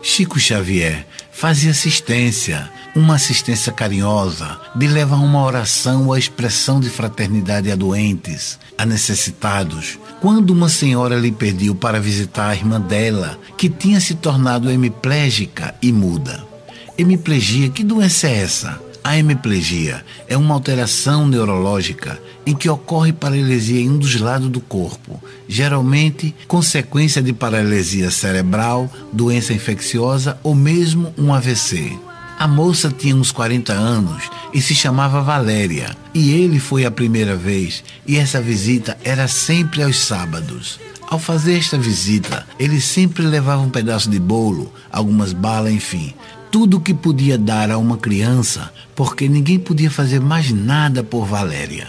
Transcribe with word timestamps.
Chico 0.00 0.38
Xavier 0.38 1.04
fazia 1.32 1.72
assistência, 1.72 2.70
uma 2.94 3.16
assistência 3.16 3.72
carinhosa, 3.72 4.58
de 4.76 4.86
levar 4.86 5.16
uma 5.16 5.44
oração 5.44 6.06
ou 6.06 6.12
a 6.12 6.18
expressão 6.18 6.78
de 6.78 6.88
fraternidade 6.88 7.70
a 7.70 7.76
doentes, 7.76 8.58
a 8.76 8.86
necessitados. 8.86 9.98
Quando 10.20 10.50
uma 10.50 10.68
senhora 10.68 11.16
lhe 11.16 11.32
pediu 11.32 11.74
para 11.74 12.00
visitar 12.00 12.48
a 12.48 12.54
irmã 12.54 12.80
dela, 12.80 13.38
que 13.56 13.68
tinha 13.68 14.00
se 14.00 14.14
tornado 14.14 14.70
hemiplégica 14.70 15.74
e 15.82 15.92
muda. 15.92 16.46
Hemiplegia, 16.96 17.68
que 17.68 17.82
doença 17.82 18.28
é 18.28 18.38
essa? 18.38 18.87
A 19.08 19.16
hemiplegia 19.16 20.04
é 20.28 20.36
uma 20.36 20.52
alteração 20.52 21.26
neurológica 21.26 22.20
em 22.44 22.54
que 22.54 22.68
ocorre 22.68 23.10
paralisia 23.10 23.80
em 23.80 23.88
um 23.88 23.96
dos 23.96 24.20
lados 24.20 24.50
do 24.50 24.60
corpo, 24.60 25.18
geralmente 25.48 26.34
consequência 26.46 27.22
de 27.22 27.32
paralisia 27.32 28.10
cerebral, 28.10 28.92
doença 29.10 29.54
infecciosa 29.54 30.38
ou 30.42 30.54
mesmo 30.54 31.14
um 31.16 31.32
AVC. 31.32 31.98
A 32.38 32.46
moça 32.46 32.90
tinha 32.90 33.16
uns 33.16 33.32
40 33.32 33.72
anos 33.72 34.24
e 34.52 34.60
se 34.60 34.74
chamava 34.74 35.22
Valéria, 35.22 35.96
e 36.12 36.32
ele 36.32 36.58
foi 36.58 36.84
a 36.84 36.90
primeira 36.90 37.34
vez, 37.34 37.82
e 38.06 38.18
essa 38.18 38.42
visita 38.42 38.98
era 39.02 39.26
sempre 39.26 39.82
aos 39.82 40.00
sábados. 40.00 40.78
Ao 41.10 41.18
fazer 41.18 41.56
esta 41.56 41.78
visita, 41.78 42.46
ele 42.58 42.78
sempre 42.78 43.22
levava 43.22 43.62
um 43.62 43.70
pedaço 43.70 44.10
de 44.10 44.18
bolo, 44.18 44.70
algumas 44.92 45.32
balas, 45.32 45.72
enfim, 45.72 46.12
tudo 46.50 46.78
o 46.78 46.80
que 46.80 46.94
podia 46.94 47.36
dar 47.36 47.70
a 47.70 47.78
uma 47.78 47.96
criança, 47.96 48.72
porque 48.94 49.28
ninguém 49.28 49.58
podia 49.58 49.90
fazer 49.90 50.20
mais 50.20 50.50
nada 50.50 51.02
por 51.02 51.26
Valéria. 51.26 51.88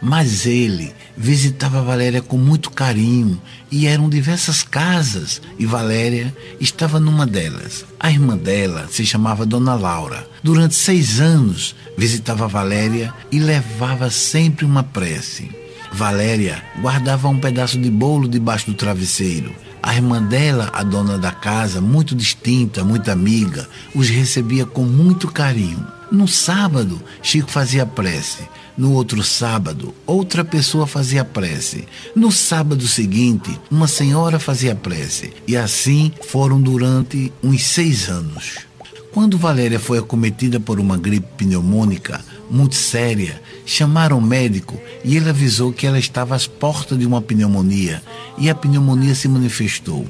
Mas 0.00 0.46
ele 0.46 0.92
visitava 1.16 1.82
Valéria 1.82 2.22
com 2.22 2.38
muito 2.38 2.70
carinho 2.70 3.40
e 3.70 3.86
eram 3.86 4.08
diversas 4.08 4.62
casas 4.62 5.42
e 5.58 5.66
Valéria 5.66 6.34
estava 6.60 7.00
numa 7.00 7.26
delas. 7.26 7.84
A 7.98 8.10
irmã 8.10 8.36
dela 8.36 8.86
se 8.88 9.04
chamava 9.04 9.44
Dona 9.44 9.74
Laura. 9.74 10.28
Durante 10.42 10.76
seis 10.76 11.20
anos 11.20 11.74
visitava 11.96 12.46
Valéria 12.46 13.12
e 13.32 13.40
levava 13.40 14.08
sempre 14.10 14.64
uma 14.64 14.84
prece. 14.84 15.50
Valéria 15.92 16.62
guardava 16.80 17.28
um 17.28 17.40
pedaço 17.40 17.78
de 17.78 17.90
bolo 17.90 18.28
debaixo 18.28 18.66
do 18.66 18.74
travesseiro 18.74 19.52
a 19.88 19.94
irmã 19.94 20.22
dela, 20.22 20.68
a 20.74 20.82
dona 20.82 21.16
da 21.16 21.32
casa, 21.32 21.80
muito 21.80 22.14
distinta, 22.14 22.84
muito 22.84 23.10
amiga, 23.10 23.66
os 23.94 24.10
recebia 24.10 24.66
com 24.66 24.82
muito 24.82 25.28
carinho. 25.28 25.82
No 26.12 26.28
sábado, 26.28 27.02
Chico 27.22 27.50
fazia 27.50 27.86
prece. 27.86 28.46
No 28.76 28.92
outro 28.92 29.22
sábado, 29.22 29.94
outra 30.06 30.44
pessoa 30.44 30.86
fazia 30.86 31.24
prece. 31.24 31.88
No 32.14 32.30
sábado 32.30 32.86
seguinte, 32.86 33.58
uma 33.70 33.88
senhora 33.88 34.38
fazia 34.38 34.74
prece. 34.74 35.32
E 35.46 35.56
assim 35.56 36.12
foram 36.20 36.60
durante 36.60 37.32
uns 37.42 37.64
seis 37.64 38.10
anos. 38.10 38.67
Quando 39.12 39.38
Valéria 39.38 39.80
foi 39.80 39.98
acometida 39.98 40.60
por 40.60 40.78
uma 40.78 40.96
gripe 40.96 41.26
pneumônica 41.36 42.20
muito 42.50 42.74
séria, 42.74 43.40
chamaram 43.64 44.18
o 44.18 44.22
médico 44.22 44.80
e 45.04 45.16
ele 45.16 45.28
avisou 45.28 45.72
que 45.72 45.86
ela 45.86 45.98
estava 45.98 46.34
às 46.34 46.46
portas 46.46 46.98
de 46.98 47.06
uma 47.06 47.20
pneumonia 47.20 48.02
e 48.38 48.48
a 48.48 48.54
pneumonia 48.54 49.14
se 49.14 49.28
manifestou. 49.28 50.06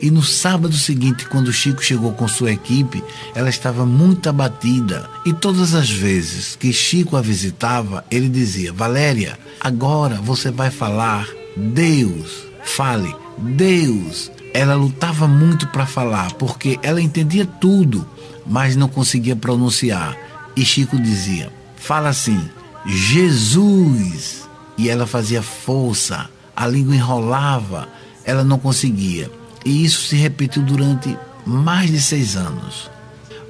E 0.00 0.10
no 0.10 0.22
sábado 0.22 0.74
seguinte, 0.76 1.26
quando 1.26 1.52
Chico 1.52 1.84
chegou 1.84 2.12
com 2.12 2.26
sua 2.26 2.52
equipe, 2.52 3.02
ela 3.34 3.50
estava 3.50 3.84
muito 3.84 4.28
abatida. 4.28 5.08
E 5.26 5.32
todas 5.32 5.74
as 5.74 5.90
vezes 5.90 6.56
que 6.56 6.72
Chico 6.72 7.16
a 7.16 7.20
visitava, 7.20 8.04
ele 8.10 8.28
dizia: 8.28 8.72
Valéria, 8.72 9.38
agora 9.60 10.16
você 10.16 10.50
vai 10.50 10.70
falar 10.70 11.28
Deus. 11.56 12.44
Fale, 12.64 13.14
Deus. 13.38 14.30
Ela 14.52 14.74
lutava 14.74 15.28
muito 15.28 15.66
para 15.68 15.86
falar, 15.86 16.32
porque 16.34 16.78
ela 16.82 17.00
entendia 17.00 17.46
tudo, 17.46 18.06
mas 18.50 18.76
não 18.76 18.88
conseguia 18.88 19.34
pronunciar. 19.34 20.14
E 20.54 20.62
Chico 20.62 20.98
dizia: 20.98 21.50
Fala 21.76 22.10
assim, 22.10 22.50
Jesus. 22.84 24.46
E 24.76 24.88
ela 24.88 25.06
fazia 25.06 25.42
força 25.42 26.28
a 26.60 26.66
língua 26.66 26.94
enrolava, 26.94 27.88
ela 28.22 28.44
não 28.44 28.58
conseguia. 28.58 29.30
E 29.64 29.82
isso 29.82 30.02
se 30.02 30.14
repetiu 30.14 30.62
durante 30.62 31.16
mais 31.46 31.90
de 31.90 31.98
seis 31.98 32.36
anos. 32.36 32.90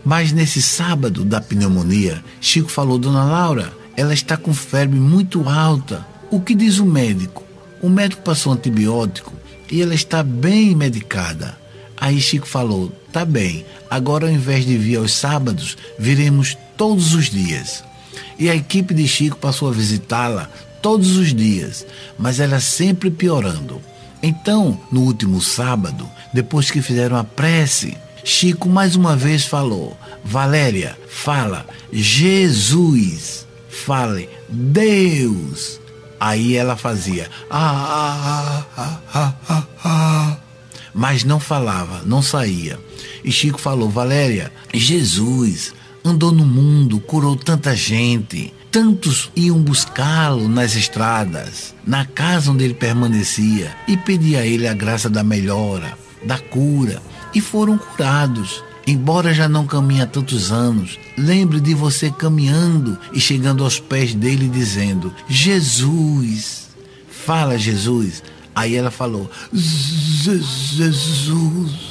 Mas 0.05 0.31
nesse 0.31 0.63
sábado 0.63 1.25
da 1.25 1.41
pneumonia, 1.41 2.23
Chico 2.41 2.71
falou: 2.71 2.99
Dona 2.99 3.25
Laura, 3.25 3.73
ela 3.97 4.15
está 4.15 4.37
com 4.37 4.55
febre 4.55 5.01
muito 5.01 5.49
alta. 5.49 6.07
O 6.31 6.41
que 6.41 6.55
diz 6.55 6.79
o 6.79 6.87
médico? 6.87 7.43
O 7.83 7.89
médico 7.89 8.23
passou 8.23 8.53
antibiótico 8.53 9.33
e 9.69 9.83
ela 9.83 9.95
está 9.95 10.23
bem 10.23 10.77
medicada. 10.77 11.59
Aí 11.97 12.21
Chico 12.21 12.47
falou: 12.47 12.93
Tá 13.13 13.25
bem, 13.25 13.65
agora 13.91 14.27
ao 14.27 14.33
invés 14.33 14.65
de 14.65 14.77
vir 14.77 14.97
aos 14.97 15.13
sábados, 15.13 15.77
viremos 15.99 16.57
todos 16.77 17.13
os 17.13 17.29
dias. 17.29 17.83
E 18.39 18.49
a 18.49 18.55
equipe 18.55 18.95
de 18.95 19.07
Chico 19.09 19.37
passou 19.37 19.69
a 19.69 19.73
visitá-la 19.73 20.49
todos 20.81 21.17
os 21.17 21.35
dias, 21.35 21.87
mas 22.19 22.39
ela 22.39 22.61
sempre 22.61 23.11
piorando. 23.11 23.83
Então, 24.23 24.81
no 24.93 25.03
último 25.03 25.41
sábado, 25.41 26.09
depois 26.33 26.71
que 26.71 26.81
fizeram 26.81 27.17
a 27.17 27.25
prece, 27.25 27.97
Chico 28.23 28.69
mais 28.69 28.95
uma 28.95 29.17
vez 29.17 29.45
falou: 29.45 29.97
Valéria, 30.25 30.97
fala 31.09 31.67
Jesus, 31.93 33.47
fale 33.69 34.29
Deus. 34.49 35.81
Aí 36.19 36.55
ela 36.55 36.77
fazia 36.77 37.29
ah, 37.51 38.65
ah, 38.77 39.01
ah, 39.15 39.35
ah, 39.49 39.67
ah, 39.83 40.37
mas 40.95 41.25
não 41.25 41.41
falava, 41.41 42.03
não 42.05 42.23
saía. 42.23 42.79
E 43.25 43.31
Chico 43.31 43.61
falou: 43.61 43.89
Valéria, 43.89 44.53
Jesus 44.73 45.73
andou 46.05 46.33
no 46.33 46.45
mundo, 46.45 47.01
curou 47.01 47.37
tanta 47.37 47.75
gente. 47.75 48.53
Tantos 48.71 49.31
iam 49.35 49.61
buscá-lo 49.61 50.49
nas 50.49 50.77
estradas, 50.77 51.75
na 51.85 52.05
casa 52.05 52.53
onde 52.53 52.63
ele 52.63 52.75
permanecia, 52.75 53.75
e 53.89 53.97
pedia 53.97 54.41
a 54.41 54.47
ele 54.47 54.69
a 54.69 54.75
graça 54.75 55.11
da 55.11 55.25
melhora, 55.25 55.99
da 56.25 56.39
cura, 56.39 57.03
e 57.35 57.41
foram 57.41 57.77
curados. 57.77 58.63
Embora 58.87 59.35
já 59.35 59.49
não 59.49 59.67
caminhe 59.67 60.03
há 60.03 60.07
tantos 60.07 60.53
anos, 60.53 60.99
lembre 61.19 61.61
de 61.61 61.75
você 61.75 62.11
caminhando 62.11 62.97
e 63.13 63.21
chegando 63.21 63.65
aos 63.65 63.81
pés 63.81 64.15
dele 64.15 64.49
dizendo: 64.49 65.13
Jesus, 65.29 66.69
fala 67.11 67.59
Jesus. 67.59 68.23
Aí 68.55 68.75
ela 68.75 68.91
falou: 68.91 69.31
Jesus, 69.53 70.77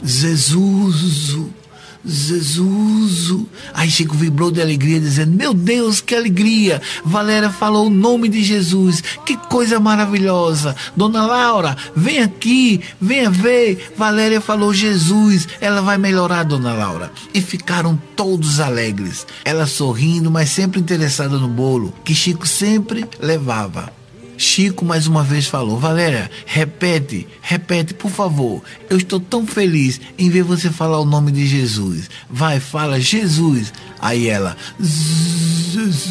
Jesus. 0.04 1.60
Jesus. 2.06 3.46
Aí 3.74 3.90
Chico 3.90 4.16
vibrou 4.16 4.52
de 4.52 4.62
alegria, 4.62 5.00
dizendo: 5.00 5.36
Meu 5.36 5.54
Deus, 5.54 6.00
que 6.00 6.16
alegria! 6.16 6.82
Valéria 7.04 7.50
falou 7.50 7.88
o 7.88 7.90
nome 7.90 8.30
de 8.30 8.44
Jesus, 8.44 9.04
que 9.26 9.36
coisa 9.36 9.80
maravilhosa! 9.80 10.76
Dona 10.96 11.26
Laura, 11.26 11.76
vem 11.96 12.20
aqui, 12.20 12.82
venha 13.02 13.30
ver. 13.30 13.94
Valéria 13.98 14.40
falou: 14.40 14.74
Jesus, 14.74 15.48
ela 15.60 15.82
vai 15.82 15.98
melhorar, 15.98 16.44
Dona 16.44 16.74
Laura. 16.74 17.12
E 17.34 17.42
ficaram 17.42 18.00
todos 18.16 18.60
alegres. 18.60 19.28
Ela 19.44 19.66
sorrindo, 19.66 20.32
mas 20.32 20.50
sempre 20.50 20.80
interessada 20.80 21.38
no 21.38 21.48
bolo, 21.48 21.94
que 22.04 22.16
Chico 22.16 22.48
sempre 22.48 23.06
levava. 23.20 23.99
Chico 24.40 24.86
mais 24.86 25.06
uma 25.06 25.22
vez 25.22 25.48
falou: 25.48 25.78
Valéria, 25.78 26.32
repete, 26.46 27.28
repete, 27.42 27.94
por 27.94 28.10
favor. 28.10 28.64
Eu 28.90 28.96
estou 28.96 29.20
tão 29.20 29.46
feliz 29.46 30.00
em 30.18 30.30
ver 30.30 30.44
você 30.44 30.70
falar 30.70 30.98
o 31.02 31.06
nome 31.06 31.30
de 31.30 31.46
Jesus. 31.46 32.10
Vai, 32.30 32.62
fala 32.62 33.02
Jesus. 33.02 33.74
Aí 34.00 34.30
ela: 34.30 34.56
Jesus. 34.80 36.06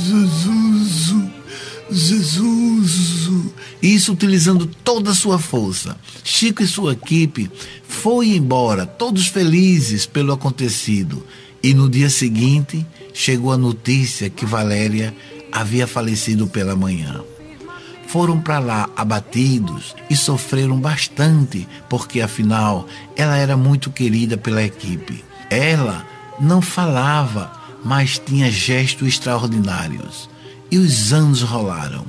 Jesus. 1.91 3.19
Isso 3.81 4.12
utilizando 4.12 4.66
toda 4.66 5.12
a 5.12 5.15
sua 5.15 5.39
força. 5.39 5.97
Chico 6.22 6.62
e 6.62 6.66
sua 6.66 6.93
equipe 6.93 7.50
foi 7.83 8.37
embora, 8.37 8.84
todos 8.84 9.28
felizes 9.28 10.05
pelo 10.05 10.34
acontecido. 10.34 11.25
E 11.63 11.72
no 11.72 11.89
dia 11.89 12.10
seguinte 12.10 12.86
chegou 13.15 13.53
a 13.53 13.57
notícia 13.57 14.28
que 14.28 14.45
Valéria 14.45 15.16
havia 15.51 15.86
falecido 15.86 16.47
pela 16.47 16.77
manhã 16.77 17.25
foram 18.09 18.41
para 18.41 18.59
lá 18.59 18.89
abatidos 18.97 19.95
e 20.09 20.16
sofreram 20.16 20.81
bastante, 20.81 21.69
porque 21.89 22.21
afinal 22.21 22.87
ela 23.15 23.37
era 23.37 23.57
muito 23.57 23.91
querida 23.91 24.37
pela 24.37 24.63
equipe. 24.63 25.25
Ela 25.51 26.05
não 26.41 26.60
falava, 26.63 27.53
mas 27.84 28.19
tinha 28.19 28.51
gestos 28.51 29.09
extraordinários. 29.09 30.28
E 30.71 30.78
os 30.78 31.13
anos 31.13 31.43
rolaram. 31.43 32.05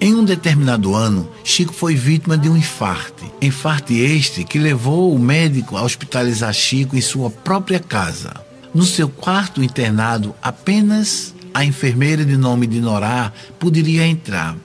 Em 0.00 0.14
um 0.14 0.24
determinado 0.24 0.94
ano, 0.94 1.28
Chico 1.42 1.72
foi 1.72 1.94
vítima 1.94 2.36
de 2.36 2.48
um 2.48 2.56
infarte. 2.56 3.24
Infarte 3.40 3.94
este 3.94 4.44
que 4.44 4.58
levou 4.58 5.14
o 5.14 5.18
médico 5.18 5.76
a 5.76 5.82
hospitalizar 5.82 6.52
Chico 6.52 6.96
em 6.96 7.00
sua 7.00 7.30
própria 7.30 7.80
casa. 7.80 8.34
No 8.74 8.84
seu 8.84 9.08
quarto 9.08 9.62
internado, 9.62 10.34
apenas 10.42 11.34
a 11.54 11.64
enfermeira 11.64 12.24
de 12.24 12.36
nome 12.36 12.66
de 12.66 12.80
Norá 12.80 13.32
poderia 13.58 14.06
entrar. 14.06 14.56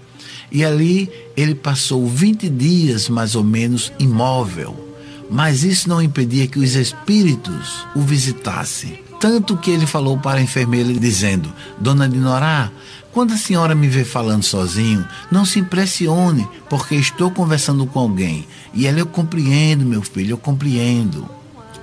E 0.52 0.66
ali 0.66 1.10
ele 1.36 1.56
passou 1.56 2.06
20 2.08 2.50
dias 2.50 3.08
mais 3.08 3.36
ou 3.36 3.44
menos 3.44 3.92
imóvel. 3.98 4.90
mas 5.30 5.64
isso 5.64 5.88
não 5.88 6.02
impedia 6.02 6.46
que 6.46 6.60
os 6.60 6.76
espíritos 6.76 7.88
o 7.96 8.02
visitassem. 8.02 9.00
Tanto 9.18 9.56
que 9.56 9.72
ele 9.72 9.86
falou 9.86 10.18
para 10.18 10.40
a 10.40 10.44
enfermeira 10.44 10.92
dizendo: 10.94 11.54
Dona 11.80 12.10
Dinorá, 12.10 12.70
quando 13.14 13.34
a 13.34 13.38
senhora 13.38 13.76
me 13.76 13.88
vê 13.88 14.04
falando 14.04 14.44
sozinho, 14.44 15.06
não 15.32 15.46
se 15.46 15.60
impressione, 15.60 16.48
porque 16.70 16.96
estou 16.96 17.30
conversando 17.30 17.86
com 17.86 18.00
alguém. 18.00 18.48
E 18.74 18.88
ela, 18.88 19.00
eu 19.00 19.06
compreendo, 19.06 19.86
meu 19.86 20.02
filho, 20.02 20.32
eu 20.32 20.38
compreendo. 20.38 21.30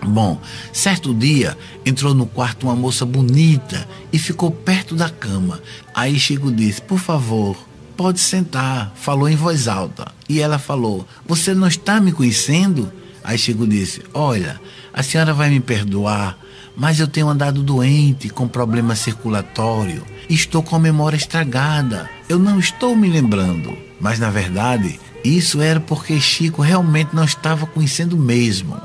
Bom, 0.06 0.40
certo 0.72 1.12
dia 1.14 1.56
entrou 1.84 2.14
no 2.14 2.26
quarto 2.26 2.64
uma 2.64 2.76
moça 2.76 3.04
bonita 3.04 3.86
e 4.12 4.18
ficou 4.18 4.50
perto 4.50 4.94
da 4.94 5.08
cama. 5.08 5.60
Aí 5.94 6.18
Chico 6.18 6.50
disse: 6.50 6.82
Por 6.82 6.98
favor, 6.98 7.56
pode 7.98 8.20
sentar. 8.20 8.92
Falou 8.94 9.28
em 9.28 9.34
voz 9.34 9.66
alta. 9.66 10.06
E 10.28 10.40
ela 10.40 10.58
falou: 10.58 11.06
Você 11.26 11.52
não 11.52 11.66
está 11.66 12.00
me 12.00 12.12
conhecendo? 12.12 12.90
Aí 13.24 13.36
Chico 13.36 13.66
disse: 13.66 14.02
Olha, 14.14 14.58
a 14.94 15.02
senhora 15.02 15.34
vai 15.34 15.50
me 15.50 15.58
perdoar, 15.58 16.38
mas 16.76 17.00
eu 17.00 17.08
tenho 17.08 17.28
andado 17.28 17.60
doente, 17.60 18.30
com 18.30 18.46
problema 18.46 18.94
circulatório. 18.94 20.04
Estou 20.30 20.62
com 20.62 20.76
a 20.76 20.78
memória 20.78 21.16
estragada. 21.16 22.08
Eu 22.28 22.38
não 22.38 22.60
estou 22.60 22.94
me 22.94 23.08
lembrando. 23.10 23.76
Mas 24.00 24.20
na 24.20 24.30
verdade, 24.30 25.00
isso 25.24 25.60
era 25.60 25.80
porque 25.80 26.20
Chico 26.20 26.62
realmente 26.62 27.16
não 27.16 27.24
estava 27.24 27.66
conhecendo 27.66 28.16
mesmo. 28.16 28.80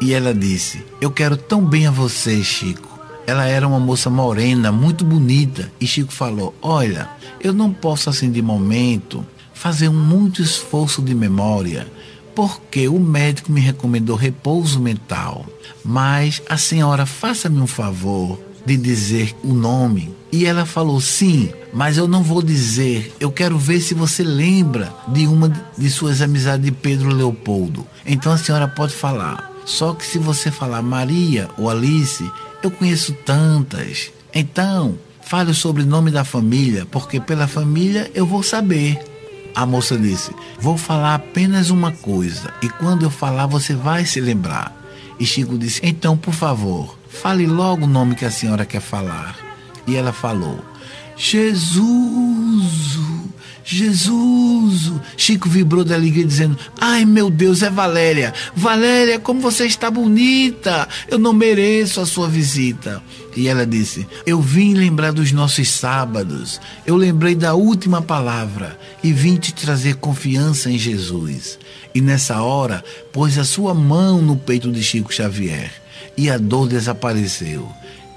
E 0.00 0.12
ela 0.12 0.34
disse: 0.34 0.84
Eu 1.00 1.12
quero 1.12 1.36
tão 1.36 1.64
bem 1.64 1.86
a 1.86 1.92
você, 1.92 2.42
Chico. 2.42 2.87
Ela 3.28 3.44
era 3.44 3.68
uma 3.68 3.78
moça 3.78 4.08
morena, 4.08 4.72
muito 4.72 5.04
bonita. 5.04 5.70
E 5.78 5.86
Chico 5.86 6.10
falou: 6.10 6.54
Olha, 6.62 7.10
eu 7.38 7.52
não 7.52 7.70
posso 7.70 8.08
assim 8.08 8.32
de 8.32 8.40
momento 8.40 9.22
fazer 9.52 9.90
um 9.90 10.02
muito 10.02 10.40
esforço 10.40 11.02
de 11.02 11.14
memória, 11.14 11.86
porque 12.34 12.88
o 12.88 12.98
médico 12.98 13.52
me 13.52 13.60
recomendou 13.60 14.16
repouso 14.16 14.80
mental. 14.80 15.44
Mas 15.84 16.40
a 16.48 16.56
senhora 16.56 17.04
faça-me 17.04 17.60
um 17.60 17.66
favor 17.66 18.40
de 18.64 18.78
dizer 18.78 19.36
o 19.44 19.52
nome. 19.52 20.10
E 20.32 20.46
ela 20.46 20.64
falou: 20.64 20.98
Sim, 20.98 21.50
mas 21.70 21.98
eu 21.98 22.08
não 22.08 22.22
vou 22.22 22.40
dizer. 22.40 23.14
Eu 23.20 23.30
quero 23.30 23.58
ver 23.58 23.82
se 23.82 23.92
você 23.92 24.22
lembra 24.22 24.90
de 25.06 25.26
uma 25.26 25.52
de 25.76 25.90
suas 25.90 26.22
amizades 26.22 26.64
de 26.64 26.72
Pedro 26.72 27.12
Leopoldo. 27.12 27.86
Então 28.06 28.32
a 28.32 28.38
senhora 28.38 28.66
pode 28.66 28.94
falar. 28.94 29.52
Só 29.66 29.92
que 29.92 30.06
se 30.06 30.18
você 30.18 30.50
falar 30.50 30.80
Maria 30.80 31.50
ou 31.58 31.68
Alice, 31.68 32.24
eu 32.62 32.70
conheço 32.70 33.12
tantas. 33.24 34.10
Então, 34.34 34.98
fale 35.22 35.50
o 35.50 35.54
sobrenome 35.54 36.10
da 36.10 36.24
família, 36.24 36.86
porque 36.86 37.20
pela 37.20 37.46
família 37.46 38.10
eu 38.14 38.26
vou 38.26 38.42
saber. 38.42 38.98
A 39.54 39.66
moça 39.66 39.96
disse: 39.96 40.30
Vou 40.60 40.76
falar 40.76 41.14
apenas 41.14 41.70
uma 41.70 41.92
coisa, 41.92 42.52
e 42.62 42.68
quando 42.68 43.04
eu 43.04 43.10
falar 43.10 43.46
você 43.46 43.74
vai 43.74 44.04
se 44.04 44.20
lembrar. 44.20 44.74
E 45.18 45.26
Chico 45.26 45.58
disse: 45.58 45.80
Então, 45.82 46.16
por 46.16 46.34
favor, 46.34 46.98
fale 47.08 47.46
logo 47.46 47.84
o 47.84 47.88
nome 47.88 48.14
que 48.14 48.24
a 48.24 48.30
senhora 48.30 48.64
quer 48.64 48.80
falar. 48.80 49.36
E 49.86 49.96
ela 49.96 50.12
falou: 50.12 50.64
Jesus. 51.16 52.88
Jesus! 53.70 54.92
Chico 55.14 55.46
vibrou 55.46 55.84
de 55.84 55.92
alegria, 55.92 56.24
dizendo: 56.24 56.58
Ai 56.80 57.04
meu 57.04 57.28
Deus, 57.28 57.62
é 57.62 57.68
Valéria! 57.68 58.32
Valéria, 58.56 59.18
como 59.18 59.42
você 59.42 59.66
está 59.66 59.90
bonita! 59.90 60.88
Eu 61.06 61.18
não 61.18 61.34
mereço 61.34 62.00
a 62.00 62.06
sua 62.06 62.28
visita. 62.28 63.02
E 63.36 63.46
ela 63.46 63.66
disse: 63.66 64.06
Eu 64.24 64.40
vim 64.40 64.72
lembrar 64.72 65.12
dos 65.12 65.32
nossos 65.32 65.68
sábados. 65.68 66.58
Eu 66.86 66.96
lembrei 66.96 67.34
da 67.34 67.52
última 67.52 68.00
palavra 68.00 68.78
e 69.04 69.12
vim 69.12 69.36
te 69.36 69.52
trazer 69.52 69.96
confiança 69.96 70.70
em 70.70 70.78
Jesus. 70.78 71.58
E 71.94 72.00
nessa 72.00 72.40
hora, 72.40 72.82
pôs 73.12 73.36
a 73.36 73.44
sua 73.44 73.74
mão 73.74 74.22
no 74.22 74.34
peito 74.34 74.72
de 74.72 74.82
Chico 74.82 75.12
Xavier 75.12 75.70
e 76.16 76.30
a 76.30 76.38
dor 76.38 76.68
desapareceu. 76.68 77.68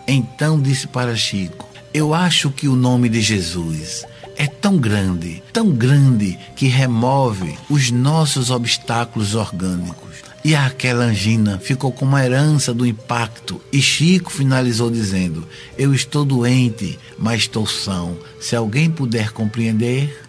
Então 0.07 0.61
disse 0.61 0.87
para 0.87 1.13
Chico: 1.13 1.67
Eu 1.93 2.13
acho 2.13 2.49
que 2.51 2.69
o 2.69 2.75
nome 2.77 3.09
de 3.09 3.19
Jesus 3.19 4.05
é 4.41 4.47
tão 4.47 4.75
grande, 4.75 5.43
tão 5.53 5.69
grande 5.69 6.35
que 6.55 6.65
remove 6.65 7.55
os 7.69 7.91
nossos 7.91 8.49
obstáculos 8.49 9.35
orgânicos. 9.35 10.15
E 10.43 10.55
aquela 10.55 11.03
angina 11.03 11.59
ficou 11.59 11.91
como 11.91 12.13
uma 12.13 12.25
herança 12.25 12.73
do 12.73 12.83
impacto. 12.83 13.61
E 13.71 13.79
Chico 13.79 14.31
finalizou 14.31 14.89
dizendo: 14.89 15.47
Eu 15.77 15.93
estou 15.93 16.25
doente, 16.25 16.97
mas 17.19 17.41
estou 17.41 17.67
são. 17.67 18.17
Se 18.39 18.55
alguém 18.55 18.89
puder 18.89 19.29
compreender. 19.29 20.23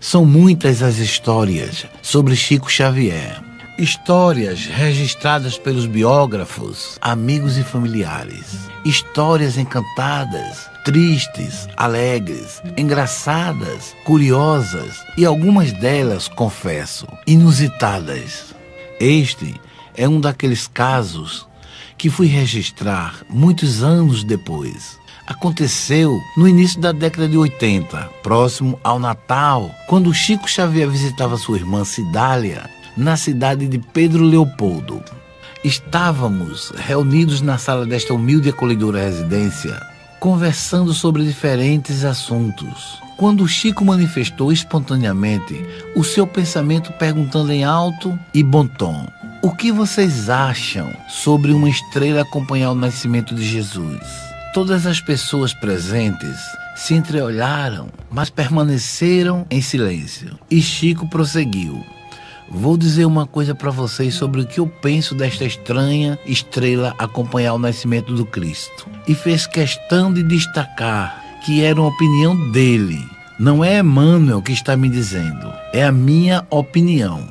São 0.00 0.24
muitas 0.24 0.82
as 0.82 0.96
histórias 0.96 1.86
sobre 2.02 2.34
Chico 2.34 2.68
Xavier. 2.68 3.40
Histórias 3.78 4.64
registradas 4.66 5.56
pelos 5.56 5.86
biógrafos, 5.86 6.98
amigos 7.00 7.56
e 7.56 7.62
familiares. 7.62 8.56
Histórias 8.84 9.56
encantadas 9.56 10.69
tristes, 10.84 11.68
alegres, 11.76 12.62
engraçadas, 12.76 13.94
curiosas 14.04 15.04
e 15.16 15.24
algumas 15.24 15.72
delas, 15.72 16.28
confesso, 16.28 17.06
inusitadas. 17.26 18.54
Este 18.98 19.60
é 19.94 20.08
um 20.08 20.20
daqueles 20.20 20.66
casos 20.66 21.46
que 21.96 22.08
fui 22.08 22.26
registrar 22.26 23.22
muitos 23.28 23.82
anos 23.82 24.24
depois. 24.24 24.98
Aconteceu 25.26 26.18
no 26.36 26.48
início 26.48 26.80
da 26.80 26.92
década 26.92 27.28
de 27.28 27.36
80, 27.36 28.10
próximo 28.22 28.80
ao 28.82 28.98
Natal, 28.98 29.70
quando 29.86 30.12
Chico 30.12 30.48
Xavier 30.48 30.88
visitava 30.88 31.36
sua 31.36 31.58
irmã 31.58 31.84
Cidália 31.84 32.68
na 32.96 33.16
cidade 33.16 33.68
de 33.68 33.78
Pedro 33.78 34.24
Leopoldo. 34.24 35.02
Estávamos 35.62 36.72
reunidos 36.74 37.42
na 37.42 37.58
sala 37.58 37.84
desta 37.84 38.14
humilde 38.14 38.48
e 38.48 38.50
acolhedora 38.50 39.02
residência 39.02 39.89
conversando 40.20 40.92
sobre 40.92 41.24
diferentes 41.24 42.04
assuntos. 42.04 43.00
Quando 43.16 43.48
Chico 43.48 43.84
manifestou 43.84 44.52
espontaneamente 44.52 45.64
o 45.96 46.04
seu 46.04 46.26
pensamento 46.26 46.92
perguntando 46.92 47.50
em 47.50 47.64
alto 47.64 48.16
e 48.32 48.42
bom 48.42 48.66
tom: 48.66 49.08
O 49.42 49.50
que 49.50 49.72
vocês 49.72 50.28
acham 50.28 50.92
sobre 51.08 51.52
uma 51.52 51.68
estrela 51.68 52.20
acompanhar 52.20 52.70
o 52.70 52.74
nascimento 52.74 53.34
de 53.34 53.44
Jesus? 53.44 54.00
Todas 54.52 54.86
as 54.86 55.00
pessoas 55.00 55.54
presentes 55.54 56.36
se 56.76 56.94
entreolharam, 56.94 57.88
mas 58.10 58.30
permaneceram 58.30 59.46
em 59.50 59.60
silêncio. 59.60 60.38
E 60.50 60.60
Chico 60.60 61.08
prosseguiu: 61.08 61.84
Vou 62.50 62.76
dizer 62.76 63.04
uma 63.04 63.26
coisa 63.26 63.54
para 63.54 63.70
vocês 63.70 64.14
sobre 64.14 64.40
o 64.40 64.46
que 64.46 64.58
eu 64.58 64.66
penso 64.66 65.14
desta 65.14 65.44
estranha 65.44 66.18
estrela 66.26 66.94
acompanhar 66.98 67.54
o 67.54 67.58
nascimento 67.58 68.12
do 68.12 68.26
Cristo. 68.26 68.88
E 69.06 69.14
fez 69.14 69.46
questão 69.46 70.12
de 70.12 70.24
destacar 70.24 71.22
que 71.44 71.62
era 71.62 71.80
uma 71.80 71.90
opinião 71.90 72.50
dele. 72.50 72.98
Não 73.38 73.64
é 73.64 73.78
Emmanuel 73.78 74.42
que 74.42 74.52
está 74.52 74.76
me 74.76 74.88
dizendo, 74.88 75.52
é 75.72 75.84
a 75.84 75.92
minha 75.92 76.44
opinião. 76.50 77.26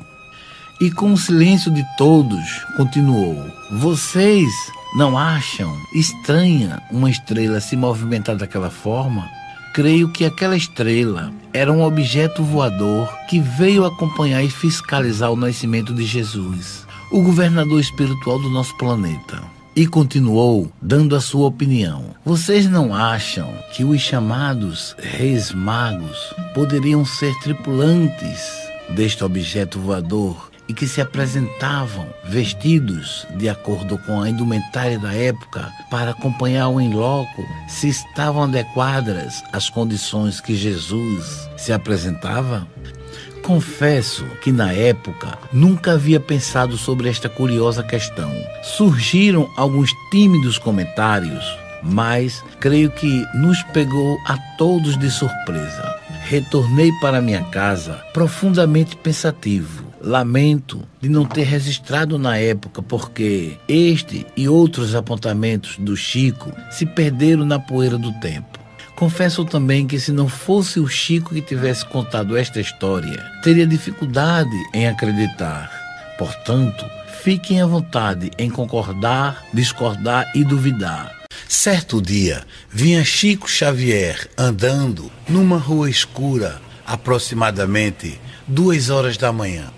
E 0.80 0.90
com 0.90 1.12
o 1.12 1.18
silêncio 1.18 1.70
de 1.70 1.84
todos, 1.98 2.64
continuou: 2.76 3.36
Vocês 3.72 4.50
não 4.96 5.18
acham 5.18 5.70
estranha 5.94 6.82
uma 6.90 7.10
estrela 7.10 7.60
se 7.60 7.76
movimentar 7.76 8.36
daquela 8.36 8.70
forma? 8.70 9.28
Creio 9.72 10.08
que 10.08 10.24
aquela 10.24 10.56
estrela 10.56 11.32
era 11.52 11.72
um 11.72 11.82
objeto 11.82 12.42
voador 12.42 13.08
que 13.28 13.38
veio 13.38 13.84
acompanhar 13.84 14.42
e 14.42 14.50
fiscalizar 14.50 15.30
o 15.30 15.36
nascimento 15.36 15.94
de 15.94 16.04
Jesus, 16.04 16.84
o 17.12 17.22
governador 17.22 17.80
espiritual 17.80 18.40
do 18.40 18.50
nosso 18.50 18.76
planeta. 18.76 19.40
E 19.76 19.86
continuou 19.86 20.72
dando 20.82 21.14
a 21.14 21.20
sua 21.20 21.46
opinião. 21.46 22.06
Vocês 22.24 22.68
não 22.68 22.92
acham 22.92 23.48
que 23.72 23.84
os 23.84 24.00
chamados 24.00 24.96
reis 24.98 25.52
magos 25.52 26.18
poderiam 26.52 27.04
ser 27.04 27.32
tripulantes 27.38 28.40
deste 28.90 29.22
objeto 29.22 29.78
voador 29.78 30.49
e 30.70 30.72
que 30.72 30.86
se 30.86 31.00
apresentavam 31.00 32.06
vestidos 32.22 33.26
de 33.34 33.48
acordo 33.48 33.98
com 33.98 34.22
a 34.22 34.30
indumentária 34.30 35.00
da 35.00 35.12
época 35.12 35.68
para 35.90 36.12
acompanhar 36.12 36.68
o 36.68 36.80
em 36.80 36.94
loco 36.94 37.44
se 37.66 37.88
estavam 37.88 38.44
adequadas 38.44 39.42
às 39.52 39.68
condições 39.68 40.40
que 40.40 40.54
Jesus 40.54 41.50
se 41.56 41.72
apresentava? 41.72 42.68
Confesso 43.42 44.24
que 44.42 44.52
na 44.52 44.72
época 44.72 45.36
nunca 45.52 45.94
havia 45.94 46.20
pensado 46.20 46.78
sobre 46.78 47.08
esta 47.08 47.28
curiosa 47.28 47.82
questão. 47.82 48.30
Surgiram 48.62 49.50
alguns 49.56 49.90
tímidos 50.12 50.56
comentários, 50.56 51.44
mas 51.82 52.44
creio 52.60 52.92
que 52.92 53.26
nos 53.34 53.60
pegou 53.72 54.16
a 54.24 54.38
todos 54.56 54.96
de 54.96 55.10
surpresa. 55.10 55.98
Retornei 56.28 56.92
para 57.00 57.20
minha 57.20 57.42
casa 57.42 57.94
profundamente 58.12 58.94
pensativo 58.94 59.89
Lamento 60.00 60.82
de 61.00 61.08
não 61.08 61.26
ter 61.26 61.42
registrado 61.42 62.18
na 62.18 62.36
época, 62.38 62.82
porque 62.82 63.56
este 63.68 64.26
e 64.36 64.48
outros 64.48 64.94
apontamentos 64.94 65.76
do 65.78 65.96
Chico 65.96 66.52
se 66.70 66.86
perderam 66.86 67.44
na 67.44 67.58
poeira 67.58 67.98
do 67.98 68.12
tempo. 68.20 68.58
Confesso 68.96 69.44
também 69.44 69.86
que 69.86 69.98
se 69.98 70.12
não 70.12 70.28
fosse 70.28 70.78
o 70.80 70.88
Chico 70.88 71.34
que 71.34 71.40
tivesse 71.40 71.84
contado 71.86 72.36
esta 72.36 72.60
história, 72.60 73.24
teria 73.42 73.66
dificuldade 73.66 74.56
em 74.74 74.86
acreditar. 74.86 75.70
Portanto, 76.18 76.84
Fiquem 77.22 77.60
à 77.60 77.66
vontade 77.66 78.30
em 78.38 78.48
concordar, 78.48 79.44
discordar 79.52 80.32
e 80.34 80.42
duvidar. 80.42 81.14
Certo 81.46 82.00
dia, 82.00 82.42
vinha 82.70 83.04
Chico 83.04 83.46
Xavier 83.46 84.26
andando 84.38 85.12
numa 85.28 85.58
rua 85.58 85.90
escura, 85.90 86.62
aproximadamente 86.86 88.18
duas 88.48 88.88
horas 88.88 89.18
da 89.18 89.30
manhã. 89.34 89.70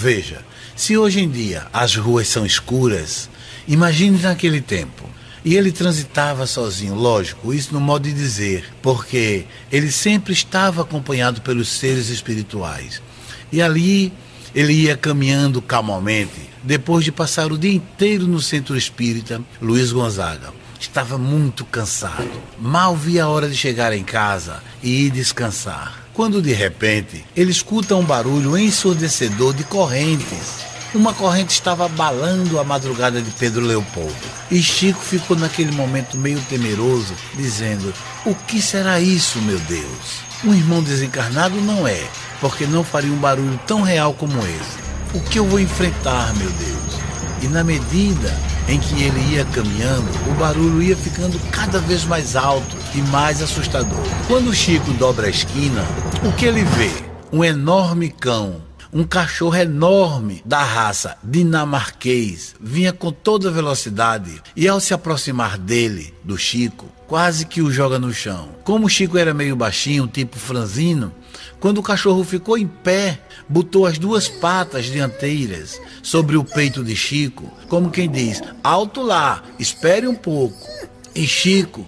Veja, 0.00 0.44
se 0.76 0.96
hoje 0.96 1.18
em 1.18 1.28
dia 1.28 1.66
as 1.72 1.96
ruas 1.96 2.28
são 2.28 2.46
escuras, 2.46 3.28
imagine 3.66 4.16
naquele 4.16 4.60
tempo. 4.60 5.10
E 5.44 5.56
ele 5.56 5.72
transitava 5.72 6.46
sozinho, 6.46 6.94
lógico, 6.94 7.52
isso 7.52 7.74
no 7.74 7.80
modo 7.80 8.04
de 8.04 8.12
dizer, 8.12 8.64
porque 8.80 9.44
ele 9.72 9.90
sempre 9.90 10.32
estava 10.32 10.82
acompanhado 10.82 11.40
pelos 11.40 11.68
seres 11.68 12.10
espirituais. 12.10 13.02
E 13.50 13.60
ali 13.60 14.12
ele 14.54 14.72
ia 14.72 14.96
caminhando 14.96 15.60
calmamente, 15.60 16.48
depois 16.62 17.04
de 17.04 17.10
passar 17.10 17.50
o 17.50 17.58
dia 17.58 17.74
inteiro 17.74 18.28
no 18.28 18.40
centro 18.40 18.76
espírita 18.76 19.40
Luiz 19.60 19.90
Gonzaga. 19.90 20.52
Estava 20.78 21.18
muito 21.18 21.64
cansado. 21.64 22.40
Mal 22.56 22.94
via 22.94 23.24
a 23.24 23.28
hora 23.28 23.48
de 23.48 23.56
chegar 23.56 23.92
em 23.92 24.04
casa 24.04 24.62
e 24.80 25.06
ir 25.06 25.10
descansar. 25.10 26.07
Quando 26.18 26.42
de 26.42 26.52
repente 26.52 27.24
ele 27.36 27.52
escuta 27.52 27.94
um 27.94 28.04
barulho 28.04 28.58
ensurdecedor 28.58 29.54
de 29.54 29.62
correntes. 29.62 30.66
Uma 30.92 31.14
corrente 31.14 31.52
estava 31.52 31.86
abalando 31.86 32.58
a 32.58 32.64
madrugada 32.64 33.22
de 33.22 33.30
Pedro 33.30 33.64
Leopoldo. 33.64 34.16
E 34.50 34.60
Chico 34.60 34.98
ficou 34.98 35.36
naquele 35.36 35.70
momento 35.70 36.16
meio 36.16 36.40
temeroso, 36.48 37.14
dizendo: 37.36 37.94
O 38.26 38.34
que 38.34 38.60
será 38.60 38.98
isso, 38.98 39.40
meu 39.42 39.60
Deus? 39.60 40.18
Um 40.44 40.52
irmão 40.52 40.82
desencarnado 40.82 41.54
não 41.60 41.86
é, 41.86 42.04
porque 42.40 42.66
não 42.66 42.82
faria 42.82 43.12
um 43.12 43.20
barulho 43.20 43.60
tão 43.64 43.82
real 43.82 44.12
como 44.12 44.40
esse. 44.40 45.16
O 45.16 45.20
que 45.20 45.38
eu 45.38 45.46
vou 45.46 45.60
enfrentar, 45.60 46.34
meu 46.34 46.50
Deus? 46.50 47.00
E 47.42 47.46
na 47.46 47.62
medida 47.62 48.36
em 48.68 48.78
que 48.78 49.02
ele 49.02 49.34
ia 49.34 49.44
caminhando, 49.46 50.08
o 50.30 50.34
barulho 50.34 50.82
ia 50.82 50.96
ficando 50.96 51.38
cada 51.50 51.78
vez 51.80 52.04
mais 52.04 52.36
alto 52.36 52.76
e 52.94 52.98
mais 53.10 53.42
assustador. 53.42 53.98
Quando 54.26 54.54
Chico 54.54 54.92
dobra 54.92 55.26
a 55.26 55.30
esquina, 55.30 55.84
o 56.22 56.32
que 56.32 56.44
ele 56.44 56.62
vê? 56.62 56.92
Um 57.32 57.42
enorme 57.42 58.10
cão 58.10 58.68
um 58.90 59.04
cachorro 59.04 59.54
enorme 59.54 60.42
da 60.46 60.62
raça 60.62 61.16
dinamarquês 61.22 62.54
vinha 62.58 62.90
com 62.90 63.12
toda 63.12 63.50
velocidade 63.50 64.40
e 64.56 64.66
ao 64.66 64.80
se 64.80 64.94
aproximar 64.94 65.58
dele, 65.58 66.14
do 66.24 66.38
Chico, 66.38 66.86
quase 67.06 67.44
que 67.44 67.60
o 67.60 67.70
joga 67.70 67.98
no 67.98 68.12
chão. 68.14 68.48
Como 68.64 68.86
o 68.86 68.88
Chico 68.88 69.18
era 69.18 69.34
meio 69.34 69.54
baixinho, 69.54 70.06
tipo 70.06 70.38
franzino, 70.38 71.12
quando 71.60 71.78
o 71.78 71.82
cachorro 71.82 72.22
ficou 72.22 72.56
em 72.56 72.66
pé, 72.66 73.18
botou 73.48 73.86
as 73.86 73.98
duas 73.98 74.28
patas 74.28 74.86
dianteiras 74.86 75.80
sobre 76.02 76.36
o 76.36 76.44
peito 76.44 76.84
de 76.84 76.94
Chico, 76.94 77.50
como 77.68 77.90
quem 77.90 78.08
diz: 78.08 78.40
Alto 78.62 79.02
lá, 79.02 79.42
espere 79.58 80.06
um 80.06 80.14
pouco. 80.14 80.66
E 81.14 81.26
Chico, 81.26 81.84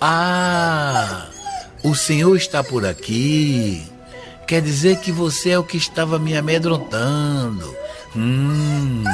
ah, 0.00 1.26
o 1.82 1.94
senhor 1.94 2.36
está 2.36 2.62
por 2.62 2.86
aqui. 2.86 3.82
Quer 4.46 4.62
dizer 4.62 4.98
que 4.98 5.10
você 5.10 5.50
é 5.50 5.58
o 5.58 5.64
que 5.64 5.76
estava 5.76 6.18
me 6.18 6.36
amedrontando. 6.36 7.76
Hum, 8.16 9.04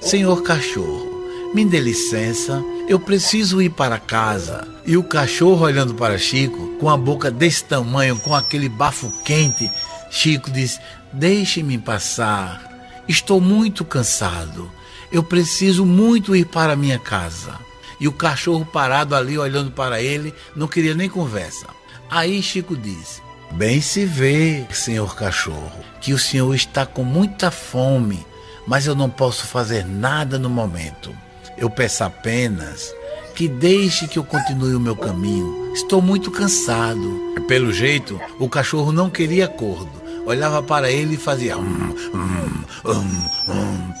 senhor 0.00 0.42
cachorro, 0.42 1.09
me 1.52 1.64
dê 1.64 1.80
licença, 1.80 2.62
eu 2.88 2.98
preciso 3.00 3.60
ir 3.60 3.70
para 3.70 3.98
casa. 3.98 4.66
E 4.86 4.96
o 4.96 5.02
cachorro 5.02 5.64
olhando 5.64 5.94
para 5.94 6.18
Chico, 6.18 6.68
com 6.78 6.88
a 6.88 6.96
boca 6.96 7.30
desse 7.30 7.64
tamanho, 7.64 8.16
com 8.18 8.34
aquele 8.34 8.68
bafo 8.68 9.12
quente, 9.24 9.70
Chico 10.10 10.50
diz: 10.50 10.80
Deixe-me 11.12 11.76
passar. 11.76 12.68
Estou 13.08 13.40
muito 13.40 13.84
cansado. 13.84 14.70
Eu 15.10 15.24
preciso 15.24 15.84
muito 15.84 16.36
ir 16.36 16.46
para 16.46 16.76
minha 16.76 16.98
casa. 16.98 17.58
E 17.98 18.06
o 18.06 18.12
cachorro 18.12 18.64
parado 18.64 19.14
ali 19.14 19.36
olhando 19.36 19.72
para 19.72 20.00
ele, 20.00 20.32
não 20.54 20.68
queria 20.68 20.94
nem 20.94 21.08
conversa. 21.08 21.66
Aí 22.08 22.40
Chico 22.42 22.76
disse: 22.76 23.20
Bem 23.52 23.80
se 23.80 24.04
vê, 24.04 24.64
senhor 24.72 25.16
cachorro, 25.16 25.84
que 26.00 26.12
o 26.12 26.18
senhor 26.18 26.54
está 26.54 26.86
com 26.86 27.02
muita 27.02 27.50
fome, 27.50 28.24
mas 28.66 28.86
eu 28.86 28.94
não 28.94 29.10
posso 29.10 29.46
fazer 29.46 29.84
nada 29.84 30.38
no 30.38 30.48
momento. 30.48 31.12
Eu 31.60 31.68
peço 31.68 32.02
apenas 32.02 32.92
que 33.34 33.46
deixe 33.46 34.08
que 34.08 34.18
eu 34.18 34.24
continue 34.24 34.74
o 34.74 34.80
meu 34.80 34.96
caminho. 34.96 35.72
Estou 35.74 36.00
muito 36.00 36.30
cansado. 36.30 37.34
Pelo 37.46 37.70
jeito, 37.70 38.18
o 38.38 38.48
cachorro 38.48 38.92
não 38.92 39.10
queria 39.10 39.44
acordo. 39.44 39.90
Olhava 40.24 40.62
para 40.62 40.90
ele 40.90 41.14
e 41.14 41.18
fazia. 41.18 41.58
Hum, 41.58 41.94
hum, 42.14 42.64
hum, 42.86 43.28
hum. 43.48 43.92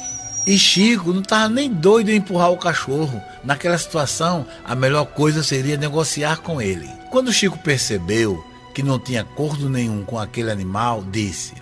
E 0.46 0.58
Chico 0.58 1.12
não 1.12 1.20
estava 1.20 1.48
nem 1.50 1.70
doido 1.70 2.10
em 2.10 2.16
empurrar 2.16 2.50
o 2.50 2.56
cachorro. 2.56 3.20
Naquela 3.44 3.76
situação, 3.76 4.46
a 4.64 4.74
melhor 4.74 5.04
coisa 5.04 5.42
seria 5.42 5.76
negociar 5.76 6.38
com 6.38 6.62
ele. 6.62 6.88
Quando 7.10 7.32
Chico 7.32 7.58
percebeu 7.58 8.42
que 8.74 8.82
não 8.82 8.98
tinha 8.98 9.20
acordo 9.20 9.68
nenhum 9.68 10.02
com 10.02 10.18
aquele 10.18 10.50
animal, 10.50 11.04
disse: 11.10 11.52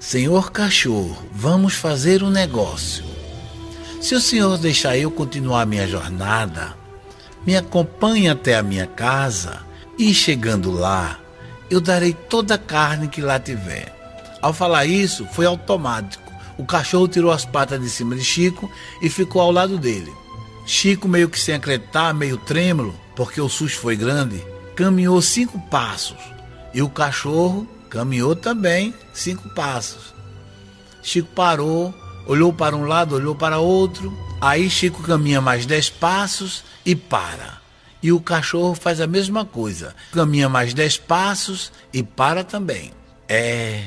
Senhor 0.00 0.50
cachorro, 0.50 1.18
vamos 1.30 1.74
fazer 1.74 2.22
um 2.22 2.30
negócio. 2.30 3.04
Se 4.02 4.16
o 4.16 4.20
senhor 4.20 4.58
deixar 4.58 4.98
eu 4.98 5.12
continuar 5.12 5.64
minha 5.64 5.86
jornada, 5.86 6.76
me 7.46 7.56
acompanhe 7.56 8.28
até 8.28 8.56
a 8.56 8.62
minha 8.62 8.84
casa 8.84 9.60
e 9.96 10.12
chegando 10.12 10.72
lá, 10.72 11.20
eu 11.70 11.80
darei 11.80 12.12
toda 12.12 12.56
a 12.56 12.58
carne 12.58 13.06
que 13.06 13.20
lá 13.20 13.38
tiver. 13.38 13.96
Ao 14.42 14.52
falar 14.52 14.86
isso, 14.86 15.24
foi 15.26 15.46
automático. 15.46 16.32
O 16.58 16.66
cachorro 16.66 17.06
tirou 17.06 17.30
as 17.30 17.44
patas 17.44 17.80
de 17.80 17.88
cima 17.88 18.16
de 18.16 18.24
Chico 18.24 18.68
e 19.00 19.08
ficou 19.08 19.40
ao 19.40 19.52
lado 19.52 19.78
dele. 19.78 20.12
Chico, 20.66 21.06
meio 21.06 21.28
que 21.28 21.38
sem 21.38 21.54
acreditar, 21.54 22.12
meio 22.12 22.36
trêmulo, 22.38 22.98
porque 23.14 23.40
o 23.40 23.48
susto 23.48 23.78
foi 23.78 23.94
grande, 23.94 24.44
caminhou 24.74 25.22
cinco 25.22 25.60
passos 25.70 26.18
e 26.74 26.82
o 26.82 26.88
cachorro 26.88 27.68
caminhou 27.88 28.34
também 28.34 28.92
cinco 29.14 29.48
passos. 29.50 30.12
Chico 31.04 31.28
parou, 31.36 31.94
olhou 32.26 32.52
para 32.52 32.76
um 32.76 32.84
lado, 32.84 33.14
olhou 33.14 33.34
para 33.34 33.58
outro. 33.58 34.16
Aí 34.40 34.68
Chico 34.68 35.02
caminha 35.02 35.40
mais 35.40 35.66
dez 35.66 35.88
passos 35.88 36.64
e 36.84 36.94
para. 36.94 37.60
E 38.02 38.10
o 38.10 38.20
cachorro 38.20 38.74
faz 38.74 39.00
a 39.00 39.06
mesma 39.06 39.44
coisa. 39.44 39.94
Caminha 40.12 40.48
mais 40.48 40.74
dez 40.74 40.96
passos 40.96 41.72
e 41.92 42.02
para 42.02 42.42
também. 42.42 42.92
É, 43.28 43.84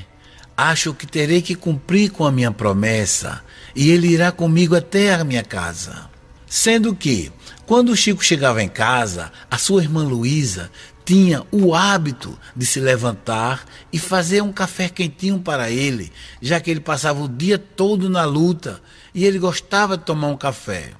acho 0.56 0.94
que 0.94 1.06
terei 1.06 1.42
que 1.42 1.56
cumprir 1.56 2.12
com 2.12 2.26
a 2.26 2.32
minha 2.32 2.52
promessa 2.52 3.42
e 3.76 3.90
ele 3.90 4.08
irá 4.08 4.32
comigo 4.32 4.76
até 4.76 5.14
a 5.14 5.24
minha 5.24 5.44
casa. 5.44 6.10
Sendo 6.48 6.96
que, 6.96 7.32
quando 7.66 7.96
Chico 7.96 8.24
chegava 8.24 8.64
em 8.64 8.70
casa, 8.70 9.32
a 9.52 9.58
sua 9.58 9.82
irmã 9.82 10.04
Luísa 10.04 10.72
tinha 11.06 11.46
o 11.52 11.76
hábito 11.76 12.38
de 12.56 12.66
se 12.66 12.80
levantar 12.80 13.64
e 13.94 14.00
fazer 14.00 14.42
um 14.42 14.52
café 14.52 14.90
quentinho 14.90 15.40
para 15.40 15.70
ele, 15.70 16.12
já 16.42 16.60
que 16.60 16.72
ele 16.72 16.80
passava 16.80 17.22
o 17.22 17.30
dia 17.30 17.60
todo 17.60 18.10
na 18.10 18.26
luta 18.26 18.82
e 19.14 19.24
ele 19.24 19.38
gostava 19.38 19.96
de 19.96 20.04
tomar 20.04 20.28
um 20.28 20.38
café. 20.38 20.94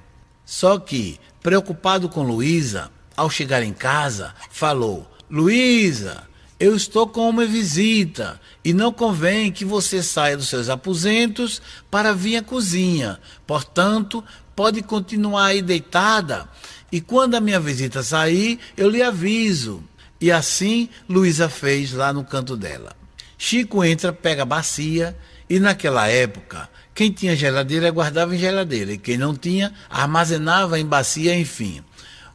Só 0.44 0.78
que, 0.78 1.18
preocupado 1.42 2.08
com 2.08 2.22
Luísa, 2.22 2.90
ao 3.16 3.28
chegar 3.28 3.62
em 3.64 3.72
casa, 3.72 4.32
falou: 4.48 5.10
Luísa, 5.28 6.22
eu 6.58 6.76
estou 6.76 7.08
com 7.08 7.28
uma 7.28 7.44
visita 7.44 8.40
e 8.64 8.72
não 8.72 8.92
convém 8.92 9.50
que 9.50 9.64
você 9.64 10.02
saia 10.04 10.36
dos 10.36 10.48
seus 10.48 10.68
aposentos 10.68 11.60
para 11.90 12.12
vir 12.12 12.36
à 12.36 12.42
cozinha. 12.42 13.18
Portanto, 13.44 14.22
pode 14.54 14.82
continuar 14.82 15.46
aí 15.46 15.62
deitada 15.62 16.48
e 16.90 17.00
quando 17.00 17.34
a 17.34 17.40
minha 17.40 17.58
visita 17.58 18.02
sair, 18.02 18.58
eu 18.76 18.88
lhe 18.88 19.02
aviso. 19.02 19.82
E 20.20 20.32
assim 20.32 20.88
Luísa 21.08 21.48
fez 21.48 21.92
lá 21.92 22.12
no 22.12 22.24
canto 22.24 22.56
dela. 22.56 22.92
Chico 23.38 23.84
entra, 23.84 24.12
pega 24.12 24.42
a 24.42 24.46
bacia 24.46 25.16
e 25.48 25.60
naquela 25.60 26.08
época 26.08 26.68
quem 26.94 27.12
tinha 27.12 27.36
geladeira 27.36 27.90
guardava 27.90 28.34
em 28.34 28.38
geladeira 28.38 28.92
e 28.92 28.98
quem 28.98 29.18
não 29.18 29.36
tinha 29.36 29.72
armazenava 29.90 30.80
em 30.80 30.86
bacia, 30.86 31.38
enfim. 31.38 31.82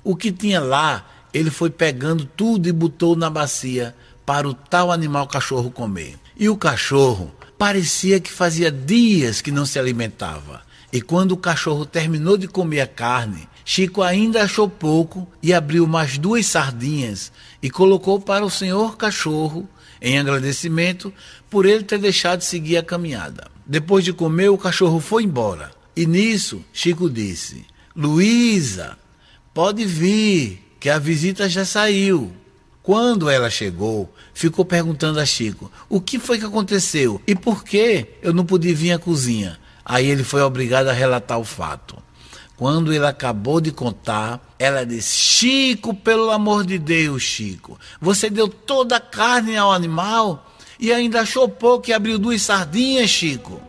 O 0.03 0.15
que 0.15 0.31
tinha 0.31 0.59
lá, 0.59 1.03
ele 1.33 1.49
foi 1.49 1.71
pegando 1.71 2.25
tudo 2.25 2.69
e 2.69 2.71
botou 2.71 3.15
na 3.15 3.29
bacia 3.29 3.95
para 4.23 4.47
o 4.47 4.53
tal 4.53 4.91
animal 4.91 5.25
cachorro 5.25 5.71
comer. 5.71 6.15
E 6.37 6.47
o 6.47 6.55
cachorro 6.55 7.31
parecia 7.57 8.19
que 8.19 8.31
fazia 8.31 8.71
dias 8.71 9.41
que 9.41 9.51
não 9.51 9.65
se 9.65 9.79
alimentava. 9.79 10.61
E 10.93 11.01
quando 11.01 11.31
o 11.31 11.37
cachorro 11.37 11.85
terminou 11.85 12.37
de 12.37 12.47
comer 12.47 12.81
a 12.81 12.87
carne, 12.87 13.49
Chico 13.73 14.01
ainda 14.01 14.43
achou 14.43 14.67
pouco 14.67 15.25
e 15.41 15.53
abriu 15.53 15.87
mais 15.87 16.17
duas 16.17 16.45
sardinhas 16.45 17.31
e 17.63 17.69
colocou 17.69 18.19
para 18.19 18.43
o 18.43 18.49
senhor 18.49 18.97
cachorro, 18.97 19.65
em 20.01 20.19
agradecimento 20.19 21.13
por 21.49 21.65
ele 21.65 21.85
ter 21.85 21.97
deixado 21.97 22.39
de 22.39 22.45
seguir 22.47 22.75
a 22.75 22.83
caminhada. 22.83 23.49
Depois 23.65 24.03
de 24.03 24.11
comer, 24.11 24.49
o 24.49 24.57
cachorro 24.57 24.99
foi 24.99 25.23
embora. 25.23 25.71
E 25.95 26.05
nisso, 26.05 26.61
Chico 26.73 27.09
disse: 27.09 27.65
Luísa, 27.95 28.97
pode 29.53 29.85
vir, 29.85 30.75
que 30.77 30.89
a 30.89 30.99
visita 30.99 31.47
já 31.47 31.63
saiu. 31.63 32.29
Quando 32.83 33.29
ela 33.29 33.49
chegou, 33.49 34.13
ficou 34.33 34.65
perguntando 34.65 35.17
a 35.17 35.25
Chico: 35.25 35.71
o 35.87 36.01
que 36.01 36.19
foi 36.19 36.37
que 36.37 36.45
aconteceu 36.45 37.21
e 37.25 37.33
por 37.33 37.63
que 37.63 38.05
eu 38.21 38.33
não 38.33 38.45
podia 38.45 38.75
vir 38.75 38.91
à 38.91 38.99
cozinha? 38.99 39.57
Aí 39.85 40.07
ele 40.07 40.25
foi 40.25 40.41
obrigado 40.41 40.89
a 40.89 40.93
relatar 40.93 41.39
o 41.39 41.45
fato. 41.45 42.10
Quando 42.61 42.93
ele 42.93 43.07
acabou 43.07 43.59
de 43.59 43.71
contar, 43.71 44.39
ela 44.59 44.85
disse: 44.85 45.17
Chico, 45.17 45.95
pelo 45.95 46.29
amor 46.29 46.63
de 46.63 46.77
Deus, 46.77 47.23
Chico, 47.23 47.75
você 47.99 48.29
deu 48.29 48.47
toda 48.47 48.97
a 48.97 48.99
carne 48.99 49.57
ao 49.57 49.73
animal 49.73 50.47
e 50.79 50.93
ainda 50.93 51.21
achou 51.21 51.49
pouco 51.49 51.89
e 51.89 51.93
abriu 51.93 52.19
duas 52.19 52.43
sardinhas, 52.43 53.09
Chico. 53.09 53.59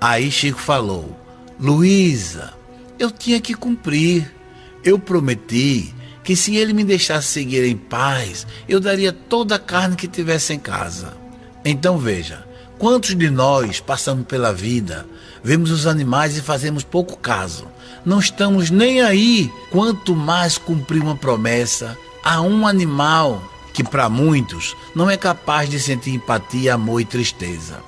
Aí 0.00 0.30
Chico 0.30 0.58
falou: 0.58 1.14
Luísa, 1.60 2.54
eu 2.98 3.10
tinha 3.10 3.38
que 3.38 3.52
cumprir. 3.52 4.34
Eu 4.82 4.98
prometi 4.98 5.94
que 6.24 6.34
se 6.34 6.56
ele 6.56 6.72
me 6.72 6.84
deixasse 6.84 7.28
seguir 7.28 7.66
em 7.66 7.76
paz, 7.76 8.46
eu 8.66 8.80
daria 8.80 9.12
toda 9.12 9.56
a 9.56 9.58
carne 9.58 9.94
que 9.94 10.08
tivesse 10.08 10.54
em 10.54 10.58
casa. 10.58 11.14
Então 11.62 11.98
veja, 11.98 12.46
quantos 12.82 13.14
de 13.14 13.30
nós 13.30 13.78
passamos 13.78 14.26
pela 14.26 14.52
vida, 14.52 15.06
vemos 15.40 15.70
os 15.70 15.86
animais 15.86 16.36
e 16.36 16.42
fazemos 16.42 16.82
pouco 16.82 17.16
caso 17.16 17.68
não 18.04 18.18
estamos 18.18 18.68
nem 18.68 19.00
aí, 19.00 19.48
quanto 19.70 20.16
mais 20.16 20.58
cumprir 20.58 21.00
uma 21.00 21.14
promessa 21.14 21.96
a 22.24 22.40
um 22.40 22.66
animal 22.66 23.40
que 23.72 23.84
para 23.84 24.08
muitos 24.08 24.76
não 24.96 25.08
é 25.08 25.16
capaz 25.16 25.70
de 25.70 25.78
sentir 25.78 26.10
empatia, 26.10 26.74
amor 26.74 27.00
e 27.00 27.04
tristeza. 27.04 27.78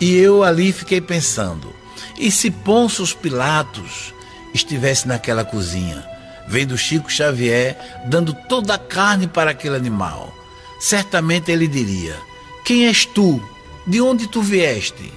E 0.00 0.16
eu 0.16 0.42
ali 0.42 0.72
fiquei 0.72 1.00
pensando, 1.00 1.72
e 2.18 2.32
se 2.32 2.50
Pôncio 2.50 3.06
Pilatos 3.18 4.12
estivesse 4.52 5.06
naquela 5.06 5.44
cozinha, 5.44 6.04
vendo 6.48 6.76
Chico 6.76 7.08
Xavier 7.08 7.78
dando 8.06 8.34
toda 8.48 8.74
a 8.74 8.78
carne 8.78 9.28
para 9.28 9.52
aquele 9.52 9.76
animal, 9.76 10.34
certamente 10.80 11.52
ele 11.52 11.68
diria: 11.68 12.16
Quem 12.64 12.88
és 12.88 13.06
tu? 13.06 13.40
De 13.86 14.00
onde 14.00 14.28
tu 14.28 14.42
vieste? 14.42 15.12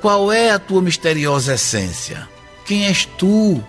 Qual 0.00 0.32
é 0.32 0.50
a 0.50 0.58
tua 0.58 0.82
misteriosa 0.82 1.54
essência? 1.54 2.28
Quem 2.64 2.86
és 2.86 3.04
tu? 3.04 3.62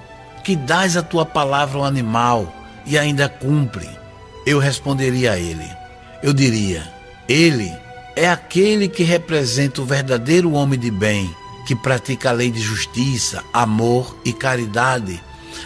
que 0.47 0.55
dás 0.55 0.95
a 0.95 1.03
tua 1.03 1.25
palavra 1.25 1.79
ao 1.79 1.83
animal 1.83 2.55
e 2.85 2.97
ainda 2.97 3.27
cumpre? 3.27 3.85
Eu 4.45 4.59
responderia 4.59 5.33
a 5.33 5.37
ele. 5.37 5.67
Eu 6.23 6.31
diria: 6.31 6.89
Ele 7.27 7.69
é 8.15 8.29
aquele 8.29 8.87
que 8.87 9.03
representa 9.03 9.81
o 9.81 9.85
verdadeiro 9.85 10.53
homem 10.53 10.79
de 10.79 10.89
bem, 10.89 11.29
que 11.67 11.75
pratica 11.75 12.29
a 12.29 12.31
lei 12.31 12.49
de 12.49 12.61
justiça, 12.61 13.43
amor 13.51 14.17
e 14.23 14.31
caridade 14.31 15.21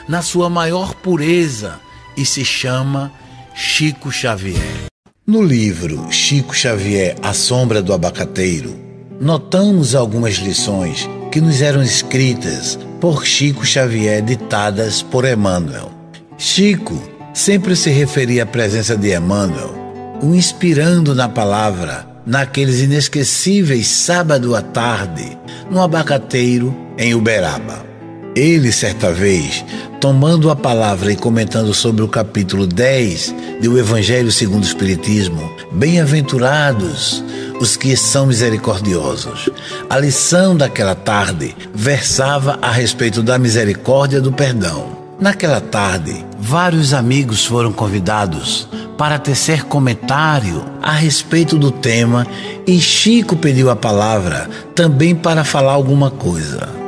na 0.08 0.24
sua 0.24 0.50
maior 0.50 0.96
pureza 0.96 1.80
e 2.18 2.26
se 2.26 2.44
chama 2.44 3.12
Chico 3.54 4.12
Xavier. 4.12 4.91
No 5.32 5.42
livro 5.42 6.12
Chico 6.12 6.54
Xavier, 6.54 7.16
A 7.24 7.32
Sombra 7.32 7.82
do 7.82 7.94
Abacateiro, 7.94 8.76
notamos 9.18 9.96
algumas 9.96 10.34
lições 10.34 11.10
que 11.32 11.40
nos 11.40 11.62
eram 11.62 11.82
escritas 11.82 12.78
por 13.00 13.26
Chico 13.26 13.66
Xavier, 13.66 14.22
ditadas 14.22 15.02
por 15.02 15.24
Emmanuel. 15.24 15.90
Chico 16.38 17.02
sempre 17.34 17.78
se 17.78 17.90
referia 17.90 18.44
à 18.44 18.46
presença 18.46 18.98
de 18.98 19.16
Emmanuel, 19.16 19.74
o 20.22 20.36
inspirando 20.36 21.16
na 21.16 21.30
palavra, 21.30 22.06
naqueles 22.26 22.82
inesquecíveis 22.82 23.88
sábado 23.88 24.54
à 24.54 24.62
tarde, 24.62 25.38
no 25.70 25.82
abacateiro 25.82 26.76
em 26.98 27.16
Uberaba. 27.16 27.91
Ele, 28.36 28.72
certa 28.72 29.12
vez, 29.12 29.66
tomando 30.00 30.50
a 30.50 30.56
palavra 30.56 31.12
e 31.12 31.18
comentando 31.18 31.74
sobre 31.74 32.02
o 32.02 32.08
capítulo 32.08 32.66
10 32.66 33.36
do 33.62 33.78
Evangelho 33.78 34.32
segundo 34.32 34.64
o 34.64 34.68
Espiritismo, 34.68 35.54
bem-aventurados 35.74 37.22
os 37.60 37.76
que 37.76 37.96
são 37.98 38.26
misericordiosos. 38.26 39.50
A 39.90 40.00
lição 40.00 40.56
daquela 40.56 40.96
tarde 40.96 41.54
versava 41.74 42.58
a 42.62 42.72
respeito 42.72 43.22
da 43.22 43.38
misericórdia 43.38 44.22
do 44.22 44.32
perdão. 44.32 44.98
Naquela 45.20 45.60
tarde, 45.60 46.26
vários 46.40 46.94
amigos 46.94 47.46
foram 47.46 47.74
convidados 47.74 48.68
para 48.98 49.20
tecer 49.20 49.66
comentário 49.66 50.64
a 50.82 50.94
respeito 50.94 51.58
do 51.58 51.70
tema 51.70 52.26
e 52.66 52.80
Chico 52.80 53.36
pediu 53.36 53.70
a 53.70 53.76
palavra 53.76 54.50
também 54.74 55.14
para 55.14 55.44
falar 55.44 55.74
alguma 55.74 56.10
coisa. 56.10 56.81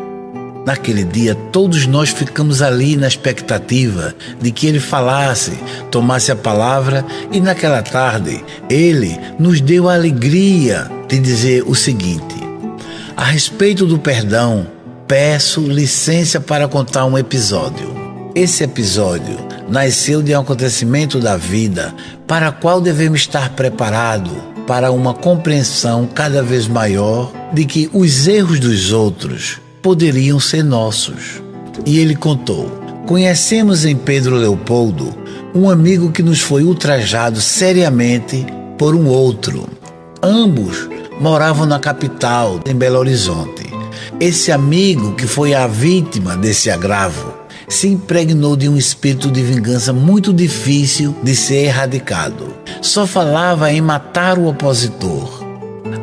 Naquele 0.65 1.03
dia, 1.03 1.35
todos 1.51 1.85
nós 1.85 2.09
ficamos 2.09 2.61
ali 2.61 2.95
na 2.95 3.07
expectativa 3.07 4.15
de 4.41 4.49
que 4.49 4.65
ele 4.65 4.79
falasse, 4.79 5.51
tomasse 5.91 6.31
a 6.31 6.35
palavra, 6.35 7.05
e 7.31 7.41
naquela 7.41 7.81
tarde, 7.81 8.43
ele 8.69 9.19
nos 9.37 9.59
deu 9.59 9.89
a 9.89 9.93
alegria 9.93 10.89
de 11.09 11.19
dizer 11.19 11.63
o 11.67 11.75
seguinte: 11.75 12.35
A 13.17 13.25
respeito 13.25 13.85
do 13.85 13.99
perdão, 13.99 14.65
peço 15.05 15.59
licença 15.61 16.39
para 16.39 16.67
contar 16.67 17.05
um 17.05 17.17
episódio. 17.17 17.93
Esse 18.33 18.63
episódio 18.63 19.37
nasceu 19.67 20.21
de 20.21 20.33
um 20.33 20.39
acontecimento 20.39 21.19
da 21.19 21.35
vida 21.35 21.93
para 22.25 22.51
qual 22.53 22.79
devemos 22.79 23.19
estar 23.19 23.49
preparados 23.49 24.31
para 24.65 24.91
uma 24.91 25.13
compreensão 25.13 26.07
cada 26.07 26.41
vez 26.41 26.69
maior 26.69 27.31
de 27.53 27.65
que 27.65 27.89
os 27.93 28.27
erros 28.27 28.59
dos 28.59 28.93
outros 28.93 29.61
poderiam 29.83 30.39
ser 30.39 30.63
nossos. 30.63 31.43
E 31.85 31.99
ele 31.99 32.15
contou: 32.15 32.65
Conhecemos 33.05 33.85
em 33.85 33.95
Pedro 33.95 34.35
Leopoldo 34.35 35.13
um 35.53 35.69
amigo 35.69 36.11
que 36.11 36.23
nos 36.23 36.39
foi 36.39 36.63
ultrajado 36.63 37.39
seriamente 37.39 38.43
por 38.77 38.95
um 38.95 39.07
outro. 39.07 39.67
Ambos 40.23 40.89
moravam 41.19 41.65
na 41.67 41.79
capital, 41.79 42.59
em 42.65 42.73
Belo 42.73 42.97
Horizonte. 42.97 43.71
Esse 44.19 44.51
amigo, 44.51 45.13
que 45.15 45.27
foi 45.27 45.53
a 45.53 45.67
vítima 45.67 46.35
desse 46.37 46.71
agravo, 46.71 47.33
se 47.67 47.87
impregnou 47.87 48.55
de 48.55 48.69
um 48.69 48.77
espírito 48.77 49.29
de 49.29 49.41
vingança 49.41 49.91
muito 49.91 50.33
difícil 50.33 51.15
de 51.21 51.35
ser 51.35 51.65
erradicado. 51.65 52.53
Só 52.81 53.05
falava 53.05 53.71
em 53.71 53.81
matar 53.81 54.39
o 54.39 54.47
opositor. 54.47 55.43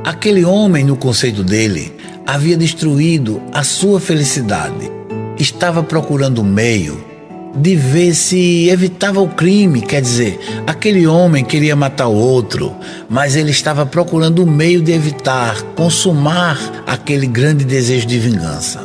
Aquele 0.04 0.44
homem, 0.44 0.84
no 0.84 0.96
conceito 0.96 1.42
dele, 1.42 1.99
havia 2.32 2.56
destruído 2.56 3.42
a 3.52 3.64
sua 3.64 3.98
felicidade. 3.98 4.88
Estava 5.36 5.82
procurando 5.82 6.42
um 6.42 6.44
meio 6.44 7.04
de 7.56 7.74
ver 7.74 8.14
se 8.14 8.68
evitava 8.68 9.20
o 9.20 9.28
crime, 9.28 9.80
quer 9.80 10.00
dizer, 10.00 10.38
aquele 10.64 11.08
homem 11.08 11.44
queria 11.44 11.74
matar 11.74 12.06
o 12.06 12.14
outro, 12.14 12.72
mas 13.08 13.34
ele 13.34 13.50
estava 13.50 13.84
procurando 13.84 14.44
um 14.44 14.46
meio 14.48 14.80
de 14.80 14.92
evitar, 14.92 15.60
consumar 15.74 16.56
aquele 16.86 17.26
grande 17.26 17.64
desejo 17.64 18.06
de 18.06 18.20
vingança. 18.20 18.80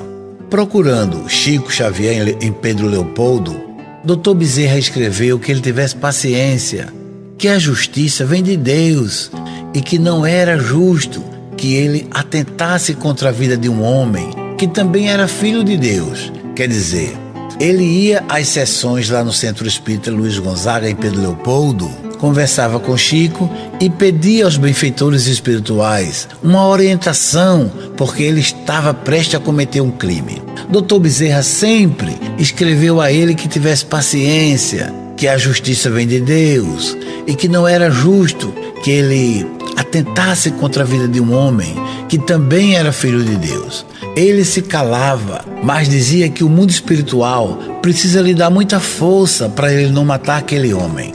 Procurando 0.50 1.30
Chico 1.30 1.72
Xavier 1.72 2.38
em 2.42 2.52
Pedro 2.52 2.88
Leopoldo, 2.88 3.56
Dr. 4.04 4.34
Bezerra 4.34 4.80
escreveu 4.80 5.38
que 5.38 5.52
ele 5.52 5.62
tivesse 5.62 5.96
paciência, 5.96 6.92
que 7.38 7.48
a 7.48 7.60
justiça 7.60 8.26
vem 8.26 8.42
de 8.42 8.58
Deus 8.58 9.30
e 9.72 9.82
que 9.82 10.00
não 10.00 10.26
era 10.26 10.58
justo 10.58 11.35
que 11.58 11.76
ele 11.76 12.08
atentasse 12.12 12.94
contra 12.94 13.30
a 13.30 13.32
vida 13.32 13.58
de 13.58 13.70
um 13.70 13.84
homem 13.84 14.30
que 14.58 14.68
também 14.68 15.10
era 15.10 15.28
filho 15.28 15.64
de 15.64 15.78
Deus. 15.78 16.32
Quer 16.56 16.68
dizer, 16.68 17.16
ele 17.60 17.84
ia 17.84 18.24
às 18.30 18.48
sessões 18.48 19.10
lá 19.10 19.24
no 19.24 19.34
Centro 19.34 19.68
Espírita 19.68 20.12
Luiz 20.12 20.38
Gonzaga, 20.38 20.90
em 20.90 20.96
Pedro 20.96 21.22
Leopoldo, 21.22 21.90
conversava 22.18 22.80
com 22.80 22.98
Chico 22.98 23.50
e 23.80 23.90
pedia 23.90 24.46
aos 24.46 24.58
benfeitores 24.58 25.28
espirituais 25.28 26.28
uma 26.42 26.68
orientação, 26.68 27.72
porque 27.96 28.24
ele 28.24 28.40
estava 28.40 28.94
prestes 28.94 29.36
a 29.36 29.40
cometer 29.40 29.82
um 29.82 29.92
crime. 29.92 30.42
Dr. 30.70 31.00
Bezerra 31.00 31.44
sempre 31.44 32.18
escreveu 32.38 33.00
a 33.00 33.12
ele 33.12 33.36
que 33.36 33.48
tivesse 33.48 33.86
paciência, 33.86 34.94
que 35.16 35.28
a 35.28 35.38
justiça 35.38 35.90
vem 35.90 36.08
de 36.08 36.20
Deus 36.20 36.98
e 37.28 37.36
que 37.36 37.48
não 37.48 37.68
era 37.68 37.90
justo 37.90 38.54
que 38.84 38.92
ele 38.92 39.46
atentasse 39.76 40.52
contra 40.52 40.84
a 40.84 40.86
vida 40.86 41.08
de 41.08 41.20
um 41.20 41.34
homem 41.34 41.76
que 42.08 42.18
também 42.18 42.76
era 42.76 42.92
filho 42.92 43.24
de 43.24 43.36
Deus. 43.36 43.86
Ele 44.16 44.46
se 44.46 44.62
calava, 44.62 45.44
mas 45.64 45.90
dizia 45.90 46.30
que 46.30 46.44
o 46.44 46.50
mundo 46.50 46.70
espiritual 46.70 47.58
precisa 47.82 48.22
lhe 48.22 48.34
dar 48.34 48.50
muita 48.50 48.80
força 48.80 49.50
para 49.50 49.74
ele 49.74 49.92
não 49.92 50.06
matar 50.06 50.38
aquele 50.38 50.74
homem. 50.74 51.14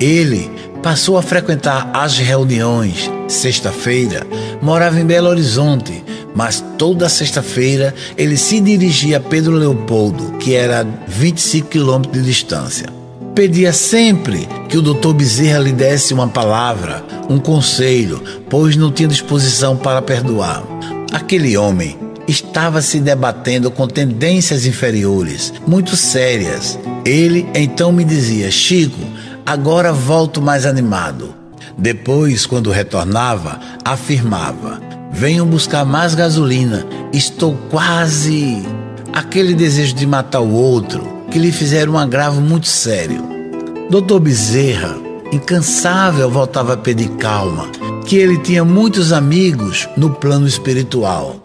Ele 0.00 0.50
passou 0.82 1.18
a 1.18 1.22
frequentar 1.22 1.90
as 1.92 2.18
reuniões. 2.18 3.10
Sexta-feira, 3.28 4.26
morava 4.62 4.98
em 4.98 5.04
Belo 5.04 5.28
Horizonte, 5.28 6.02
mas 6.34 6.64
toda 6.78 7.08
sexta-feira 7.08 7.94
ele 8.16 8.36
se 8.36 8.60
dirigia 8.60 9.18
a 9.18 9.20
Pedro 9.20 9.52
Leopoldo, 9.52 10.38
que 10.38 10.54
era 10.54 10.86
25 11.06 11.68
quilômetros 11.68 12.22
de 12.22 12.28
distância. 12.28 12.99
Pedia 13.34 13.72
sempre 13.72 14.48
que 14.68 14.76
o 14.76 14.82
doutor 14.82 15.14
Bezerra 15.14 15.60
lhe 15.60 15.72
desse 15.72 16.12
uma 16.12 16.26
palavra, 16.28 17.04
um 17.28 17.38
conselho, 17.38 18.20
pois 18.48 18.76
não 18.76 18.90
tinha 18.90 19.08
disposição 19.08 19.76
para 19.76 20.02
perdoar. 20.02 20.64
Aquele 21.12 21.56
homem 21.56 21.96
estava 22.26 22.82
se 22.82 22.98
debatendo 22.98 23.70
com 23.70 23.86
tendências 23.86 24.66
inferiores, 24.66 25.52
muito 25.66 25.96
sérias. 25.96 26.78
Ele 27.04 27.48
então 27.54 27.92
me 27.92 28.04
dizia: 28.04 28.50
Chico, 28.50 29.00
agora 29.46 29.92
volto 29.92 30.42
mais 30.42 30.66
animado. 30.66 31.34
Depois, 31.78 32.44
quando 32.46 32.70
retornava, 32.70 33.60
afirmava: 33.84 34.80
Venham 35.12 35.46
buscar 35.46 35.84
mais 35.84 36.16
gasolina. 36.16 36.84
Estou 37.12 37.56
quase. 37.70 38.62
Aquele 39.12 39.54
desejo 39.54 39.94
de 39.94 40.06
matar 40.06 40.40
o 40.40 40.52
outro 40.52 41.19
que 41.30 41.38
lhe 41.38 41.52
fizeram 41.52 41.94
um 41.94 41.98
agravo 41.98 42.40
muito 42.40 42.66
sério. 42.66 43.22
Doutor 43.88 44.20
Bezerra, 44.20 44.96
incansável, 45.32 46.30
voltava 46.30 46.74
a 46.74 46.76
pedir 46.76 47.08
calma, 47.10 47.68
que 48.04 48.16
ele 48.16 48.38
tinha 48.38 48.64
muitos 48.64 49.12
amigos 49.12 49.88
no 49.96 50.10
plano 50.10 50.46
espiritual, 50.46 51.36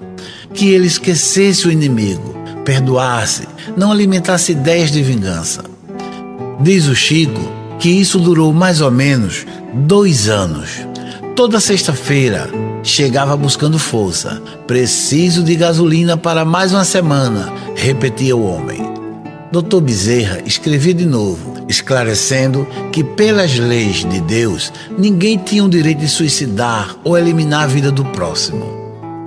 que 0.54 0.70
ele 0.70 0.88
esquecesse 0.88 1.68
o 1.68 1.72
inimigo, 1.72 2.36
perdoasse, 2.64 3.48
não 3.78 3.92
alimentasse 3.92 4.52
ideias 4.52 4.92
de 4.92 5.02
vingança. 5.04 5.64
Diz 6.60 6.88
o 6.88 6.96
Chico 6.96 7.42
que 7.80 7.90
isso 7.90 8.20
durou 8.20 8.54
mais 8.54 8.82
ou 8.82 8.90
menos 8.90 9.46
dois 9.74 10.30
anos. 10.30 10.86
Toda 11.36 11.60
sexta-feira 11.60 12.50
chegava 12.82 13.36
buscando 13.36 13.78
força. 13.78 14.42
Preciso 14.66 15.44
de 15.44 15.56
gasolina 15.56 16.16
para 16.16 16.46
mais 16.46 16.72
uma 16.72 16.86
semana, 16.86 17.52
repetia 17.76 18.36
o 18.36 18.46
homem. 18.46 19.05
Doutor 19.52 19.82
Bezerra 19.82 20.40
escrevia 20.46 20.94
de 20.94 21.06
novo, 21.06 21.54
esclarecendo 21.70 22.68
que, 22.92 23.04
pelas 23.04 23.58
leis 23.58 24.04
de 24.04 24.20
Deus, 24.22 24.74
ninguém 24.98 25.38
tinha 25.38 25.64
o 25.64 25.70
direito 25.70 26.00
de 26.00 26.10
suicidar 26.10 26.96
ou 27.04 27.18
eliminar 27.18 27.64
a 27.64 27.68
vida 27.68 27.92
do 27.92 28.04
próximo. 28.06 28.66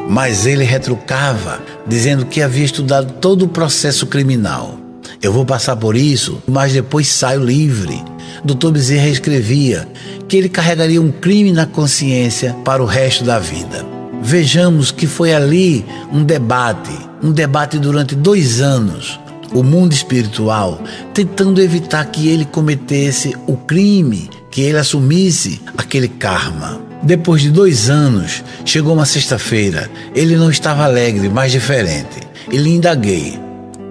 Mas 0.09 0.45
ele 0.45 0.65
retrucava, 0.65 1.61
dizendo 1.87 2.27
que 2.27 2.43
havia 2.43 2.65
estudado 2.65 3.13
todo 3.21 3.45
o 3.45 3.49
processo 3.49 4.07
criminal. 4.07 4.79
Eu 5.23 5.33
vou 5.33 5.45
passar 5.45 5.77
por 5.77 5.97
isso, 5.97 6.43
mas 6.47 6.73
depois 6.73 7.09
saio 7.09 7.43
livre. 7.43 8.03
Dr. 8.45 8.71
Bezerra 8.71 9.09
escrevia 9.09 9.89
que 10.27 10.37
ele 10.37 10.49
carregaria 10.49 11.01
um 11.01 11.13
crime 11.13 11.53
na 11.53 11.65
consciência 11.65 12.55
para 12.65 12.83
o 12.83 12.87
resto 12.87 13.25
da 13.25 13.39
vida. 13.39 13.87
Vejamos 14.21 14.91
que 14.91 15.07
foi 15.07 15.33
ali 15.33 15.85
um 16.13 16.25
debate, 16.25 16.91
um 17.23 17.31
debate 17.31 17.79
durante 17.79 18.15
dois 18.15 18.61
anos. 18.61 19.19
O 19.53 19.63
mundo 19.63 19.93
espiritual 19.93 20.81
tentando 21.15 21.61
evitar 21.61 22.05
que 22.07 22.29
ele 22.29 22.45
cometesse 22.45 23.35
o 23.47 23.57
crime, 23.57 24.29
que 24.51 24.61
ele 24.61 24.79
assumisse 24.79 25.61
aquele 25.77 26.09
karma. 26.09 26.81
Depois 27.03 27.43
de 27.43 27.51
dois 27.51 27.89
anos, 27.89 28.43
chegou 28.65 28.95
uma 28.95 29.07
sexta-feira. 29.07 29.91
Ele 30.15 30.37
não 30.37 30.51
estava 30.51 30.85
alegre, 30.85 31.29
mas 31.29 31.53
diferente. 31.53 32.21
E 32.51 32.57
lhe 32.57 32.71
indaguei: 32.71 33.39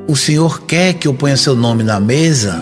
O 0.07 0.15
senhor 0.15 0.61
quer 0.63 0.93
que 0.93 1.07
eu 1.07 1.13
ponha 1.13 1.37
seu 1.37 1.55
nome 1.55 1.83
na 1.83 1.99
mesa? 1.99 2.61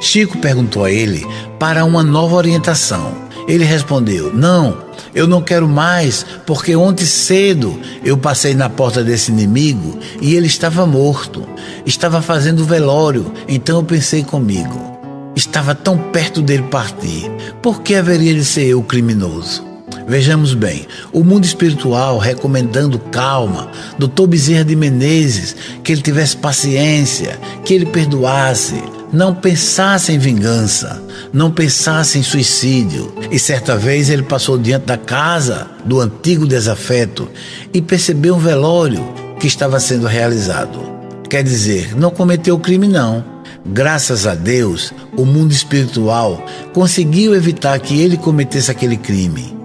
Chico 0.00 0.38
perguntou 0.38 0.84
a 0.84 0.90
ele 0.90 1.24
para 1.60 1.84
uma 1.84 2.02
nova 2.02 2.34
orientação. 2.34 3.14
Ele 3.46 3.64
respondeu: 3.64 4.32
Não, 4.34 4.76
eu 5.14 5.26
não 5.26 5.42
quero 5.42 5.68
mais, 5.68 6.24
porque 6.46 6.74
ontem 6.74 7.04
cedo 7.04 7.78
eu 8.04 8.16
passei 8.16 8.54
na 8.54 8.68
porta 8.68 9.02
desse 9.02 9.30
inimigo 9.30 9.98
e 10.20 10.34
ele 10.34 10.46
estava 10.46 10.86
morto. 10.86 11.46
Estava 11.84 12.22
fazendo 12.22 12.64
velório, 12.64 13.32
então 13.48 13.78
eu 13.78 13.84
pensei 13.84 14.22
comigo. 14.22 14.92
Estava 15.34 15.74
tão 15.74 15.96
perto 15.96 16.42
dele 16.42 16.64
partir. 16.64 17.30
Por 17.62 17.82
que 17.82 17.94
haveria 17.94 18.34
de 18.34 18.44
ser 18.44 18.66
eu 18.66 18.80
o 18.80 18.84
criminoso? 18.84 19.72
Vejamos 20.06 20.52
bem, 20.52 20.86
o 21.12 21.22
mundo 21.22 21.44
espiritual 21.44 22.18
recomendando 22.18 22.98
calma, 22.98 23.70
doutor 23.98 24.26
Bezerra 24.26 24.64
de 24.64 24.74
Menezes, 24.74 25.54
que 25.82 25.92
ele 25.92 26.02
tivesse 26.02 26.36
paciência, 26.36 27.38
que 27.64 27.72
ele 27.72 27.86
perdoasse, 27.86 28.82
não 29.12 29.34
pensasse 29.34 30.10
em 30.12 30.18
vingança, 30.18 31.02
não 31.32 31.50
pensasse 31.50 32.18
em 32.18 32.22
suicídio. 32.22 33.12
E 33.30 33.38
certa 33.38 33.76
vez 33.76 34.08
ele 34.08 34.22
passou 34.22 34.56
diante 34.56 34.86
da 34.86 34.96
casa 34.96 35.68
do 35.84 36.00
antigo 36.00 36.46
desafeto 36.46 37.28
e 37.74 37.82
percebeu 37.82 38.36
um 38.36 38.38
velório 38.38 39.04
que 39.38 39.46
estava 39.46 39.78
sendo 39.78 40.06
realizado. 40.06 40.80
Quer 41.28 41.42
dizer, 41.42 41.94
não 41.96 42.10
cometeu 42.10 42.58
crime, 42.58 42.88
não. 42.88 43.24
Graças 43.64 44.26
a 44.26 44.34
Deus, 44.34 44.92
o 45.16 45.24
mundo 45.24 45.52
espiritual 45.52 46.44
conseguiu 46.72 47.34
evitar 47.34 47.78
que 47.78 48.00
ele 48.00 48.16
cometesse 48.16 48.70
aquele 48.70 48.96
crime. 48.96 49.56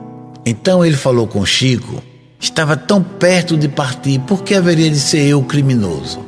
Então 0.46 0.86
ele 0.86 0.96
falou 0.96 1.26
com 1.26 1.46
Chico: 1.46 2.02
estava 2.40 2.78
tão 2.78 3.02
perto 3.02 3.58
de 3.58 3.68
partir, 3.68 4.20
por 4.20 4.44
que 4.44 4.54
haveria 4.54 4.90
de 4.90 5.00
ser 5.00 5.24
eu 5.24 5.42
criminoso? 5.42 6.20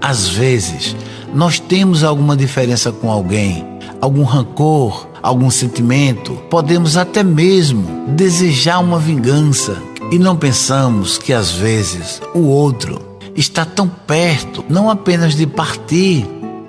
Às 0.00 0.28
vezes, 0.28 0.94
nós 1.34 1.58
temos 1.58 2.04
alguma 2.04 2.36
diferença 2.36 2.90
com 2.92 3.10
alguém, 3.10 3.64
algum 4.00 4.22
rancor, 4.22 5.06
algum 5.22 5.50
sentimento, 5.50 6.34
podemos 6.50 6.96
até 6.96 7.22
mesmo 7.22 8.06
desejar 8.08 8.78
uma 8.78 8.98
vingança 8.98 9.76
e 10.10 10.18
não 10.18 10.36
pensamos 10.36 11.18
que 11.18 11.32
às 11.32 11.50
vezes 11.50 12.22
o 12.34 12.42
outro 12.42 13.00
está 13.34 13.64
tão 13.64 13.88
perto, 13.88 14.64
não 14.68 14.88
apenas 14.88 15.34
de 15.34 15.46
partir, 15.46 16.26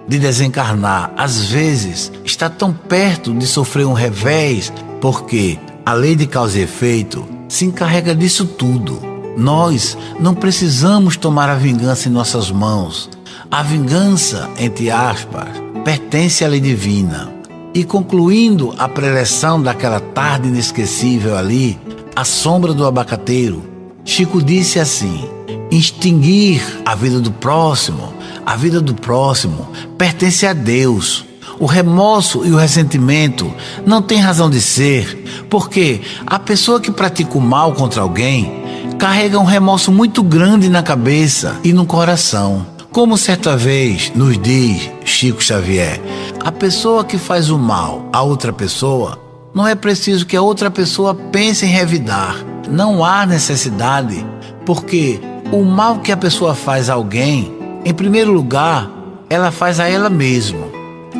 de 0.08 0.17
desencarnar, 0.17 1.12
às 1.17 1.46
vezes 1.46 2.12
está 2.24 2.50
tão 2.50 2.74
perto 2.74 3.34
de 3.34 3.46
sofrer 3.46 3.86
um 3.86 3.93
revés, 3.93 4.72
porque 5.00 5.60
a 5.86 5.93
lei 5.93 6.15
de 6.15 6.26
causa 6.26 6.60
e 6.60 6.63
efeito 6.63 7.26
se 7.48 7.65
encarrega 7.65 8.15
disso 8.15 8.46
tudo. 8.46 9.00
Nós 9.38 9.98
não 10.20 10.34
precisamos 10.34 11.15
tomar 11.15 11.50
a 11.50 11.56
vingança 11.56 12.10
em 12.10 12.12
nossas 12.12 12.50
mãos. 12.50 13.10
A 13.50 13.64
vingança, 13.64 14.50
entre 14.60 14.92
aspas, 14.92 15.48
pertence 15.86 16.44
à 16.44 16.50
lei 16.50 16.60
divina. 16.60 17.32
E 17.74 17.86
concluindo 17.86 18.76
a 18.78 18.90
preleção 18.90 19.62
daquela 19.62 20.02
tarde 20.02 20.50
inesquecível 20.50 21.38
ali, 21.38 21.80
à 22.14 22.26
sombra 22.26 22.74
do 22.74 22.86
abacateiro, 22.86 23.64
Chico 24.04 24.44
disse 24.44 24.80
assim: 24.80 25.30
extinguir 25.72 26.62
a 26.86 26.94
vida 26.94 27.22
do 27.22 27.32
próximo, 27.32 28.14
a 28.46 28.58
vida 28.58 28.82
do 28.82 28.94
próximo 28.94 29.70
pertence 29.98 30.46
a 30.46 30.52
Deus. 30.52 31.24
O 31.58 31.66
remorso 31.66 32.46
e 32.46 32.52
o 32.52 32.58
ressentimento 32.58 33.52
não 33.86 34.02
têm 34.02 34.20
razão 34.20 34.50
de 34.50 34.60
ser, 34.60 35.46
porque 35.50 36.02
a 36.26 36.38
pessoa 36.38 36.82
que 36.82 36.92
pratica 36.92 37.38
o 37.38 37.42
mal 37.42 37.74
contra 37.74 38.02
alguém 38.02 38.52
carrega 39.00 39.40
um 39.40 39.46
remorso 39.46 39.90
muito 39.90 40.22
grande 40.22 40.68
na 40.68 40.84
cabeça 40.84 41.56
e 41.64 41.72
no 41.72 41.86
coração. 41.86 42.77
Como 42.91 43.17
certa 43.17 43.56
vez 43.56 44.12
nos 44.15 44.41
diz 44.41 44.89
Chico 45.06 45.43
Xavier, 45.43 46.02
a 46.43 46.52
pessoa 46.52 47.04
que 47.04 47.17
faz 47.17 47.50
o 47.50 47.58
mal 47.58 48.10
a 48.12 48.23
outra 48.23 48.52
pessoa, 48.52 49.19
não 49.54 49.67
é 49.67 49.76
preciso 49.76 50.26
que 50.26 50.36
a 50.36 50.41
outra 50.41 50.71
pessoa 50.71 51.13
pense 51.13 51.65
em 51.65 51.69
revidar. 51.69 52.36
Não 52.69 53.04
há 53.04 53.26
necessidade, 53.26 54.26
porque 54.65 55.19
o 55.52 55.63
mal 55.63 56.00
que 56.00 56.12
a 56.12 56.17
pessoa 56.17 56.56
faz 56.56 56.89
a 56.89 56.93
alguém, 56.93 57.54
em 57.86 57.93
primeiro 57.93 58.32
lugar, 58.32 58.89
ela 59.30 59.52
faz 59.52 59.80
a 59.80 59.88
ela 59.88 60.10
mesma. 60.10 60.65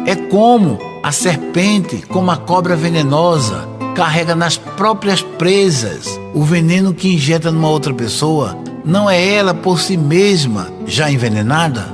É 0.06 0.16
como 0.16 0.80
a 1.04 1.12
serpente, 1.12 2.04
como 2.08 2.32
a 2.32 2.38
cobra 2.38 2.76
venenosa, 2.76 3.68
carrega 3.94 4.36
nas 4.36 4.58
próprias 4.58 5.22
presas 5.22 6.20
o 6.34 6.44
veneno 6.44 6.94
que 6.94 7.14
injeta 7.14 7.52
numa 7.52 7.70
outra 7.70 7.94
pessoa 7.94 8.58
não 8.88 9.10
é 9.10 9.22
ela 9.36 9.54
por 9.54 9.82
si 9.82 9.98
mesma 9.98 10.72
já 10.86 11.12
envenenada? 11.12 11.86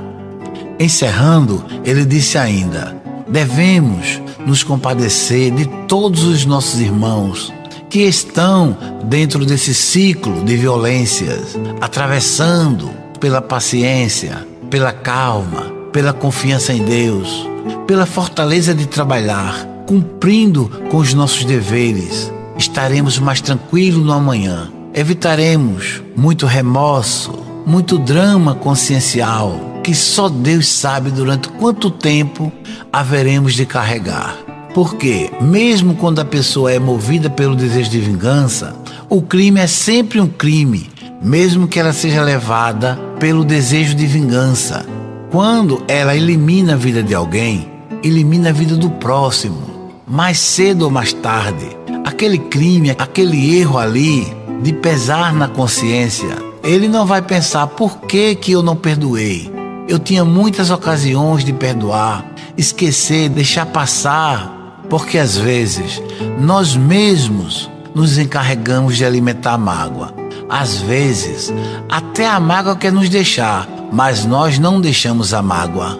Encerrando, 0.78 1.64
ele 1.84 2.04
disse 2.04 2.38
ainda: 2.38 2.96
devemos 3.26 4.22
nos 4.46 4.62
compadecer 4.62 5.50
de 5.50 5.66
todos 5.88 6.22
os 6.22 6.46
nossos 6.46 6.80
irmãos 6.80 7.52
que 7.90 8.02
estão 8.02 8.76
dentro 9.04 9.44
desse 9.44 9.74
ciclo 9.74 10.44
de 10.44 10.56
violências, 10.56 11.58
atravessando 11.80 12.90
pela 13.18 13.42
paciência, 13.42 14.46
pela 14.70 14.92
calma, 14.92 15.72
pela 15.92 16.12
confiança 16.12 16.72
em 16.72 16.84
Deus, 16.84 17.48
pela 17.88 18.06
fortaleza 18.06 18.72
de 18.72 18.86
trabalhar, 18.86 19.66
cumprindo 19.86 20.68
com 20.90 20.98
os 20.98 21.12
nossos 21.12 21.44
deveres. 21.44 22.32
Estaremos 22.56 23.18
mais 23.18 23.40
tranquilos 23.40 24.04
no 24.04 24.12
amanhã 24.12 24.70
evitaremos 24.94 26.02
muito 26.16 26.46
remorso, 26.46 27.32
muito 27.66 27.98
drama 27.98 28.54
consciencial 28.54 29.72
que 29.82 29.94
só 29.94 30.30
Deus 30.30 30.66
sabe 30.66 31.10
durante 31.10 31.48
quanto 31.48 31.90
tempo 31.90 32.50
haveremos 32.90 33.54
de 33.54 33.66
carregar. 33.66 34.34
Porque, 34.72 35.30
mesmo 35.40 35.94
quando 35.94 36.20
a 36.20 36.24
pessoa 36.24 36.72
é 36.72 36.78
movida 36.78 37.28
pelo 37.28 37.54
desejo 37.54 37.90
de 37.90 38.00
vingança, 38.00 38.74
o 39.10 39.20
crime 39.20 39.60
é 39.60 39.66
sempre 39.66 40.20
um 40.20 40.26
crime, 40.26 40.88
mesmo 41.22 41.68
que 41.68 41.78
ela 41.78 41.92
seja 41.92 42.22
levada 42.22 42.98
pelo 43.20 43.44
desejo 43.44 43.94
de 43.94 44.06
vingança. 44.06 44.86
Quando 45.30 45.84
ela 45.86 46.16
elimina 46.16 46.72
a 46.72 46.76
vida 46.76 47.02
de 47.02 47.14
alguém, 47.14 47.68
elimina 48.02 48.48
a 48.48 48.52
vida 48.52 48.74
do 48.74 48.88
próximo. 48.90 49.92
Mais 50.06 50.38
cedo 50.38 50.82
ou 50.82 50.90
mais 50.90 51.12
tarde, 51.12 51.66
aquele 52.04 52.38
crime, 52.38 52.90
aquele 52.90 53.58
erro 53.58 53.78
ali, 53.78 54.26
de 54.64 54.72
pesar 54.72 55.34
na 55.34 55.46
consciência, 55.46 56.38
ele 56.62 56.88
não 56.88 57.04
vai 57.04 57.20
pensar 57.20 57.66
por 57.66 58.00
que, 58.00 58.34
que 58.34 58.52
eu 58.52 58.62
não 58.62 58.74
perdoei. 58.74 59.52
Eu 59.86 59.98
tinha 59.98 60.24
muitas 60.24 60.70
ocasiões 60.70 61.44
de 61.44 61.52
perdoar, 61.52 62.24
esquecer, 62.56 63.28
deixar 63.28 63.66
passar, 63.66 64.80
porque 64.88 65.18
às 65.18 65.36
vezes 65.36 66.00
nós 66.40 66.74
mesmos 66.74 67.70
nos 67.94 68.16
encarregamos 68.16 68.96
de 68.96 69.04
alimentar 69.04 69.52
a 69.52 69.58
mágoa. 69.58 70.14
Às 70.48 70.78
vezes, 70.78 71.52
até 71.90 72.26
a 72.26 72.40
mágoa 72.40 72.74
quer 72.74 72.90
nos 72.90 73.10
deixar, 73.10 73.68
mas 73.92 74.24
nós 74.24 74.58
não 74.58 74.80
deixamos 74.80 75.34
a 75.34 75.42
mágoa. 75.42 75.98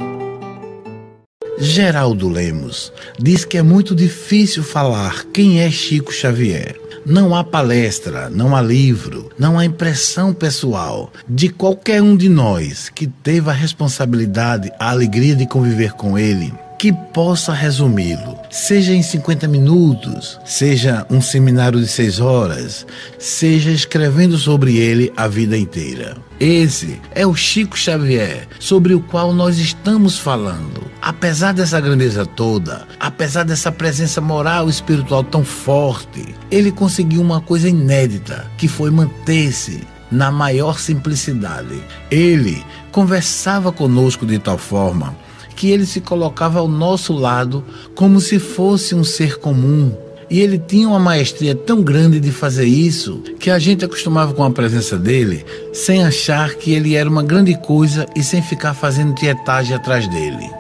Geraldo 1.59 2.31
Lemos 2.31 2.91
diz 3.19 3.45
que 3.45 3.59
é 3.59 3.63
muito 3.63 3.95
difícil 3.95 4.63
falar 4.63 5.27
quem 5.35 5.61
é 5.61 5.71
Chico 5.71 6.11
Xavier. 6.11 6.84
Não 7.07 7.35
há 7.35 7.45
palestra, 7.45 8.31
não 8.31 8.57
há 8.57 8.63
livro, 8.63 9.31
não 9.39 9.59
há 9.59 9.65
impressão 9.65 10.33
pessoal 10.33 11.13
de 11.29 11.51
qualquer 11.51 12.01
um 12.01 12.17
de 12.17 12.31
nós 12.31 12.89
que 12.89 13.07
teve 13.07 13.51
a 13.51 13.53
responsabilidade, 13.53 14.73
a 14.79 14.91
alegria 14.91 15.37
de 15.37 15.47
conviver 15.47 15.93
com 15.93 16.19
ele 16.19 16.53
que 16.85 16.93
possa 16.93 17.51
resumi-lo, 17.51 18.37
seja 18.51 18.93
em 18.93 19.03
50 19.03 19.49
minutos, 19.49 20.39
seja 20.45 21.07
um 21.09 21.19
seminário 21.19 21.81
de 21.81 21.89
seis 21.89 22.21
horas, 22.21 22.87
seja 23.19 23.71
escrevendo 23.71 24.37
sobre 24.37 24.77
ele 24.77 25.11
a 25.17 25.27
vida 25.27 25.57
inteira. 25.57 26.15
Esse 26.39 27.01
é 27.15 27.27
o 27.27 27.35
Chico 27.35 27.75
Xavier, 27.75 28.47
sobre 28.61 28.93
o 28.93 29.01
qual 29.01 29.33
nós 29.33 29.57
estamos 29.57 30.19
falando. 30.19 30.83
Apesar 31.01 31.55
dessa 31.55 31.81
grandeza 31.81 32.27
toda, 32.27 32.87
apesar 33.01 33.45
dessa 33.45 33.73
presença 33.73 34.21
moral 34.21 34.67
e 34.67 34.71
espiritual 34.71 35.25
tão 35.25 35.43
forte, 35.43 36.35
ele 36.51 36.71
conseguiu 36.71 37.23
uma 37.23 37.41
coisa 37.41 37.67
inédita, 37.67 38.45
que 38.59 38.69
foi 38.69 38.91
manter-se 38.91 39.81
na 40.13 40.31
maior 40.31 40.79
simplicidade. 40.79 41.83
Ele 42.11 42.63
conversava 42.93 43.73
conosco 43.73 44.27
de 44.27 44.39
tal 44.39 44.59
forma 44.59 45.24
que 45.55 45.71
ele 45.71 45.87
se 45.87 46.01
colocava 46.01 46.59
ao 46.59 46.69
nosso 46.69 47.13
lado 47.13 47.65
como 47.95 48.21
se 48.21 48.39
fosse 48.39 48.95
um 48.95 49.05
ser 49.05 49.39
comum. 49.39 49.95
E 50.31 50.41
ele 50.41 50.59
tinha 50.59 50.89
uma 50.89 50.99
maestria 50.99 51.55
tão 51.55 51.83
grande 51.83 52.19
de 52.19 52.33
fazer 52.33 52.65
isso 52.65 53.23
que 53.39 53.51
a 53.51 53.59
gente 53.59 53.85
acostumava 53.85 54.33
com 54.33 54.43
a 54.43 54.51
presença 54.51 54.97
dele 54.97 55.45
sem 55.73 56.05
achar 56.05 56.55
que 56.55 56.73
ele 56.73 56.95
era 56.95 57.09
uma 57.09 57.23
grande 57.23 57.55
coisa 57.59 58.07
e 58.17 58.23
sem 58.23 58.43
ficar 58.43 58.75
fazendo 58.75 59.15
tietagem 59.15 59.77
atrás 59.77 60.09
dele. 60.09 60.51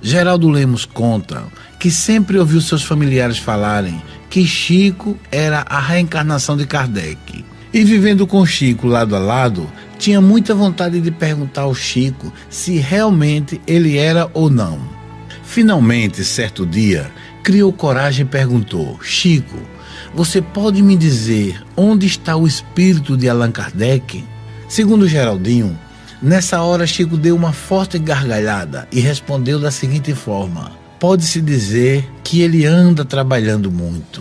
Geraldo 0.00 0.48
Lemos 0.48 0.84
conta 0.84 1.44
que 1.78 1.90
sempre 1.90 2.38
ouviu 2.38 2.60
seus 2.60 2.82
familiares 2.82 3.38
falarem 3.38 4.02
que 4.28 4.46
Chico 4.46 5.16
era 5.30 5.64
a 5.68 5.78
reencarnação 5.78 6.56
de 6.56 6.66
Kardec. 6.66 7.44
E 7.72 7.84
vivendo 7.84 8.26
com 8.26 8.44
Chico 8.44 8.86
lado 8.86 9.14
a 9.14 9.18
lado, 9.18 9.70
tinha 10.02 10.20
muita 10.20 10.52
vontade 10.52 11.00
de 11.00 11.12
perguntar 11.12 11.60
ao 11.60 11.72
Chico 11.76 12.32
se 12.50 12.76
realmente 12.78 13.60
ele 13.68 13.96
era 13.96 14.28
ou 14.34 14.50
não. 14.50 14.80
Finalmente, 15.44 16.24
certo 16.24 16.66
dia, 16.66 17.08
criou 17.40 17.72
coragem 17.72 18.26
e 18.26 18.28
perguntou: 18.28 18.98
Chico, 19.00 19.56
você 20.12 20.42
pode 20.42 20.82
me 20.82 20.96
dizer 20.96 21.62
onde 21.76 22.04
está 22.04 22.36
o 22.36 22.48
espírito 22.48 23.16
de 23.16 23.28
Allan 23.28 23.52
Kardec? 23.52 24.24
Segundo 24.68 25.06
Geraldinho, 25.06 25.78
nessa 26.20 26.60
hora 26.62 26.84
Chico 26.84 27.16
deu 27.16 27.36
uma 27.36 27.52
forte 27.52 27.96
gargalhada 27.96 28.88
e 28.90 28.98
respondeu 28.98 29.60
da 29.60 29.70
seguinte 29.70 30.12
forma: 30.16 30.72
Pode-se 30.98 31.40
dizer 31.40 32.10
que 32.24 32.40
ele 32.40 32.66
anda 32.66 33.04
trabalhando 33.04 33.70
muito. 33.70 34.20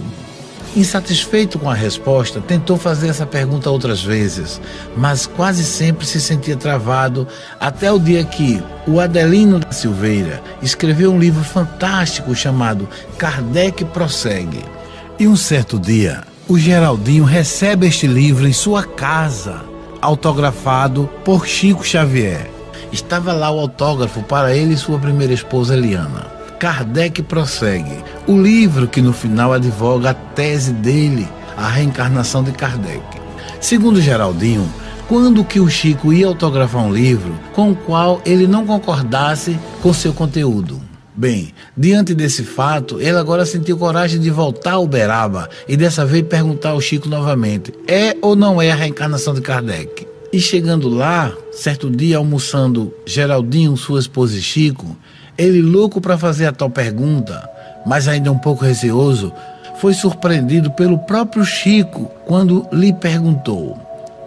Insatisfeito 0.73 1.59
com 1.59 1.69
a 1.69 1.73
resposta, 1.73 2.39
tentou 2.39 2.77
fazer 2.77 3.09
essa 3.09 3.25
pergunta 3.25 3.69
outras 3.69 4.01
vezes, 4.01 4.61
mas 4.95 5.27
quase 5.27 5.65
sempre 5.65 6.05
se 6.05 6.21
sentia 6.21 6.55
travado 6.55 7.27
até 7.59 7.91
o 7.91 7.99
dia 7.99 8.23
que 8.23 8.63
o 8.87 9.01
Adelino 9.01 9.59
da 9.59 9.69
Silveira 9.73 10.41
escreveu 10.61 11.11
um 11.11 11.19
livro 11.19 11.43
fantástico 11.43 12.33
chamado 12.33 12.87
Kardec 13.17 13.83
Prossegue. 13.85 14.63
E 15.19 15.27
um 15.27 15.35
certo 15.35 15.77
dia, 15.77 16.23
o 16.47 16.57
Geraldinho 16.57 17.25
recebe 17.25 17.85
este 17.85 18.07
livro 18.07 18.47
em 18.47 18.53
sua 18.53 18.83
casa, 18.83 19.61
autografado 20.01 21.09
por 21.25 21.45
Chico 21.45 21.85
Xavier. 21.85 22.49
Estava 22.93 23.33
lá 23.33 23.51
o 23.51 23.59
autógrafo 23.59 24.23
para 24.23 24.55
ele 24.55 24.73
e 24.75 24.77
sua 24.77 24.97
primeira 24.97 25.33
esposa 25.33 25.73
Eliana. 25.73 26.40
Kardec 26.61 27.23
prossegue. 27.23 28.03
O 28.27 28.39
livro 28.39 28.87
que 28.87 29.01
no 29.01 29.13
final 29.13 29.51
advoga 29.51 30.11
a 30.11 30.13
tese 30.13 30.71
dele, 30.71 31.27
a 31.57 31.67
reencarnação 31.67 32.43
de 32.43 32.51
Kardec. 32.51 33.01
Segundo 33.59 33.99
Geraldinho, 33.99 34.71
quando 35.07 35.43
que 35.43 35.59
o 35.59 35.67
Chico 35.67 36.13
ia 36.13 36.27
autografar 36.27 36.83
um 36.83 36.93
livro 36.93 37.33
com 37.55 37.71
o 37.71 37.75
qual 37.75 38.21
ele 38.23 38.45
não 38.45 38.67
concordasse 38.67 39.59
com 39.81 39.91
seu 39.91 40.13
conteúdo? 40.13 40.79
Bem, 41.15 41.51
diante 41.75 42.13
desse 42.13 42.43
fato, 42.43 43.01
ele 43.01 43.17
agora 43.17 43.43
sentiu 43.43 43.75
coragem 43.75 44.19
de 44.19 44.29
voltar 44.29 44.73
ao 44.73 44.83
Uberaba 44.83 45.49
e 45.67 45.75
dessa 45.75 46.05
vez 46.05 46.23
perguntar 46.27 46.69
ao 46.69 46.81
Chico 46.81 47.09
novamente: 47.09 47.73
é 47.87 48.15
ou 48.21 48.35
não 48.35 48.61
é 48.61 48.69
a 48.71 48.75
reencarnação 48.75 49.33
de 49.33 49.41
Kardec? 49.41 50.05
E 50.31 50.39
chegando 50.39 50.87
lá, 50.87 51.33
certo 51.51 51.89
dia 51.89 52.17
almoçando 52.17 52.93
Geraldinho, 53.03 53.75
sua 53.75 53.99
esposa 53.99 54.37
e 54.37 54.41
Chico, 54.41 54.95
ele, 55.37 55.61
louco 55.61 55.99
para 55.99 56.17
fazer 56.17 56.45
a 56.45 56.51
tal 56.51 56.69
pergunta, 56.69 57.47
mas 57.85 58.07
ainda 58.07 58.31
um 58.31 58.37
pouco 58.37 58.63
receoso, 58.63 59.33
foi 59.79 59.93
surpreendido 59.93 60.71
pelo 60.71 60.99
próprio 60.99 61.43
Chico 61.43 62.11
quando 62.25 62.67
lhe 62.71 62.93
perguntou: 62.93 63.77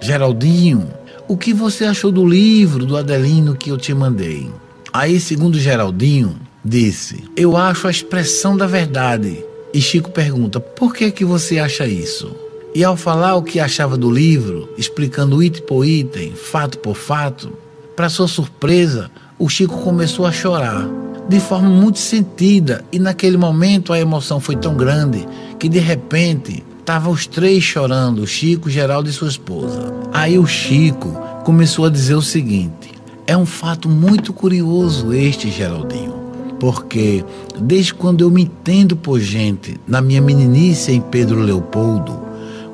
Geraldinho, 0.01 0.89
o 1.29 1.37
que 1.37 1.53
você 1.53 1.85
achou 1.85 2.11
do 2.11 2.27
livro 2.27 2.85
do 2.85 2.97
Adelino 2.97 3.55
que 3.55 3.71
eu 3.71 3.79
te 3.79 3.95
mandei? 3.95 4.51
Aí, 4.93 5.19
segundo 5.19 5.59
Geraldinho, 5.59 6.37
disse: 6.65 7.25
Eu 7.37 7.57
acho 7.57 7.87
a 7.87 7.91
expressão 7.91 8.57
da 8.57 8.67
verdade. 8.67 9.45
E 9.73 9.81
Chico 9.81 10.11
pergunta: 10.11 10.61
Por 10.61 10.95
que 10.95 11.11
que 11.11 11.25
você 11.25 11.59
acha 11.59 11.87
isso? 11.87 12.35
E 12.75 12.83
ao 12.83 12.97
falar 12.97 13.37
o 13.37 13.43
que 13.43 13.61
achava 13.61 13.97
do 13.97 14.11
livro, 14.11 14.69
explicando 14.77 15.43
item 15.43 15.63
por 15.63 15.85
item, 15.85 16.35
fato 16.35 16.79
por 16.79 16.97
fato, 16.97 17.53
para 17.95 18.09
sua 18.09 18.27
surpresa, 18.27 19.11
o 19.39 19.49
Chico 19.49 19.79
começou 19.79 20.27
a 20.27 20.33
chorar 20.33 20.89
de 21.29 21.41
forma 21.41 21.69
muito 21.69 21.99
sentida 21.99 22.85
e 22.93 22.99
naquele 22.99 23.37
momento 23.37 23.93
a 23.93 23.99
emoção 23.99 24.39
foi 24.39 24.57
tão 24.57 24.77
grande 24.77 25.27
que 25.59 25.69
de 25.69 25.79
repente 25.79 26.63
estavam 26.79 27.13
os 27.13 27.27
três 27.27 27.65
chorando, 27.65 28.23
o 28.23 28.27
Chico, 28.27 28.69
Geraldo 28.71 29.09
e 29.09 29.13
sua 29.13 29.29
esposa. 29.29 29.93
Aí 30.13 30.39
o 30.39 30.47
Chico 30.47 31.11
começou 31.45 31.87
a 31.87 31.91
dizer 31.91 32.15
o 32.15 32.23
seguinte: 32.23 32.93
é 33.27 33.37
um 33.37 33.47
fato 33.47 33.89
muito 33.89 34.33
curioso 34.33 35.13
este, 35.13 35.51
Geraldinho, 35.51 36.15
porque 36.61 37.25
desde 37.59 37.95
quando 37.95 38.21
eu 38.21 38.31
me 38.31 38.43
entendo 38.43 38.95
por 38.95 39.19
gente, 39.19 39.81
na 39.87 40.01
minha 40.01 40.21
meninice 40.21 40.93
em 40.93 41.01
Pedro 41.01 41.41
Leopoldo, 41.41 42.23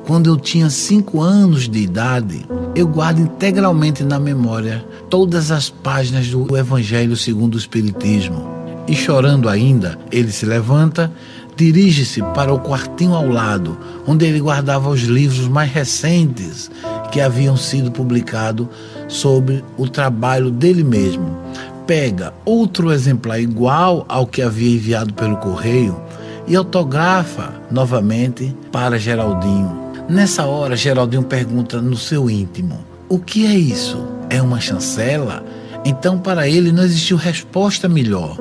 quando 0.05 0.29
eu 0.29 0.37
tinha 0.37 0.69
cinco 0.69 1.21
anos 1.21 1.69
de 1.69 1.79
idade, 1.79 2.45
eu 2.73 2.87
guardo 2.87 3.19
integralmente 3.19 4.03
na 4.03 4.19
memória 4.19 4.83
todas 5.09 5.51
as 5.51 5.69
páginas 5.69 6.27
do 6.29 6.57
Evangelho 6.57 7.17
segundo 7.17 7.55
o 7.55 7.57
Espiritismo. 7.57 8.49
E 8.87 8.95
chorando 8.95 9.49
ainda, 9.49 9.99
ele 10.11 10.31
se 10.31 10.45
levanta, 10.45 11.11
dirige-se 11.55 12.21
para 12.33 12.53
o 12.53 12.59
quartinho 12.59 13.13
ao 13.13 13.27
lado, 13.27 13.77
onde 14.07 14.25
ele 14.25 14.39
guardava 14.39 14.89
os 14.89 15.01
livros 15.01 15.47
mais 15.47 15.71
recentes 15.71 16.71
que 17.11 17.19
haviam 17.19 17.57
sido 17.57 17.91
publicados 17.91 18.67
sobre 19.07 19.63
o 19.77 19.87
trabalho 19.87 20.49
dele 20.49 20.83
mesmo. 20.83 21.37
Pega 21.85 22.33
outro 22.45 22.91
exemplar 22.91 23.39
igual 23.39 24.05
ao 24.07 24.25
que 24.25 24.41
havia 24.41 24.75
enviado 24.75 25.13
pelo 25.13 25.37
correio 25.37 25.99
e 26.47 26.55
autografa 26.55 27.53
novamente 27.69 28.55
para 28.71 28.97
Geraldinho 28.97 29.80
Nessa 30.09 30.45
hora, 30.45 30.75
Geraldinho 30.75 31.23
pergunta 31.23 31.81
no 31.81 31.95
seu 31.95 32.29
íntimo: 32.29 32.79
O 33.07 33.19
que 33.19 33.45
é 33.45 33.53
isso? 33.53 34.05
É 34.29 34.41
uma 34.41 34.59
chancela? 34.59 35.43
Então, 35.83 36.19
para 36.19 36.47
ele, 36.47 36.71
não 36.71 36.83
existiu 36.83 37.17
resposta 37.17 37.89
melhor. 37.89 38.37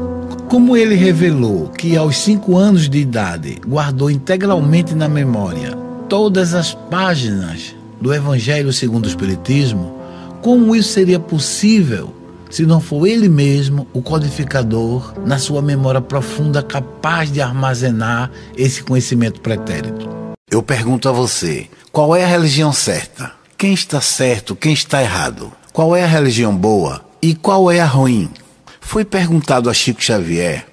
Como 0.49 0.77
ele 0.77 0.95
revelou 0.95 1.69
que 1.69 1.97
aos 1.97 2.19
cinco 2.19 2.57
anos 2.57 2.89
de 2.89 2.99
idade 2.99 3.61
guardou 3.67 4.11
integralmente 4.11 4.95
na 4.95 5.09
memória 5.09 5.77
todas 6.09 6.55
as 6.55 6.75
páginas 6.75 7.75
do 8.01 8.13
Evangelho 8.13 8.73
segundo 8.73 9.05
o 9.05 9.09
Espiritismo, 9.09 9.97
como 10.43 10.75
isso 10.75 10.89
seria 10.93 11.21
possível 11.21 12.13
se 12.51 12.67
não 12.67 12.81
for 12.81 13.07
ele 13.07 13.29
mesmo 13.29 13.87
o 13.93 14.03
codificador 14.03 15.15
na 15.25 15.39
sua 15.39 15.63
memória 15.63 16.01
profunda 16.01 16.63
capaz 16.63 17.31
de 17.31 17.41
armazenar 17.41 18.29
esse 18.57 18.83
conhecimento 18.83 19.41
pretérito? 19.41 20.20
Eu 20.51 20.65
pergunto 20.65 21.09
a 21.09 21.13
você: 21.13 21.69
qual 21.93 22.17
é 22.17 22.25
a 22.25 22.27
religião 22.27 22.73
certa? 22.73 23.33
Quem 23.57 23.73
está 23.73 24.01
certo, 24.01 24.57
quem 24.57 24.73
está 24.73 25.01
errado? 25.01 25.53
Qual 25.73 25.95
é 25.95 26.03
a 26.03 26.09
religião 26.09 26.57
boa 26.57 27.05
e 27.23 27.37
qual 27.37 27.71
é 27.71 27.79
a 27.79 27.87
ruim? 27.87 28.29
Foi 28.81 29.05
perguntado 29.05 29.71
a 29.71 29.75
Chico 29.75 30.03
Xavier 30.03 30.67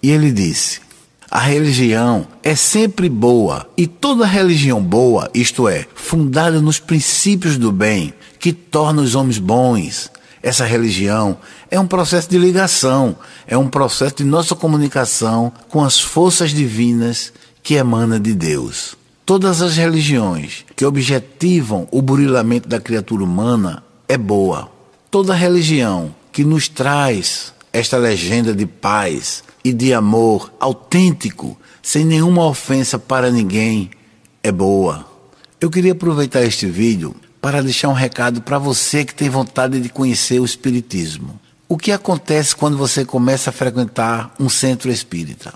e 0.00 0.10
ele 0.10 0.30
disse: 0.30 0.80
a 1.28 1.40
religião 1.40 2.28
é 2.44 2.54
sempre 2.54 3.08
boa 3.08 3.68
e 3.76 3.88
toda 3.88 4.24
religião 4.24 4.80
boa, 4.80 5.28
isto 5.34 5.66
é, 5.66 5.84
fundada 5.96 6.60
nos 6.60 6.78
princípios 6.78 7.58
do 7.58 7.72
bem, 7.72 8.14
que 8.38 8.52
torna 8.52 9.02
os 9.02 9.16
homens 9.16 9.38
bons. 9.38 10.12
Essa 10.40 10.64
religião 10.64 11.38
é 11.68 11.80
um 11.80 11.88
processo 11.88 12.30
de 12.30 12.38
ligação, 12.38 13.16
é 13.48 13.58
um 13.58 13.66
processo 13.66 14.18
de 14.18 14.24
nossa 14.24 14.54
comunicação 14.54 15.52
com 15.68 15.82
as 15.82 15.98
forças 15.98 16.52
divinas 16.52 17.32
que 17.64 17.74
emana 17.74 18.20
de 18.20 18.32
Deus. 18.32 18.94
Todas 19.24 19.62
as 19.62 19.76
religiões 19.76 20.64
que 20.76 20.84
objetivam 20.84 21.88
o 21.90 22.02
burilamento 22.02 22.68
da 22.68 22.80
criatura 22.80 23.24
humana 23.24 23.82
é 24.08 24.18
boa. 24.18 24.70
Toda 25.10 25.34
religião 25.34 26.14
que 26.32 26.44
nos 26.44 26.68
traz 26.68 27.52
esta 27.72 27.96
legenda 27.96 28.54
de 28.54 28.66
paz 28.66 29.42
e 29.64 29.72
de 29.72 29.94
amor 29.94 30.52
autêntico, 30.60 31.58
sem 31.82 32.04
nenhuma 32.04 32.44
ofensa 32.44 32.98
para 32.98 33.30
ninguém, 33.30 33.90
é 34.42 34.52
boa. 34.52 35.06
Eu 35.60 35.70
queria 35.70 35.92
aproveitar 35.92 36.42
este 36.42 36.66
vídeo 36.66 37.14
para 37.40 37.62
deixar 37.62 37.88
um 37.88 37.94
recado 37.94 38.42
para 38.42 38.58
você 38.58 39.04
que 39.04 39.14
tem 39.14 39.28
vontade 39.28 39.80
de 39.80 39.88
conhecer 39.88 40.40
o 40.40 40.44
Espiritismo. 40.44 41.40
O 41.68 41.78
que 41.78 41.92
acontece 41.92 42.54
quando 42.54 42.76
você 42.76 43.04
começa 43.04 43.50
a 43.50 43.52
frequentar 43.52 44.34
um 44.38 44.48
centro 44.48 44.90
espírita? 44.90 45.54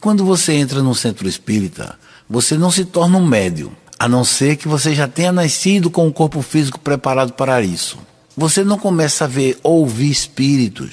Quando 0.00 0.24
você 0.24 0.52
entra 0.52 0.82
num 0.82 0.94
centro 0.94 1.28
espírita, 1.28 1.98
você 2.28 2.56
não 2.56 2.70
se 2.70 2.84
torna 2.84 3.18
um 3.18 3.26
médium, 3.26 3.70
a 3.98 4.08
não 4.08 4.24
ser 4.24 4.56
que 4.56 4.68
você 4.68 4.94
já 4.94 5.06
tenha 5.06 5.32
nascido 5.32 5.90
com 5.90 6.06
o 6.06 6.12
corpo 6.12 6.42
físico 6.42 6.78
preparado 6.78 7.32
para 7.32 7.62
isso. 7.62 7.98
Você 8.36 8.64
não 8.64 8.78
começa 8.78 9.24
a 9.24 9.28
ver 9.28 9.58
ou 9.62 9.80
ouvir 9.80 10.10
espíritos. 10.10 10.90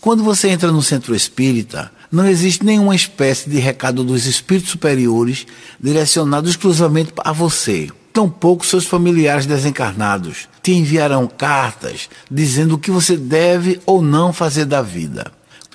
Quando 0.00 0.22
você 0.22 0.48
entra 0.48 0.70
no 0.70 0.82
centro 0.82 1.14
espírita, 1.14 1.90
não 2.10 2.26
existe 2.26 2.64
nenhuma 2.64 2.94
espécie 2.94 3.48
de 3.48 3.58
recado 3.58 4.04
dos 4.04 4.26
espíritos 4.26 4.70
superiores 4.70 5.46
direcionado 5.80 6.48
exclusivamente 6.48 7.12
a 7.18 7.32
você. 7.32 7.88
Tampouco 8.12 8.66
seus 8.66 8.84
familiares 8.84 9.46
desencarnados 9.46 10.48
te 10.62 10.72
enviarão 10.72 11.26
cartas 11.26 12.08
dizendo 12.30 12.76
o 12.76 12.78
que 12.78 12.90
você 12.90 13.16
deve 13.16 13.80
ou 13.84 14.00
não 14.00 14.32
fazer 14.32 14.64
da 14.64 14.80
vida. 14.80 15.32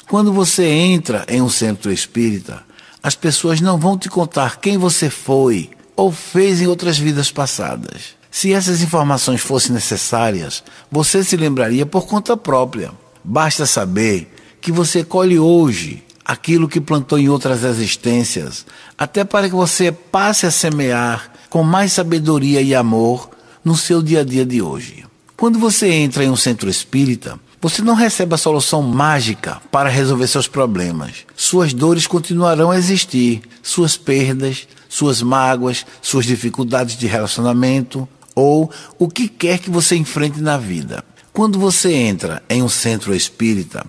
Quando 0.07 0.31
você 0.31 0.65
entra 0.65 1.25
em 1.27 1.41
um 1.41 1.49
centro 1.49 1.91
espírita, 1.91 2.63
as 3.01 3.15
pessoas 3.15 3.61
não 3.61 3.77
vão 3.77 3.97
te 3.97 4.09
contar 4.09 4.59
quem 4.59 4.77
você 4.77 5.09
foi 5.09 5.69
ou 5.95 6.11
fez 6.11 6.61
em 6.61 6.67
outras 6.67 6.97
vidas 6.97 7.31
passadas. 7.31 8.17
Se 8.29 8.53
essas 8.53 8.81
informações 8.81 9.41
fossem 9.41 9.73
necessárias, 9.73 10.63
você 10.91 11.23
se 11.23 11.35
lembraria 11.35 11.85
por 11.85 12.05
conta 12.05 12.37
própria. 12.37 12.91
Basta 13.23 13.65
saber 13.65 14.31
que 14.61 14.71
você 14.71 15.03
colhe 15.03 15.39
hoje 15.39 16.03
aquilo 16.23 16.67
que 16.67 16.81
plantou 16.81 17.17
em 17.17 17.29
outras 17.29 17.63
existências, 17.63 18.65
até 18.97 19.23
para 19.23 19.47
que 19.47 19.55
você 19.55 19.91
passe 19.91 20.45
a 20.45 20.51
semear 20.51 21.31
com 21.49 21.63
mais 21.63 21.93
sabedoria 21.93 22.61
e 22.61 22.75
amor 22.75 23.29
no 23.63 23.75
seu 23.75 24.01
dia 24.01 24.21
a 24.21 24.23
dia 24.23 24.45
de 24.45 24.61
hoje. 24.61 25.05
Quando 25.37 25.57
você 25.57 25.89
entra 25.89 26.23
em 26.23 26.29
um 26.29 26.35
centro 26.35 26.69
espírita, 26.69 27.39
você 27.59 27.81
não 27.81 27.95
recebe 27.95 28.35
a 28.35 28.37
solução 28.37 28.81
mágica 28.81 29.59
para 29.71 29.89
resolver 29.89 30.27
seus 30.27 30.47
problemas. 30.47 31.25
Suas 31.35 31.73
dores 31.73 32.05
continuarão 32.05 32.69
a 32.71 32.77
existir, 32.77 33.41
suas 33.63 33.97
perdas, 33.97 34.67
suas 34.87 35.21
mágoas, 35.21 35.85
suas 36.01 36.25
dificuldades 36.25 36.97
de 36.97 37.07
relacionamento 37.07 38.07
ou 38.35 38.71
o 38.99 39.07
que 39.09 39.27
quer 39.27 39.59
que 39.59 39.69
você 39.69 39.95
enfrente 39.95 40.39
na 40.39 40.57
vida. 40.57 41.03
Quando 41.33 41.59
você 41.59 41.93
entra 41.93 42.43
em 42.49 42.61
um 42.61 42.69
centro 42.69 43.13
espírita, 43.13 43.85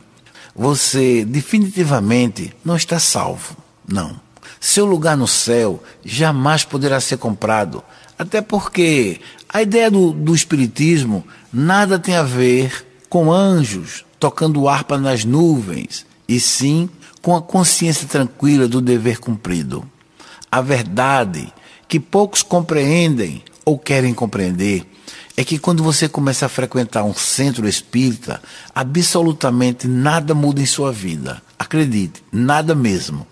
você 0.55 1.25
definitivamente 1.25 2.53
não 2.65 2.77
está 2.77 2.99
salvo. 2.99 3.57
Não. 3.87 4.19
Seu 4.61 4.85
lugar 4.85 5.17
no 5.17 5.29
céu 5.29 5.83
jamais 6.05 6.65
poderá 6.65 7.01
ser 7.01 7.19
comprado, 7.19 7.83
até 8.19 8.41
porque 8.41 9.21
a 9.49 9.63
ideia 9.63 9.91
do, 9.91 10.13
do 10.13 10.35
Espiritismo 10.35 11.25
nada 11.53 11.99
tem 11.99 12.17
a 12.17 12.23
ver 12.23 12.88
com 13.09 13.33
anjos 13.33 14.05
tocando 14.19 14.69
harpa 14.69 14.99
nas 14.99 15.25
nuvens, 15.25 16.05
e 16.29 16.41
sim 16.41 16.89
com 17.23 17.37
a 17.37 17.43
consciência 17.43 18.07
tranquila 18.07 18.67
do 18.67 18.81
dever 18.81 19.19
cumprido. 19.19 19.85
A 20.51 20.61
verdade 20.61 21.53
que 21.87 22.01
poucos 22.01 22.43
compreendem 22.43 23.43
ou 23.65 23.79
querem 23.79 24.13
compreender 24.13 24.85
é 25.37 25.45
que 25.45 25.59
quando 25.59 25.83
você 25.83 26.09
começa 26.09 26.47
a 26.47 26.49
frequentar 26.49 27.05
um 27.05 27.15
centro 27.15 27.69
espírita, 27.69 28.43
absolutamente 28.75 29.87
nada 29.87 30.35
muda 30.35 30.61
em 30.61 30.67
sua 30.67 30.93
vida. 30.93 31.41
Acredite, 31.59 32.23
nada 32.33 32.75
mesmo 32.75 33.27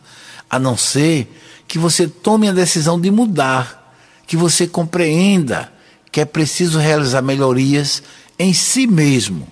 a 0.49 0.59
não 0.59 0.77
ser 0.77 1.29
que 1.67 1.79
você 1.79 2.07
tome 2.07 2.49
a 2.49 2.53
decisão 2.53 3.01
de 3.01 3.11
mudar, 3.11 3.95
que 4.27 4.37
você 4.37 4.67
compreenda 4.67 5.73
que 6.11 6.21
é 6.21 6.25
preciso 6.25 6.79
realizar 6.79 7.21
melhorias 7.23 8.03
em 8.39 8.53
si 8.55 8.87
mesmo, 8.87 9.47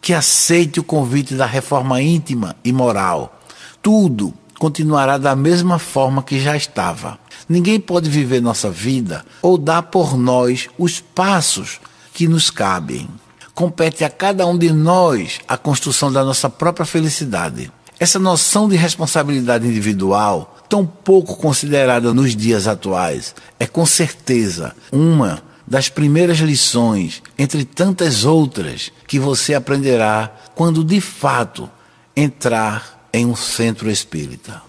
que 0.00 0.14
aceite 0.14 0.80
o 0.80 0.84
convite 0.84 1.34
da 1.34 1.46
reforma 1.46 2.00
íntima 2.00 2.56
e 2.64 2.72
moral. 2.72 3.40
Tudo 3.82 4.32
continuará 4.58 5.18
da 5.18 5.36
mesma 5.36 5.78
forma 5.78 6.22
que 6.22 6.40
já 6.40 6.56
estava. 6.56 7.18
Ninguém 7.48 7.80
pode 7.80 8.10
viver 8.10 8.42
nossa 8.42 8.70
vida 8.70 9.24
ou 9.40 9.56
dar 9.56 9.82
por 9.82 10.16
nós 10.16 10.68
os 10.78 11.00
passos 11.00 11.80
que 12.12 12.26
nos 12.28 12.50
cabem. 12.50 13.08
Compete 13.54 14.04
a 14.04 14.10
cada 14.10 14.46
um 14.46 14.56
de 14.56 14.72
nós 14.72 15.40
a 15.48 15.56
construção 15.56 16.12
da 16.12 16.24
nossa 16.24 16.50
própria 16.50 16.86
felicidade. 16.86 17.72
Essa 17.98 18.18
noção 18.18 18.68
de 18.68 18.76
responsabilidade 18.76 19.66
individual, 19.66 20.56
tão 20.68 20.86
pouco 20.86 21.36
considerada 21.36 22.14
nos 22.14 22.36
dias 22.36 22.68
atuais, 22.68 23.34
é 23.58 23.66
com 23.66 23.84
certeza 23.84 24.74
uma 24.92 25.42
das 25.68 25.88
primeiras 25.88 26.38
lições, 26.38 27.22
entre 27.38 27.64
tantas 27.64 28.24
outras, 28.24 28.90
que 29.06 29.18
você 29.18 29.54
aprenderá 29.54 30.32
quando 30.54 30.82
de 30.82 31.00
fato 31.00 31.70
entrar 32.16 33.08
em 33.12 33.26
um 33.26 33.36
centro 33.36 33.90
espírita. 33.90 34.62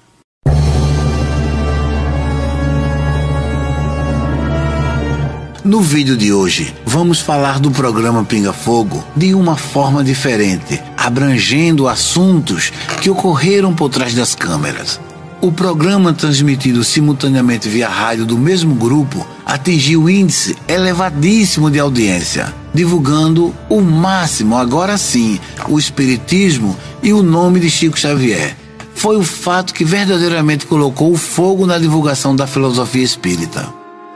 No 5.64 5.82
vídeo 5.82 6.18
de 6.18 6.34
hoje, 6.34 6.74
vamos 6.86 7.20
falar 7.20 7.60
do 7.60 7.70
programa 7.70 8.24
Pinga 8.24 8.52
Fogo 8.52 9.04
de 9.16 9.34
uma 9.34 9.56
forma 9.56 10.04
diferente, 10.04 10.82
abrangendo 10.98 11.88
assuntos 11.88 12.72
que 13.02 13.10
ocorreram 13.10 13.76
por 13.76 13.90
trás 13.90 14.14
das 14.14 14.34
câmeras. 14.34 15.00
O 15.41 15.54
programa, 15.54 16.12
transmitido 16.12 16.84
simultaneamente 16.84 17.69
via 17.69 17.88
rádio 17.88 18.25
do 18.25 18.38
mesmo 18.38 18.75
grupo, 18.75 19.25
atingiu 19.45 20.10
índice 20.10 20.58
elevadíssimo 20.67 21.71
de 21.71 21.80
audiência, 21.80 22.54
divulgando 22.73 23.56
o 23.69 23.80
máximo, 23.80 24.58
agora 24.58 24.97
sim, 24.97 25.39
o 25.69 25.80
Espiritismo 25.80 26.75
e 27.02 27.13
o 27.13 27.23
nome 27.23 27.62
de 27.62 27.69
Chico 27.69 27.97
Xavier. 27.97 28.58
Foi 28.93 29.15
o 29.15 29.23
fato 29.23 29.73
que 29.73 29.86
verdadeiramente 29.86 30.65
colocou 30.65 31.13
o 31.13 31.17
fogo 31.17 31.65
na 31.65 31.80
divulgação 31.80 32.36
da 32.36 32.45
filosofia 32.45 33.04
espírita. 33.04 33.65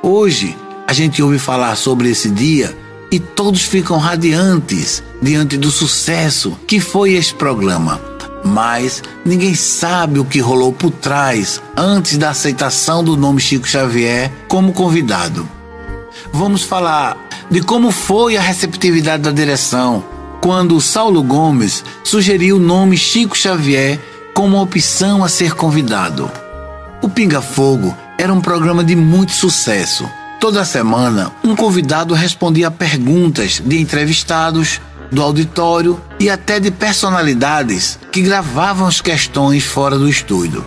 Hoje, 0.01 0.57
a 0.85 0.91
gente 0.91 1.23
ouve 1.23 1.39
falar 1.39 1.77
sobre 1.77 2.09
esse 2.09 2.29
dia 2.29 2.77
e 3.09 3.17
todos 3.17 3.61
ficam 3.61 3.97
radiantes 3.97 5.01
diante 5.21 5.55
do 5.55 5.71
sucesso 5.71 6.59
que 6.67 6.81
foi 6.81 7.13
esse 7.13 7.33
programa. 7.33 8.12
Mas 8.43 9.01
ninguém 9.23 9.55
sabe 9.55 10.19
o 10.19 10.25
que 10.25 10.39
rolou 10.39 10.73
por 10.73 10.91
trás 10.91 11.61
antes 11.77 12.17
da 12.17 12.31
aceitação 12.31 13.03
do 13.03 13.15
nome 13.15 13.39
Chico 13.39 13.67
Xavier 13.67 14.31
como 14.47 14.73
convidado. 14.73 15.47
Vamos 16.31 16.63
falar 16.63 17.17
de 17.49 17.61
como 17.61 17.91
foi 17.91 18.35
a 18.35 18.41
receptividade 18.41 19.23
da 19.23 19.31
direção 19.31 20.03
quando 20.41 20.81
Saulo 20.81 21.23
Gomes 21.23 21.85
sugeriu 22.03 22.57
o 22.57 22.59
nome 22.59 22.97
Chico 22.97 23.37
Xavier 23.37 23.99
como 24.33 24.61
opção 24.61 25.23
a 25.23 25.29
ser 25.29 25.53
convidado. 25.53 26.29
O 27.01 27.07
Pinga 27.07 27.41
Fogo 27.41 27.95
era 28.17 28.33
um 28.33 28.41
programa 28.41 28.83
de 28.83 28.95
muito 28.95 29.31
sucesso 29.31 30.09
Toda 30.43 30.65
semana, 30.65 31.31
um 31.41 31.55
convidado 31.55 32.13
respondia 32.13 32.69
perguntas 32.69 33.61
de 33.65 33.79
entrevistados, 33.79 34.81
do 35.13 35.21
auditório 35.21 36.01
e 36.19 36.29
até 36.29 36.59
de 36.59 36.71
personalidades 36.71 37.99
que 38.11 38.21
gravavam 38.21 38.87
as 38.87 38.99
questões 38.99 39.63
fora 39.63 39.97
do 39.97 40.09
estúdio. 40.09 40.65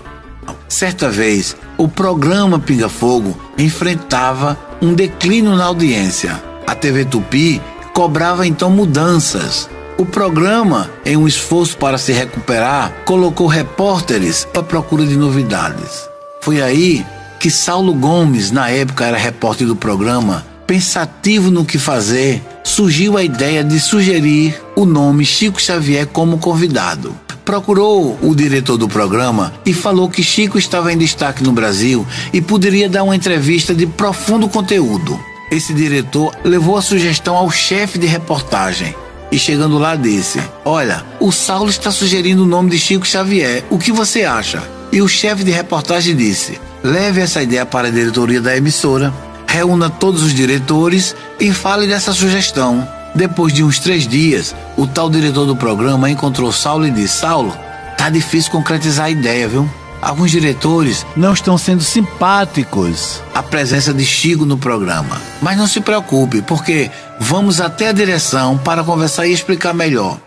Certa 0.68 1.10
vez, 1.10 1.56
o 1.76 1.88
programa 1.88 2.58
Pinga 2.58 2.88
Fogo 2.88 3.36
enfrentava 3.58 4.56
um 4.80 4.94
declínio 4.94 5.54
na 5.56 5.64
audiência. 5.64 6.40
A 6.66 6.74
TV 6.74 7.04
Tupi 7.04 7.60
cobrava 7.92 8.46
então 8.46 8.70
mudanças. 8.70 9.68
O 9.98 10.04
programa, 10.04 10.90
em 11.04 11.16
um 11.16 11.26
esforço 11.26 11.76
para 11.76 11.98
se 11.98 12.12
recuperar, 12.12 12.92
colocou 13.04 13.46
repórteres 13.46 14.46
à 14.54 14.62
procura 14.62 15.06
de 15.06 15.16
novidades. 15.16 16.08
Foi 16.42 16.60
aí 16.60 17.04
que 17.40 17.50
Saulo 17.50 17.94
Gomes, 17.94 18.50
na 18.50 18.68
época 18.70 19.06
era 19.06 19.16
repórter 19.16 19.66
do 19.66 19.74
programa, 19.74 20.44
pensativo 20.66 21.50
no 21.50 21.64
que 21.64 21.78
fazer, 21.78 22.42
surgiu 22.64 23.16
a 23.16 23.22
ideia 23.22 23.62
de 23.62 23.78
sugerir 23.78 24.60
o 24.74 24.84
nome 24.84 25.24
Chico 25.24 25.60
Xavier 25.60 26.06
como 26.06 26.38
convidado. 26.38 27.14
Procurou 27.44 28.18
o 28.20 28.34
diretor 28.34 28.76
do 28.76 28.88
programa 28.88 29.54
e 29.64 29.72
falou 29.72 30.10
que 30.10 30.22
Chico 30.22 30.58
estava 30.58 30.92
em 30.92 30.98
destaque 30.98 31.44
no 31.44 31.52
Brasil 31.52 32.04
e 32.32 32.40
poderia 32.40 32.88
dar 32.88 33.04
uma 33.04 33.14
entrevista 33.14 33.72
de 33.72 33.86
profundo 33.86 34.48
conteúdo. 34.48 35.18
Esse 35.50 35.72
diretor 35.72 36.34
levou 36.42 36.76
a 36.76 36.82
sugestão 36.82 37.36
ao 37.36 37.48
chefe 37.50 38.00
de 38.00 38.06
reportagem 38.06 38.94
e 39.30 39.38
chegando 39.38 39.78
lá 39.78 39.94
disse: 39.94 40.40
Olha, 40.64 41.04
o 41.20 41.30
Saulo 41.30 41.70
está 41.70 41.92
sugerindo 41.92 42.42
o 42.42 42.46
nome 42.46 42.70
de 42.70 42.78
Chico 42.78 43.06
Xavier, 43.06 43.64
o 43.70 43.78
que 43.78 43.92
você 43.92 44.24
acha? 44.24 44.62
E 44.90 45.00
o 45.00 45.08
chefe 45.08 45.44
de 45.44 45.52
reportagem 45.52 46.16
disse: 46.16 46.58
leve 46.82 47.20
essa 47.20 47.42
ideia 47.42 47.66
para 47.66 47.88
a 47.88 47.90
diretoria 47.90 48.40
da 48.40 48.56
emissora, 48.56 49.12
reúna 49.56 49.88
todos 49.88 50.22
os 50.22 50.34
diretores 50.34 51.16
e 51.40 51.52
fale 51.52 51.86
dessa 51.86 52.12
sugestão. 52.12 52.86
Depois 53.14 53.52
de 53.52 53.64
uns 53.64 53.78
três 53.78 54.06
dias, 54.06 54.54
o 54.76 54.86
tal 54.86 55.08
diretor 55.08 55.46
do 55.46 55.56
programa 55.56 56.10
encontrou 56.10 56.52
Saulo 56.52 56.86
e 56.86 56.90
disse: 56.90 57.20
Saulo, 57.20 57.56
tá 57.96 58.10
difícil 58.10 58.52
concretizar 58.52 59.06
a 59.06 59.10
ideia, 59.10 59.48
viu? 59.48 59.68
Alguns 60.02 60.30
diretores 60.30 61.06
não 61.16 61.32
estão 61.32 61.56
sendo 61.56 61.82
simpáticos 61.82 63.22
à 63.34 63.42
presença 63.42 63.94
de 63.94 64.04
Chico 64.04 64.44
no 64.44 64.58
programa. 64.58 65.20
Mas 65.40 65.56
não 65.56 65.66
se 65.66 65.80
preocupe, 65.80 66.42
porque 66.42 66.90
vamos 67.18 67.58
até 67.58 67.88
a 67.88 67.92
direção 67.92 68.58
para 68.58 68.84
conversar 68.84 69.26
e 69.26 69.32
explicar 69.32 69.72
melhor. 69.72 70.20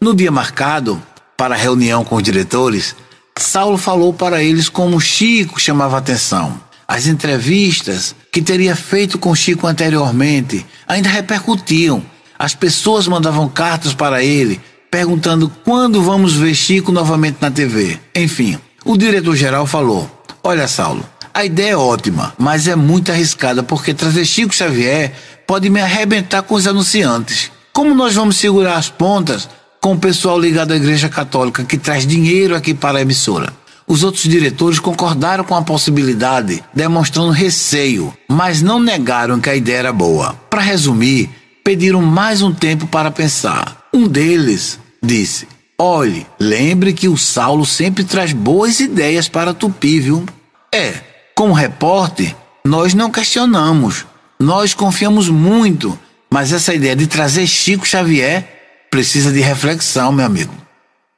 No 0.00 0.14
dia 0.14 0.30
marcado 0.30 1.02
para 1.36 1.56
a 1.56 1.58
reunião 1.58 2.04
com 2.04 2.14
os 2.14 2.22
diretores, 2.22 2.94
Saulo 3.36 3.76
falou 3.76 4.14
para 4.14 4.40
eles 4.40 4.68
como 4.68 5.00
Chico 5.00 5.60
chamava 5.60 5.98
atenção. 5.98 6.60
As 6.86 7.06
entrevistas 7.06 8.14
que 8.30 8.42
teria 8.42 8.76
feito 8.76 9.18
com 9.18 9.34
Chico 9.34 9.66
anteriormente 9.66 10.64
ainda 10.86 11.08
repercutiam. 11.08 12.02
As 12.38 12.54
pessoas 12.54 13.08
mandavam 13.08 13.48
cartas 13.48 13.94
para 13.94 14.22
ele 14.22 14.60
perguntando 14.90 15.50
quando 15.64 16.02
vamos 16.02 16.34
ver 16.34 16.54
Chico 16.54 16.92
novamente 16.92 17.38
na 17.40 17.50
TV. 17.50 17.98
Enfim, 18.14 18.58
o 18.84 18.96
diretor-geral 18.96 19.66
falou: 19.66 20.10
Olha, 20.42 20.68
Saulo, 20.68 21.04
a 21.34 21.44
ideia 21.44 21.72
é 21.72 21.76
ótima, 21.76 22.32
mas 22.38 22.66
é 22.66 22.74
muito 22.74 23.12
arriscada 23.12 23.62
porque 23.62 23.94
trazer 23.94 24.24
Chico 24.24 24.54
Xavier 24.54 25.12
pode 25.46 25.68
me 25.70 25.80
arrebentar 25.80 26.42
com 26.42 26.54
os 26.54 26.66
anunciantes. 26.66 27.50
Como 27.72 27.94
nós 27.94 28.14
vamos 28.14 28.36
segurar 28.36 28.76
as 28.76 28.88
pontas 28.88 29.48
com 29.80 29.92
o 29.92 29.98
pessoal 29.98 30.38
ligado 30.38 30.72
à 30.72 30.76
Igreja 30.76 31.08
Católica 31.08 31.64
que 31.64 31.78
traz 31.78 32.06
dinheiro 32.06 32.56
aqui 32.56 32.74
para 32.74 32.98
a 32.98 33.02
emissora? 33.02 33.52
Os 33.88 34.04
outros 34.04 34.24
diretores 34.24 34.78
concordaram 34.78 35.42
com 35.42 35.54
a 35.54 35.62
possibilidade, 35.62 36.62
demonstrando 36.74 37.30
receio, 37.30 38.12
mas 38.28 38.60
não 38.60 38.78
negaram 38.78 39.40
que 39.40 39.48
a 39.48 39.56
ideia 39.56 39.78
era 39.78 39.92
boa. 39.92 40.34
Para 40.50 40.60
resumir, 40.60 41.30
pediram 41.64 42.02
mais 42.02 42.42
um 42.42 42.52
tempo 42.52 42.86
para 42.86 43.10
pensar. 43.10 43.88
Um 43.92 44.06
deles 44.06 44.78
disse: 45.02 45.48
Olhe, 45.80 46.26
lembre 46.38 46.92
que 46.92 47.08
o 47.08 47.16
Saulo 47.16 47.64
sempre 47.64 48.04
traz 48.04 48.32
boas 48.34 48.78
ideias 48.78 49.26
para 49.26 49.54
Tupi, 49.54 50.00
viu? 50.00 50.26
É, 50.70 50.94
como 51.34 51.54
repórter, 51.54 52.36
nós 52.64 52.92
não 52.92 53.10
questionamos, 53.10 54.04
nós 54.38 54.74
confiamos 54.74 55.30
muito, 55.30 55.98
mas 56.30 56.52
essa 56.52 56.74
ideia 56.74 56.94
de 56.94 57.06
trazer 57.06 57.46
Chico 57.46 57.86
Xavier 57.86 58.46
precisa 58.90 59.32
de 59.32 59.40
reflexão, 59.40 60.12
meu 60.12 60.26
amigo. 60.26 60.52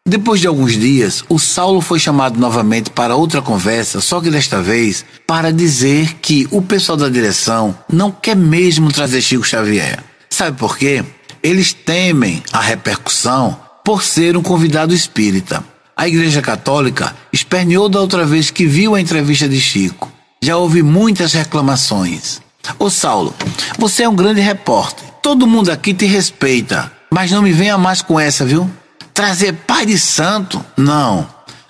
Depois 0.06 0.40
de 0.40 0.46
alguns 0.46 0.72
dias, 0.72 1.22
o 1.28 1.38
Saulo 1.38 1.80
foi 1.80 1.98
chamado 1.98 2.40
novamente 2.40 2.90
para 2.90 3.14
outra 3.14 3.42
conversa, 3.42 4.00
só 4.00 4.20
que 4.20 4.30
desta 4.30 4.60
vez 4.60 5.04
para 5.26 5.52
dizer 5.52 6.14
que 6.14 6.48
o 6.50 6.62
pessoal 6.62 6.96
da 6.96 7.08
direção 7.08 7.76
não 7.92 8.10
quer 8.10 8.34
mesmo 8.34 8.90
trazer 8.90 9.20
Chico 9.20 9.46
Xavier. 9.46 10.02
Sabe 10.28 10.56
por 10.58 10.76
quê? 10.76 11.04
Eles 11.42 11.72
temem 11.72 12.42
a 12.52 12.60
repercussão 12.60 13.58
por 13.84 14.02
ser 14.02 14.36
um 14.36 14.42
convidado 14.42 14.94
espírita. 14.94 15.62
A 15.96 16.08
Igreja 16.08 16.40
Católica 16.40 17.14
esperneou 17.32 17.88
da 17.88 18.00
outra 18.00 18.24
vez 18.24 18.50
que 18.50 18.66
viu 18.66 18.94
a 18.94 19.00
entrevista 19.00 19.48
de 19.48 19.60
Chico. 19.60 20.10
Já 20.42 20.56
houve 20.56 20.82
muitas 20.82 21.34
reclamações. 21.34 22.40
Ô 22.78 22.88
Saulo, 22.88 23.34
você 23.78 24.04
é 24.04 24.08
um 24.08 24.16
grande 24.16 24.40
repórter. 24.40 25.04
Todo 25.22 25.46
mundo 25.46 25.70
aqui 25.70 25.92
te 25.92 26.06
respeita, 26.06 26.90
mas 27.12 27.30
não 27.30 27.42
me 27.42 27.52
venha 27.52 27.76
mais 27.76 28.00
com 28.00 28.18
essa, 28.18 28.44
viu? 28.46 28.68
Trazer 29.20 29.52
pai 29.52 29.84
de 29.84 29.98
santo? 29.98 30.64
Não. 30.78 31.28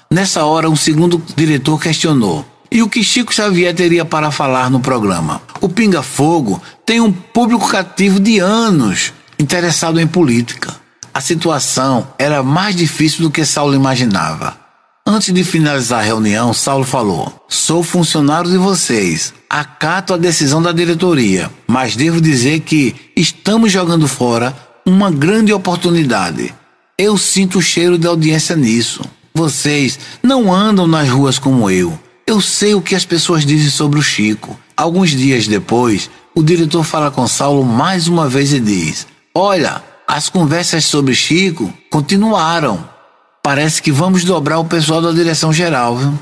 Nessa 0.08 0.44
hora, 0.44 0.70
um 0.70 0.76
segundo 0.76 1.20
diretor 1.34 1.82
questionou. 1.82 2.46
E 2.70 2.80
o 2.80 2.88
que 2.88 3.02
Chico 3.02 3.34
Xavier 3.34 3.74
teria 3.74 4.04
para 4.04 4.30
falar 4.30 4.70
no 4.70 4.78
programa? 4.78 5.42
O 5.60 5.68
Pinga 5.68 6.00
Fogo 6.00 6.62
tem 6.86 7.00
um 7.00 7.10
público 7.10 7.66
cativo 7.66 8.20
de 8.20 8.38
anos 8.38 9.12
interessado 9.36 10.00
em 10.00 10.06
política. 10.06 10.76
A 11.12 11.20
situação 11.20 12.06
era 12.20 12.40
mais 12.40 12.76
difícil 12.76 13.22
do 13.22 13.32
que 13.32 13.44
Saulo 13.44 13.74
imaginava. 13.74 14.56
Antes 15.04 15.34
de 15.34 15.42
finalizar 15.42 15.98
a 15.98 16.04
reunião, 16.04 16.54
Saulo 16.54 16.84
falou: 16.84 17.44
Sou 17.48 17.82
funcionário 17.82 18.48
de 18.48 18.58
vocês, 18.58 19.34
acato 19.50 20.14
a 20.14 20.16
decisão 20.16 20.62
da 20.62 20.70
diretoria, 20.70 21.50
mas 21.66 21.96
devo 21.96 22.20
dizer 22.20 22.60
que 22.60 22.94
estamos 23.16 23.72
jogando 23.72 24.06
fora 24.06 24.56
uma 24.86 25.10
grande 25.10 25.52
oportunidade. 25.52 26.54
Eu 27.02 27.16
sinto 27.16 27.60
o 27.60 27.62
cheiro 27.62 27.96
da 27.96 28.10
audiência 28.10 28.54
nisso. 28.54 29.00
Vocês 29.32 29.98
não 30.22 30.52
andam 30.52 30.86
nas 30.86 31.08
ruas 31.08 31.38
como 31.38 31.70
eu. 31.70 31.98
Eu 32.26 32.42
sei 32.42 32.74
o 32.74 32.82
que 32.82 32.94
as 32.94 33.06
pessoas 33.06 33.46
dizem 33.46 33.70
sobre 33.70 33.98
o 33.98 34.02
Chico. 34.02 34.60
Alguns 34.76 35.08
dias 35.08 35.48
depois, 35.48 36.10
o 36.34 36.42
diretor 36.42 36.84
fala 36.84 37.10
com 37.10 37.26
Saulo 37.26 37.64
mais 37.64 38.06
uma 38.06 38.28
vez 38.28 38.52
e 38.52 38.60
diz: 38.60 39.06
Olha, 39.34 39.82
as 40.06 40.28
conversas 40.28 40.84
sobre 40.84 41.14
Chico 41.14 41.72
continuaram. 41.90 42.86
Parece 43.42 43.80
que 43.80 43.90
vamos 43.90 44.22
dobrar 44.22 44.58
o 44.58 44.66
pessoal 44.66 45.00
da 45.00 45.10
direção 45.10 45.54
geral, 45.54 45.96
viu? 45.96 46.18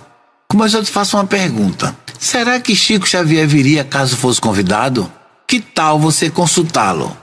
Mas 0.54 0.74
eu 0.74 0.84
te 0.84 0.92
faço 0.92 1.16
uma 1.16 1.26
pergunta. 1.26 1.92
Será 2.20 2.60
que 2.60 2.76
Chico 2.76 3.04
Xavier 3.04 3.48
viria 3.48 3.82
caso 3.82 4.16
fosse 4.16 4.40
convidado? 4.40 5.10
Que 5.44 5.58
tal 5.58 5.98
você 5.98 6.30
consultá-lo? 6.30 7.16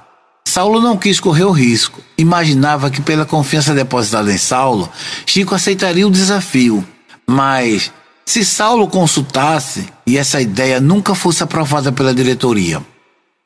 Saulo 0.56 0.80
não 0.80 0.95
quis 0.95 1.20
correr 1.20 1.43
o 1.43 1.51
risco. 1.51 2.01
Imaginava 2.18 2.89
que, 2.89 3.01
pela 3.01 3.26
confiança 3.26 3.74
depositada 3.74 4.32
em 4.32 4.38
Saulo, 4.38 4.89
Chico 5.26 5.53
aceitaria 5.53 6.08
o 6.08 6.10
desafio. 6.10 6.82
Mas, 7.28 7.91
se 8.26 8.45
Saulo 8.45 8.88
consultasse 8.88 9.86
e 10.08 10.18
essa 10.18 10.39
ideia 10.39 10.80
nunca 10.80 11.14
fosse 11.14 11.43
aprovada 11.43 11.91
pela 11.91 12.16
diretoria, 12.16 12.82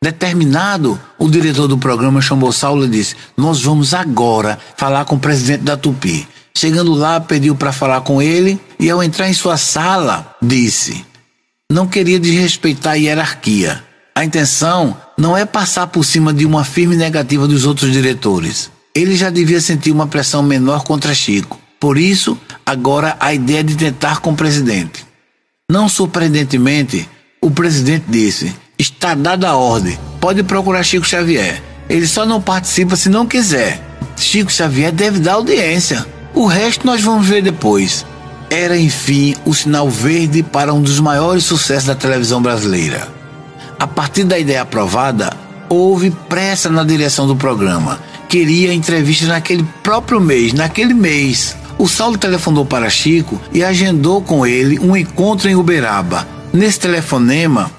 Determinado, 0.03 1.01
o 1.17 1.27
diretor 1.27 1.67
do 1.67 1.79
programa 1.79 2.21
chamou 2.21 2.51
Saulo 2.51 2.85
e 2.85 2.89
disse: 2.89 3.15
Nós 3.35 3.59
vamos 3.59 3.95
agora 3.95 4.59
falar 4.77 5.03
com 5.05 5.15
o 5.15 5.19
presidente 5.19 5.63
da 5.63 5.75
Tupi. 5.75 6.27
Chegando 6.55 6.93
lá, 6.93 7.19
pediu 7.19 7.55
para 7.55 7.73
falar 7.73 8.01
com 8.01 8.21
ele 8.21 8.61
e, 8.79 8.87
ao 8.87 9.01
entrar 9.01 9.27
em 9.27 9.33
sua 9.33 9.57
sala, 9.57 10.37
disse: 10.39 11.03
Não 11.71 11.87
queria 11.87 12.19
desrespeitar 12.19 12.93
a 12.93 12.97
hierarquia. 12.97 13.88
A 14.19 14.25
intenção 14.25 14.97
não 15.17 15.37
é 15.37 15.45
passar 15.45 15.87
por 15.87 16.03
cima 16.03 16.33
de 16.33 16.45
uma 16.45 16.65
firme 16.65 16.93
negativa 16.93 17.47
dos 17.47 17.65
outros 17.65 17.93
diretores. 17.93 18.69
Ele 18.93 19.15
já 19.15 19.29
devia 19.29 19.61
sentir 19.61 19.91
uma 19.91 20.07
pressão 20.07 20.43
menor 20.43 20.83
contra 20.83 21.15
Chico. 21.15 21.57
Por 21.79 21.97
isso, 21.97 22.37
agora 22.65 23.15
a 23.17 23.33
ideia 23.33 23.63
de 23.63 23.77
tentar 23.77 24.19
com 24.19 24.31
o 24.31 24.35
presidente. 24.35 25.05
Não 25.71 25.87
surpreendentemente, 25.87 27.07
o 27.41 27.49
presidente 27.49 28.07
disse: 28.09 28.53
Está 28.77 29.15
dada 29.15 29.47
a 29.47 29.55
ordem. 29.55 29.97
Pode 30.19 30.43
procurar 30.43 30.83
Chico 30.83 31.07
Xavier. 31.07 31.63
Ele 31.87 32.05
só 32.05 32.25
não 32.25 32.41
participa 32.41 32.97
se 32.97 33.07
não 33.07 33.25
quiser. 33.25 33.81
Chico 34.17 34.51
Xavier 34.51 34.91
deve 34.91 35.19
dar 35.19 35.35
audiência. 35.35 36.05
O 36.35 36.45
resto 36.45 36.85
nós 36.85 37.01
vamos 37.01 37.25
ver 37.25 37.41
depois. 37.41 38.05
Era, 38.49 38.77
enfim, 38.77 39.33
o 39.45 39.53
sinal 39.53 39.89
verde 39.89 40.43
para 40.43 40.73
um 40.73 40.81
dos 40.81 40.99
maiores 40.99 41.45
sucessos 41.45 41.85
da 41.85 41.95
televisão 41.95 42.41
brasileira. 42.41 43.18
A 43.79 43.87
partir 43.87 44.25
da 44.25 44.37
ideia 44.37 44.63
aprovada, 44.63 45.31
houve 45.69 46.11
pressa 46.11 46.69
na 46.69 46.83
direção 46.83 47.25
do 47.25 47.33
programa. 47.33 47.97
Queria 48.27 48.73
entrevista 48.73 49.25
naquele 49.27 49.63
próprio 49.81 50.19
mês, 50.19 50.51
naquele 50.51 50.93
mês. 50.93 51.55
O 51.77 51.87
Saulo 51.87 52.17
telefonou 52.17 52.65
para 52.65 52.89
Chico 52.89 53.39
e 53.53 53.63
agendou 53.63 54.21
com 54.21 54.45
ele 54.45 54.77
um 54.79 54.97
encontro 54.97 55.49
em 55.49 55.55
Uberaba. 55.55 56.27
Nesse 56.51 56.77
telefonema, 56.77 57.71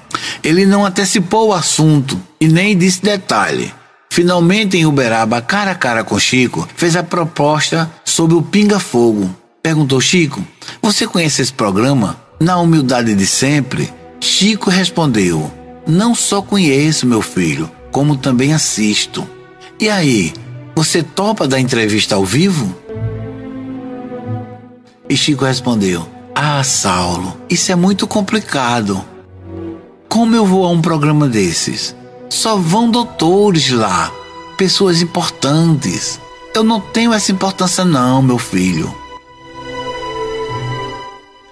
ele 0.43 0.65
não 0.65 0.83
antecipou 0.83 1.49
o 1.49 1.53
assunto 1.53 2.19
e 2.39 2.47
nem 2.47 2.75
disse 2.75 3.03
detalhe. 3.03 3.71
Finalmente, 4.09 4.77
em 4.77 4.87
Uberaba, 4.87 5.39
cara 5.39 5.71
a 5.71 5.75
cara 5.75 6.03
com 6.03 6.17
Chico, 6.17 6.67
fez 6.75 6.95
a 6.95 7.03
proposta 7.03 7.89
sobre 8.03 8.35
o 8.35 8.41
Pinga 8.41 8.79
Fogo. 8.79 9.29
Perguntou 9.61 10.01
Chico: 10.01 10.43
Você 10.81 11.05
conhece 11.05 11.43
esse 11.43 11.53
programa? 11.53 12.19
Na 12.39 12.57
humildade 12.57 13.13
de 13.13 13.27
sempre, 13.27 13.93
Chico 14.19 14.71
respondeu: 14.71 15.60
Não 15.91 16.15
só 16.15 16.41
conheço, 16.41 17.05
meu 17.05 17.21
filho, 17.21 17.69
como 17.91 18.15
também 18.15 18.53
assisto. 18.53 19.27
E 19.77 19.89
aí, 19.89 20.31
você 20.73 21.03
topa 21.03 21.45
da 21.45 21.59
entrevista 21.59 22.15
ao 22.15 22.23
vivo? 22.23 22.73
E 25.09 25.17
Chico 25.17 25.43
respondeu: 25.43 26.07
Ah, 26.33 26.63
Saulo, 26.63 27.35
isso 27.49 27.73
é 27.73 27.75
muito 27.75 28.07
complicado. 28.07 29.03
Como 30.07 30.33
eu 30.33 30.45
vou 30.45 30.63
a 30.65 30.69
um 30.69 30.81
programa 30.81 31.27
desses? 31.27 31.93
Só 32.29 32.55
vão 32.55 32.89
doutores 32.89 33.69
lá, 33.69 34.09
pessoas 34.55 35.01
importantes. 35.01 36.21
Eu 36.55 36.63
não 36.63 36.79
tenho 36.79 37.11
essa 37.11 37.33
importância, 37.33 37.83
não, 37.83 38.21
meu 38.21 38.37
filho. 38.37 38.95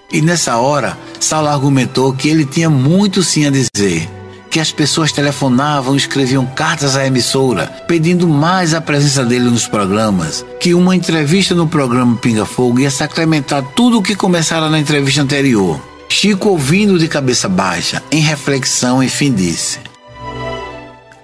E 0.09 0.21
nessa 0.21 0.55
hora, 0.55 0.97
Saulo 1.19 1.49
argumentou 1.49 2.13
que 2.13 2.29
ele 2.29 2.45
tinha 2.45 2.69
muito 2.69 3.21
sim 3.21 3.45
a 3.45 3.49
dizer, 3.49 4.09
que 4.49 4.59
as 4.59 4.71
pessoas 4.71 5.11
telefonavam 5.11 5.93
e 5.93 5.97
escreviam 5.97 6.45
cartas 6.45 6.95
à 6.95 7.05
emissora 7.05 7.67
pedindo 7.87 8.27
mais 8.27 8.73
a 8.73 8.81
presença 8.81 9.23
dele 9.23 9.49
nos 9.49 9.67
programas, 9.67 10.45
que 10.59 10.73
uma 10.73 10.95
entrevista 10.95 11.53
no 11.53 11.67
programa 11.67 12.17
Pinga 12.17 12.45
Fogo 12.45 12.79
ia 12.79 12.89
sacramentar 12.89 13.63
tudo 13.75 13.99
o 13.99 14.03
que 14.03 14.15
começara 14.15 14.69
na 14.69 14.79
entrevista 14.79 15.21
anterior. 15.21 15.79
Chico, 16.09 16.49
ouvindo 16.49 16.97
de 16.97 17.07
cabeça 17.07 17.47
baixa, 17.47 18.01
em 18.11 18.19
reflexão, 18.19 19.03
enfim 19.03 19.31
disse: 19.31 19.79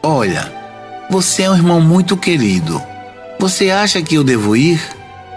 Olha, 0.03 0.53
você 1.09 1.43
é 1.43 1.49
um 1.49 1.55
irmão 1.55 1.81
muito 1.81 2.15
querido. 2.15 2.81
Você 3.39 3.71
acha 3.71 4.01
que 4.01 4.15
eu 4.15 4.23
devo 4.23 4.55
ir? 4.55 4.79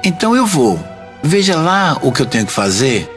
Então 0.05 0.37
eu 0.37 0.47
vou. 0.47 0.79
Veja 1.23 1.57
lá 1.57 1.99
o 2.03 2.13
que 2.13 2.23
eu 2.23 2.27
tenho 2.27 2.47
que 2.47 2.53
fazer. 2.53 3.09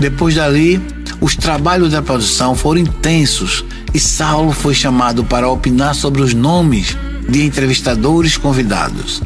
Depois 0.00 0.34
dali, 0.34 0.80
os 1.20 1.36
trabalhos 1.36 1.92
da 1.92 2.00
produção 2.00 2.54
foram 2.54 2.80
intensos 2.80 3.64
e 3.92 4.00
Saulo 4.00 4.52
foi 4.52 4.74
chamado 4.74 5.22
para 5.24 5.48
opinar 5.48 5.94
sobre 5.94 6.22
os 6.22 6.32
nomes 6.32 6.96
de 7.28 7.44
entrevistadores 7.44 8.36
convidados. 8.36 9.22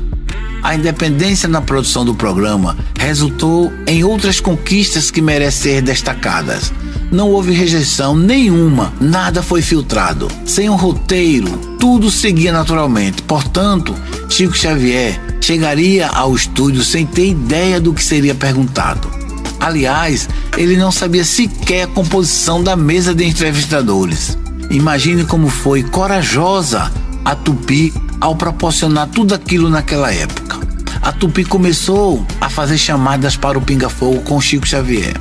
A 0.63 0.75
independência 0.75 1.49
na 1.49 1.61
produção 1.61 2.05
do 2.05 2.15
programa 2.15 2.77
resultou 2.99 3.71
em 3.87 4.03
outras 4.03 4.41
conquistas 4.41 5.11
que 5.11 5.21
merecem 5.21 5.75
ser 5.75 5.83
destacadas. 5.83 6.73
Não 7.13 7.29
houve 7.29 7.53
rejeição 7.53 8.17
nenhuma, 8.17 8.93
nada 8.99 9.43
foi 9.43 9.61
filtrado. 9.61 10.27
Sem 10.47 10.71
um 10.71 10.75
roteiro, 10.75 11.51
tudo 11.79 12.11
seguia 12.11 12.51
naturalmente. 12.51 13.23
Portanto, 13.23 13.95
Chico 14.29 14.57
Xavier 14.57 15.21
chegaria 15.39 16.09
ao 16.09 16.35
estúdio 16.35 16.83
sem 16.83 17.05
ter 17.05 17.29
ideia 17.29 17.79
do 17.79 17.93
que 17.93 18.03
seria 18.03 18.35
perguntado. 18.35 19.24
Aliás, 19.65 20.29
ele 20.59 20.77
não 20.77 20.93
sabia 20.93 21.25
sequer 21.25 21.85
a 21.85 21.87
composição 21.87 22.63
da 22.63 22.77
mesa 22.77 23.15
de 23.15 23.25
entrevistadores. 23.25 24.37
Imagine 24.69 25.25
como 25.25 25.49
foi 25.49 25.83
corajosa 25.83 26.93
a 27.25 27.35
Tupi 27.35 27.91
ao 28.21 28.37
proporcionar 28.37 29.09
tudo 29.09 29.35
aquilo 29.35 29.71
naquela 29.71 30.13
época. 30.13 30.59
A 31.01 31.11
Tupi 31.13 31.47
começou 31.47 32.27
a 32.43 32.51
fazer 32.51 32.77
chamadas 32.77 33.39
para 33.39 33.57
o 33.57 33.63
Pinga 33.63 33.89
Fogo 33.89 34.21
com 34.21 34.39
Chico 34.39 34.69
Xavier. 34.69 35.15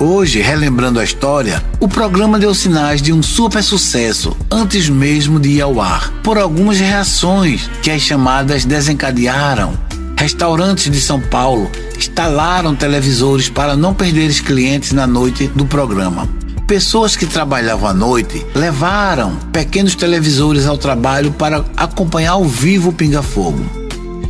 Hoje, 0.00 0.40
relembrando 0.40 0.98
a 0.98 1.04
história, 1.04 1.62
o 1.78 1.86
programa 1.86 2.38
deu 2.38 2.54
sinais 2.54 3.02
de 3.02 3.12
um 3.12 3.22
super 3.22 3.62
sucesso 3.62 4.34
antes 4.50 4.88
mesmo 4.88 5.38
de 5.38 5.50
ir 5.50 5.60
ao 5.60 5.82
ar, 5.82 6.10
por 6.22 6.38
algumas 6.38 6.80
reações 6.80 7.68
que 7.82 7.90
as 7.90 8.00
chamadas 8.00 8.64
desencadearam. 8.64 9.91
Restaurantes 10.16 10.90
de 10.90 11.00
São 11.00 11.20
Paulo 11.20 11.70
instalaram 11.96 12.74
televisores 12.74 13.48
para 13.48 13.76
não 13.76 13.94
perder 13.94 14.30
os 14.30 14.40
clientes 14.40 14.92
na 14.92 15.06
noite 15.06 15.48
do 15.48 15.66
programa. 15.66 16.28
Pessoas 16.66 17.16
que 17.16 17.26
trabalhavam 17.26 17.88
à 17.88 17.92
noite 17.92 18.44
levaram 18.54 19.36
pequenos 19.52 19.94
televisores 19.94 20.66
ao 20.66 20.78
trabalho 20.78 21.32
para 21.32 21.64
acompanhar 21.76 22.32
ao 22.32 22.44
vivo 22.44 22.90
o 22.90 22.92
Pinga 22.92 23.22
Fogo. 23.22 23.82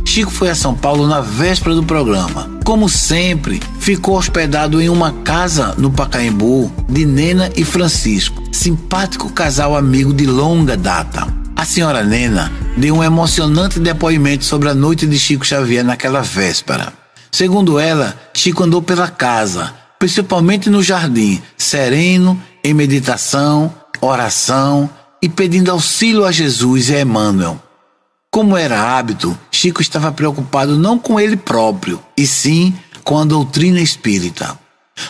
Chico 0.05 0.29
foi 0.29 0.49
a 0.49 0.55
São 0.55 0.75
Paulo 0.75 1.07
na 1.07 1.21
véspera 1.21 1.73
do 1.73 1.83
programa. 1.83 2.49
Como 2.65 2.87
sempre, 2.89 3.61
ficou 3.79 4.17
hospedado 4.17 4.81
em 4.81 4.89
uma 4.89 5.11
casa 5.23 5.73
no 5.77 5.91
Pacaembu 5.91 6.71
de 6.87 7.05
Nena 7.05 7.49
e 7.55 7.63
Francisco, 7.63 8.43
simpático 8.51 9.31
casal 9.31 9.75
amigo 9.75 10.13
de 10.13 10.25
longa 10.25 10.77
data. 10.77 11.27
A 11.55 11.65
senhora 11.65 12.03
Nena 12.03 12.51
deu 12.75 12.95
um 12.95 13.03
emocionante 13.03 13.79
depoimento 13.79 14.43
sobre 14.43 14.69
a 14.69 14.73
noite 14.73 15.05
de 15.05 15.17
Chico 15.17 15.45
Xavier 15.45 15.83
naquela 15.83 16.21
véspera. 16.21 16.93
Segundo 17.31 17.79
ela, 17.79 18.15
Chico 18.33 18.63
andou 18.63 18.81
pela 18.81 19.07
casa, 19.07 19.73
principalmente 19.99 20.69
no 20.69 20.81
jardim, 20.81 21.41
sereno, 21.57 22.41
em 22.63 22.73
meditação, 22.73 23.73
oração 24.01 24.89
e 25.21 25.29
pedindo 25.29 25.71
auxílio 25.71 26.25
a 26.25 26.31
Jesus 26.31 26.89
e 26.89 26.95
a 26.95 27.01
Emmanuel. 27.01 27.61
Como 28.29 28.57
era 28.57 28.97
hábito, 28.97 29.37
Chico 29.51 29.81
estava 29.81 30.11
preocupado 30.11 30.77
não 30.77 30.97
com 30.97 31.19
ele 31.19 31.37
próprio, 31.37 31.99
e 32.17 32.25
sim 32.25 32.73
com 33.03 33.19
a 33.19 33.25
doutrina 33.25 33.79
espírita. 33.79 34.57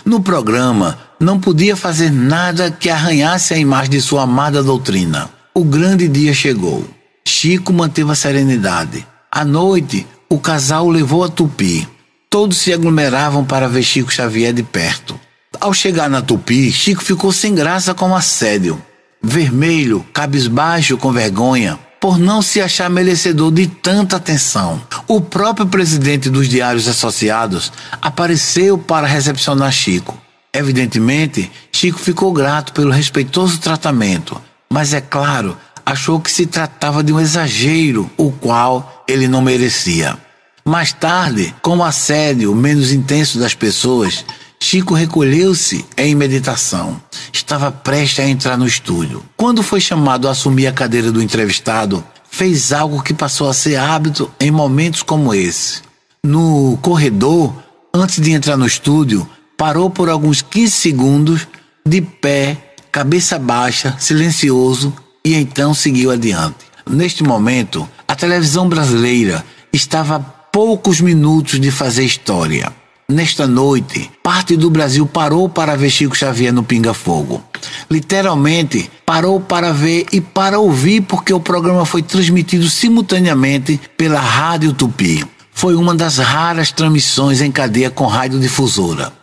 No 0.05 0.22
programa, 0.22 0.97
não 1.20 1.39
podia 1.39 1.76
fazer 1.76 2.11
nada 2.11 2.70
que 2.72 2.89
arranhasse 2.89 3.53
a 3.53 3.57
imagem 3.57 3.91
de 3.91 4.01
sua 4.01 4.24
amada 4.24 4.61
doutrina. 4.61 5.30
O 5.53 5.64
grande 5.64 6.07
dia 6.07 6.34
chegou. 6.34 6.86
Chico 7.26 7.71
manteve 7.71 8.11
a 8.11 8.15
serenidade. 8.15 9.05
À 9.32 9.43
noite, 9.45 10.05
o 10.30 10.39
casal 10.39 10.89
levou 10.89 11.24
a 11.24 11.30
Tupi. 11.30 11.88
Todos 12.30 12.57
se 12.57 12.74
aglomeravam 12.74 13.45
para 13.45 13.67
ver 13.67 13.84
Chico 13.84 14.11
Xavier 14.11 14.53
de 14.53 14.63
perto. 14.63 15.19
Ao 15.59 15.74
chegar 15.74 16.09
na 16.09 16.21
Tupi, 16.21 16.71
Chico 16.71 17.03
ficou 17.03 17.32
sem 17.32 17.55
graça 17.55 17.93
com 17.93 18.09
o 18.09 18.15
assédio. 18.15 18.82
Vermelho, 19.21 20.05
cabisbaixo 20.13 20.97
com 20.97 21.11
vergonha, 21.11 21.80
por 22.01 22.17
não 22.17 22.41
se 22.41 22.59
achar 22.59 22.89
merecedor 22.89 23.51
de 23.51 23.67
tanta 23.67 24.17
atenção. 24.17 24.82
O 25.07 25.21
próprio 25.21 25.65
presidente 25.65 26.30
dos 26.30 26.49
Diários 26.49 26.88
Associados 26.88 27.71
apareceu 28.01 28.78
para 28.78 29.07
recepcionar 29.07 29.71
Chico. 29.71 30.17
Evidentemente, 30.53 31.49
Chico 31.71 31.97
ficou 31.97 32.34
grato 32.34 32.74
pelo 32.74 32.91
respeitoso 32.91 33.57
tratamento, 33.59 34.39
mas 34.69 34.93
é 34.93 34.99
claro, 34.99 35.57
achou 35.86 36.19
que 36.19 36.31
se 36.31 36.45
tratava 36.45 37.03
de 37.03 37.11
um 37.11 37.19
exagero, 37.19 38.09
o 38.17 38.31
qual 38.31 39.03
ele 39.07 39.27
não 39.27 39.41
merecia. 39.41 40.17
Mais 40.65 40.93
tarde, 40.93 41.53
com 41.61 41.77
o 41.77 41.84
assédio 41.84 42.55
menos 42.55 42.91
intenso 42.91 43.38
das 43.38 43.53
pessoas, 43.53 44.23
Chico 44.59 44.93
recolheu-se 44.93 45.86
em 45.97 46.15
meditação. 46.15 47.01
Estava 47.34 47.69
prestes 47.69 48.23
a 48.23 48.29
entrar 48.29 48.57
no 48.57 48.65
estúdio. 48.65 49.21
Quando 49.36 49.61
foi 49.61 49.81
chamado 49.81 50.25
a 50.25 50.31
assumir 50.31 50.67
a 50.67 50.71
cadeira 50.71 51.11
do 51.11 51.21
entrevistado, 51.21 52.01
fez 52.31 52.71
algo 52.71 53.03
que 53.03 53.13
passou 53.13 53.49
a 53.49 53.53
ser 53.53 53.75
hábito 53.75 54.31
em 54.39 54.51
momentos 54.51 55.03
como 55.03 55.34
esse. 55.34 55.81
No 56.25 56.79
corredor, 56.81 57.53
antes 57.93 58.21
de 58.21 58.31
entrar 58.31 58.55
no 58.55 58.65
estúdio, 58.65 59.27
parou 59.57 59.89
por 59.89 60.07
alguns 60.07 60.41
15 60.41 60.71
segundos, 60.71 61.47
de 61.86 62.01
pé, 62.01 62.73
cabeça 62.89 63.38
baixa, 63.38 63.97
silencioso, 63.99 64.93
e 65.26 65.36
então 65.36 65.74
seguiu 65.74 66.11
adiante. 66.11 66.65
Neste 66.89 67.24
momento, 67.24 67.88
a 68.07 68.15
televisão 68.15 68.67
brasileira 68.67 69.43
estava 69.71 70.19
poucos 70.19 70.99
minutos 70.99 71.59
de 71.59 71.71
fazer 71.71 72.03
história. 72.03 72.71
Nesta 73.07 73.45
noite, 73.45 74.09
parte 74.21 74.55
do 74.55 74.69
Brasil 74.69 75.05
parou 75.05 75.49
para 75.49 75.76
ver 75.76 75.89
Chico 75.89 76.15
Xavier 76.15 76.53
no 76.53 76.63
Pinga 76.63 76.93
Fogo. 76.93 77.43
Literalmente, 77.89 78.89
parou 79.05 79.39
para 79.39 79.71
ver 79.71 80.05
e 80.11 80.21
para 80.21 80.59
ouvir, 80.59 81.01
porque 81.01 81.34
o 81.34 81.39
programa 81.39 81.86
foi 81.86 82.01
transmitido 82.01 82.69
simultaneamente 82.69 83.80
pela 83.97 84.19
Rádio 84.19 84.74
Tupi. 84.74 85.26
Foi 85.51 85.76
uma 85.76 85.93
das 85.93 86.17
raras 86.17 86.71
transmissões 86.71 87.41
em 87.41 87.51
cadeia 87.51 87.89
com 87.89 88.07
radiodifusora. 88.07 89.13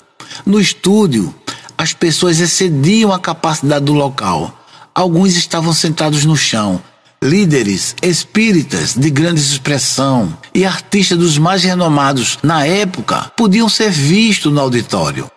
No 0.46 0.61
estúdio, 0.61 1.34
as 1.76 1.92
pessoas 1.92 2.38
excediam 2.38 3.12
a 3.12 3.18
capacidade 3.18 3.84
do 3.84 3.92
local. 3.92 4.59
Alguns 4.95 5.36
estavam 5.36 5.72
sentados 5.72 6.24
no 6.24 6.36
chão, 6.36 6.80
líderes 7.22 7.95
espíritas 8.03 8.95
de 8.95 9.11
grande 9.11 9.41
expressão 9.41 10.36
e 10.55 10.64
artistas 10.64 11.18
dos 11.18 11.38
mais 11.38 11.62
renomados 11.62 12.38
na 12.43 12.66
época 12.66 13.30
podiam 13.36 13.68
ser 13.68 13.91
vistos 13.91 14.53
no 14.53 14.61
auditório. 14.61 15.30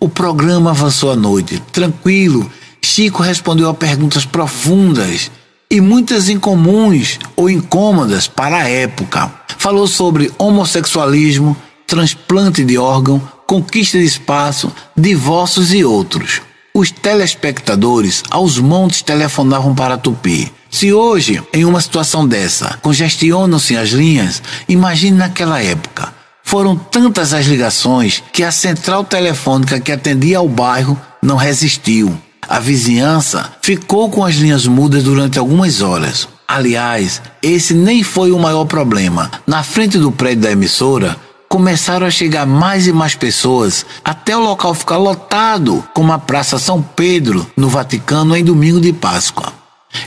O 0.00 0.08
programa 0.08 0.70
avançou 0.70 1.12
à 1.12 1.16
noite, 1.16 1.62
tranquilo. 1.72 2.50
Chico 2.82 3.22
respondeu 3.22 3.68
a 3.68 3.74
perguntas 3.74 4.24
profundas 4.24 5.30
e 5.70 5.80
muitas 5.80 6.28
incomuns 6.28 7.18
ou 7.36 7.50
incômodas 7.50 8.26
para 8.26 8.56
a 8.56 8.68
época. 8.68 9.30
Falou 9.58 9.86
sobre 9.86 10.32
homossexualismo, 10.38 11.56
transplante 11.86 12.64
de 12.64 12.78
órgão, 12.78 13.20
conquista 13.46 13.98
de 13.98 14.04
espaço, 14.04 14.72
divórcios 14.96 15.72
e 15.72 15.84
outros. 15.84 16.40
Os 16.74 16.90
telespectadores 16.90 18.22
aos 18.30 18.58
montes 18.58 19.02
telefonavam 19.02 19.74
para 19.74 19.98
Tupi 19.98 20.52
se 20.70 20.92
hoje, 20.92 21.42
em 21.52 21.64
uma 21.64 21.80
situação 21.80 22.26
dessa, 22.28 22.78
congestionam-se 22.82 23.76
as 23.76 23.88
linhas, 23.88 24.42
imagine 24.68 25.16
naquela 25.16 25.62
época. 25.62 26.12
Foram 26.44 26.76
tantas 26.76 27.32
as 27.32 27.46
ligações 27.46 28.22
que 28.32 28.42
a 28.42 28.52
central 28.52 29.04
telefônica 29.04 29.80
que 29.80 29.92
atendia 29.92 30.38
ao 30.38 30.48
bairro 30.48 30.98
não 31.22 31.36
resistiu. 31.36 32.16
A 32.46 32.58
vizinhança 32.58 33.50
ficou 33.62 34.10
com 34.10 34.24
as 34.24 34.34
linhas 34.36 34.66
mudas 34.66 35.02
durante 35.02 35.38
algumas 35.38 35.80
horas. 35.82 36.28
Aliás, 36.46 37.20
esse 37.42 37.74
nem 37.74 38.02
foi 38.02 38.30
o 38.30 38.38
maior 38.38 38.64
problema. 38.64 39.30
Na 39.46 39.62
frente 39.62 39.98
do 39.98 40.12
prédio 40.12 40.42
da 40.42 40.52
emissora, 40.52 41.16
começaram 41.48 42.06
a 42.06 42.10
chegar 42.10 42.46
mais 42.46 42.86
e 42.86 42.92
mais 42.92 43.14
pessoas, 43.14 43.86
até 44.04 44.36
o 44.36 44.40
local 44.40 44.74
ficar 44.74 44.98
lotado, 44.98 45.82
como 45.94 46.12
a 46.12 46.18
Praça 46.18 46.58
São 46.58 46.82
Pedro, 46.82 47.50
no 47.56 47.68
Vaticano, 47.68 48.36
em 48.36 48.44
domingo 48.44 48.80
de 48.80 48.92
Páscoa. 48.92 49.52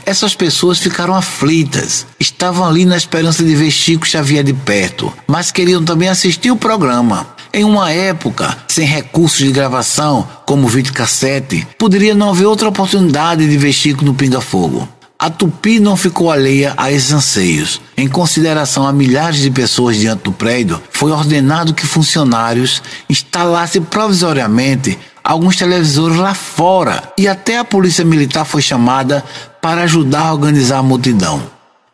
Essas 0.06 0.34
pessoas 0.34 0.78
ficaram 0.78 1.14
aflitas, 1.14 2.06
estavam 2.18 2.66
ali 2.66 2.84
na 2.84 2.96
esperança 2.96 3.42
de 3.42 3.54
ver 3.54 3.70
Chico 3.70 4.06
Xavier 4.06 4.44
de 4.44 4.52
perto, 4.52 5.12
mas 5.26 5.50
queriam 5.50 5.84
também 5.84 6.08
assistir 6.08 6.50
o 6.50 6.56
programa. 6.56 7.26
Em 7.52 7.64
uma 7.64 7.90
época 7.90 8.56
sem 8.68 8.86
recursos 8.86 9.38
de 9.38 9.52
gravação, 9.52 10.26
como 10.46 10.68
videocassete, 10.68 11.66
poderia 11.76 12.14
não 12.14 12.30
haver 12.30 12.46
outra 12.46 12.68
oportunidade 12.68 13.46
de 13.46 13.58
ver 13.58 13.72
Chico 13.72 14.04
no 14.04 14.14
Pinga 14.14 14.40
Fogo. 14.40 14.88
A 15.22 15.30
Tupi 15.30 15.78
não 15.78 15.96
ficou 15.96 16.32
alheia 16.32 16.74
a 16.76 16.90
esses 16.90 17.12
anseios. 17.12 17.80
Em 17.96 18.08
consideração 18.08 18.84
a 18.84 18.92
milhares 18.92 19.38
de 19.38 19.52
pessoas 19.52 19.96
diante 19.96 20.24
do 20.24 20.32
prédio, 20.32 20.82
foi 20.90 21.12
ordenado 21.12 21.72
que 21.72 21.86
funcionários 21.86 22.82
instalassem 23.08 23.82
provisoriamente 23.82 24.98
alguns 25.22 25.54
televisores 25.54 26.16
lá 26.16 26.34
fora 26.34 27.12
e 27.16 27.28
até 27.28 27.56
a 27.56 27.64
polícia 27.64 28.04
militar 28.04 28.44
foi 28.44 28.60
chamada 28.60 29.24
para 29.60 29.82
ajudar 29.82 30.22
a 30.22 30.32
organizar 30.32 30.78
a 30.78 30.82
multidão. 30.82 31.40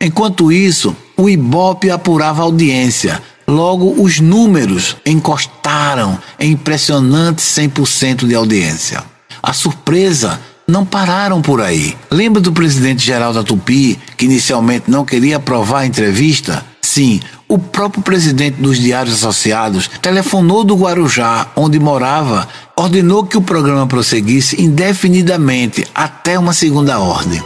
Enquanto 0.00 0.50
isso, 0.50 0.96
o 1.14 1.28
Ibope 1.28 1.90
apurava 1.90 2.40
a 2.40 2.44
audiência. 2.46 3.22
Logo, 3.46 4.02
os 4.02 4.20
números 4.20 4.96
encostaram 5.04 6.18
em 6.40 6.52
impressionante 6.52 7.42
100% 7.42 8.26
de 8.26 8.34
audiência. 8.34 9.04
A 9.42 9.52
surpresa 9.52 10.40
não 10.68 10.84
pararam 10.84 11.40
por 11.40 11.62
aí. 11.62 11.96
Lembra 12.10 12.42
do 12.42 12.52
presidente 12.52 13.04
geral 13.04 13.32
da 13.32 13.42
Tupi, 13.42 13.98
que 14.18 14.26
inicialmente 14.26 14.90
não 14.90 15.02
queria 15.02 15.38
aprovar 15.38 15.80
a 15.80 15.86
entrevista? 15.86 16.62
Sim, 16.82 17.20
o 17.48 17.58
próprio 17.58 18.02
presidente 18.02 18.60
dos 18.60 18.78
Diários 18.78 19.14
Associados 19.14 19.88
telefonou 20.02 20.62
do 20.62 20.76
Guarujá, 20.76 21.48
onde 21.56 21.78
morava, 21.78 22.46
ordenou 22.76 23.24
que 23.24 23.38
o 23.38 23.42
programa 23.42 23.86
prosseguisse 23.86 24.60
indefinidamente 24.60 25.86
até 25.94 26.38
uma 26.38 26.52
segunda 26.52 26.98
ordem. 26.98 27.42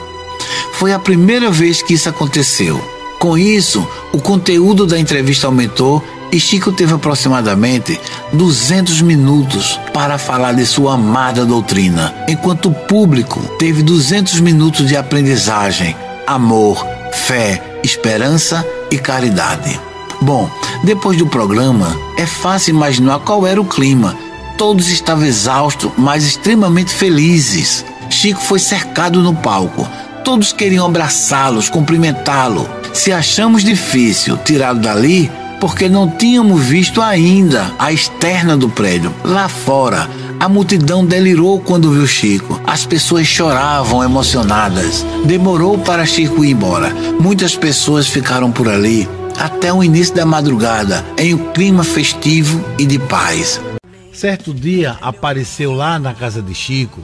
Foi 0.72 0.92
a 0.92 0.98
primeira 0.98 1.50
vez 1.50 1.80
que 1.80 1.94
isso 1.94 2.08
aconteceu. 2.08 2.82
Com 3.20 3.38
isso, 3.38 3.86
o 4.12 4.18
conteúdo 4.20 4.84
da 4.84 4.98
entrevista 4.98 5.46
aumentou 5.46 6.02
e 6.32 6.40
Chico 6.40 6.72
teve 6.72 6.94
aproximadamente 6.94 8.00
200 8.32 9.02
minutos 9.02 9.78
para 9.92 10.16
falar 10.16 10.54
de 10.54 10.64
sua 10.64 10.94
amada 10.94 11.44
doutrina, 11.44 12.14
enquanto 12.26 12.70
o 12.70 12.74
público 12.74 13.38
teve 13.58 13.82
200 13.82 14.40
minutos 14.40 14.88
de 14.88 14.96
aprendizagem, 14.96 15.94
amor, 16.26 16.84
fé, 17.12 17.62
esperança 17.84 18.66
e 18.90 18.96
caridade. 18.96 19.78
Bom, 20.22 20.50
depois 20.82 21.18
do 21.18 21.26
programa, 21.26 21.94
é 22.16 22.24
fácil 22.24 22.74
imaginar 22.74 23.18
qual 23.20 23.46
era 23.46 23.60
o 23.60 23.66
clima. 23.66 24.16
Todos 24.56 24.88
estavam 24.88 25.24
exaustos, 25.24 25.90
mas 25.98 26.24
extremamente 26.24 26.94
felizes. 26.94 27.84
Chico 28.08 28.40
foi 28.40 28.58
cercado 28.58 29.20
no 29.20 29.34
palco. 29.34 29.86
Todos 30.24 30.52
queriam 30.52 30.86
abraçá-los, 30.86 31.68
cumprimentá-lo. 31.68 32.68
Se 32.94 33.12
achamos 33.12 33.64
difícil 33.64 34.36
tirá-lo 34.38 34.78
dali, 34.78 35.30
porque 35.62 35.88
não 35.88 36.10
tínhamos 36.10 36.60
visto 36.64 37.00
ainda 37.00 37.72
a 37.78 37.92
externa 37.92 38.56
do 38.56 38.68
prédio. 38.68 39.14
Lá 39.22 39.48
fora, 39.48 40.10
a 40.40 40.48
multidão 40.48 41.06
delirou 41.06 41.60
quando 41.60 41.92
viu 41.92 42.04
Chico. 42.04 42.60
As 42.66 42.84
pessoas 42.84 43.28
choravam 43.28 44.02
emocionadas. 44.02 45.06
Demorou 45.24 45.78
para 45.78 46.04
Chico 46.04 46.44
ir 46.44 46.50
embora. 46.50 46.92
Muitas 47.20 47.54
pessoas 47.54 48.08
ficaram 48.08 48.50
por 48.50 48.68
ali 48.68 49.08
até 49.38 49.72
o 49.72 49.84
início 49.84 50.16
da 50.16 50.26
madrugada, 50.26 51.04
em 51.16 51.32
um 51.32 51.52
clima 51.52 51.84
festivo 51.84 52.60
e 52.76 52.84
de 52.84 52.98
paz. 52.98 53.60
Certo 54.12 54.52
dia 54.52 54.98
apareceu 55.00 55.72
lá 55.72 55.96
na 55.96 56.12
casa 56.12 56.42
de 56.42 56.56
Chico 56.56 57.00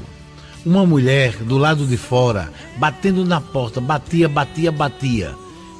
uma 0.66 0.84
mulher 0.84 1.36
do 1.44 1.56
lado 1.56 1.86
de 1.86 1.96
fora, 1.96 2.50
batendo 2.76 3.24
na 3.24 3.40
porta, 3.40 3.80
batia, 3.80 4.28
batia, 4.28 4.72
batia. 4.72 5.30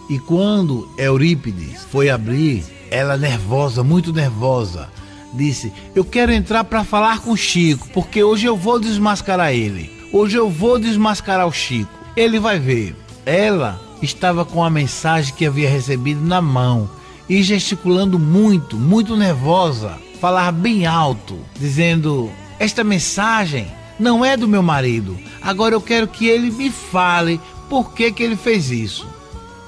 E 0.09 0.19
quando 0.19 0.89
Eurípides 0.97 1.85
foi 1.91 2.09
abrir, 2.09 2.65
ela 2.91 3.17
nervosa, 3.19 3.85
muito 3.85 4.11
nervosa, 4.11 4.89
disse: 5.35 5.71
Eu 5.95 6.05
quero 6.05 6.33
entrar 6.33 6.65
para 6.65 6.83
falar 6.83 7.21
com 7.21 7.37
Chico, 7.37 7.89
porque 7.93 8.25
hoje 8.25 8.47
eu 8.47 8.57
vou 8.57 8.81
desmascarar 8.81 9.53
ele. 9.53 9.91
Hoje 10.11 10.37
eu 10.37 10.49
vou 10.49 10.79
desmascarar 10.79 11.47
o 11.47 11.53
Chico. 11.53 11.93
Ele 12.17 12.41
vai 12.41 12.59
ver. 12.59 12.97
Ela 13.27 13.79
estava 14.01 14.47
com 14.47 14.65
a 14.65 14.71
mensagem 14.71 15.35
que 15.35 15.45
havia 15.45 15.69
recebido 15.69 16.23
na 16.23 16.41
mão 16.41 16.89
e 17.29 17.43
gesticulando 17.43 18.19
muito, 18.19 18.77
muito 18.77 19.15
nervosa, 19.15 19.99
falar 20.19 20.51
bem 20.53 20.87
alto, 20.87 21.39
dizendo: 21.61 22.31
Esta 22.59 22.83
mensagem 22.83 23.67
não 24.01 24.25
é 24.25 24.39
do 24.39 24.49
meu 24.49 24.63
marido. 24.63 25.19
Agora 25.43 25.75
eu 25.75 25.83
quero 25.83 26.09
que 26.09 26.27
ele 26.27 26.51
me 26.51 26.71
fale 26.71 27.39
por 27.69 27.93
que, 27.93 28.11
que 28.11 28.23
ele 28.23 28.37
fez 28.37 28.71
isso. 28.71 29.18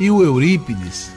E 0.00 0.10
o 0.10 0.22
Eurípides, 0.22 1.12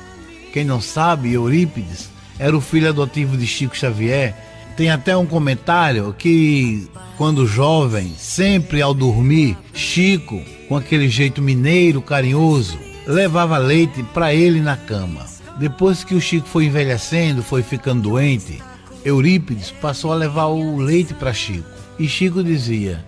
quem 0.51 0.65
não 0.65 0.81
sabe, 0.81 1.31
Eurípides 1.31 2.09
era 2.38 2.55
o 2.55 2.59
filho 2.59 2.89
adotivo 2.89 3.38
de 3.38 3.47
Chico 3.47 3.77
Xavier. 3.77 4.36
Tem 4.75 4.91
até 4.91 5.15
um 5.15 5.25
comentário 5.25 6.13
que, 6.17 6.89
quando 7.15 7.47
jovem, 7.47 8.13
sempre 8.17 8.81
ao 8.81 8.93
dormir, 8.93 9.57
Chico, 9.73 10.41
com 10.67 10.75
aquele 10.75 11.07
jeito 11.07 11.41
mineiro, 11.41 12.01
carinhoso, 12.01 12.77
levava 13.07 13.57
leite 13.57 14.03
para 14.13 14.34
ele 14.34 14.59
na 14.59 14.75
cama. 14.75 15.25
Depois 15.57 16.03
que 16.03 16.13
o 16.13 16.19
Chico 16.19 16.49
foi 16.49 16.65
envelhecendo, 16.65 17.41
foi 17.41 17.63
ficando 17.63 18.09
doente, 18.09 18.61
Eurípides 19.05 19.71
passou 19.71 20.11
a 20.11 20.15
levar 20.15 20.47
o 20.47 20.75
leite 20.75 21.13
para 21.13 21.31
Chico. 21.31 21.69
E 21.97 22.05
Chico 22.05 22.43
dizia: 22.43 23.05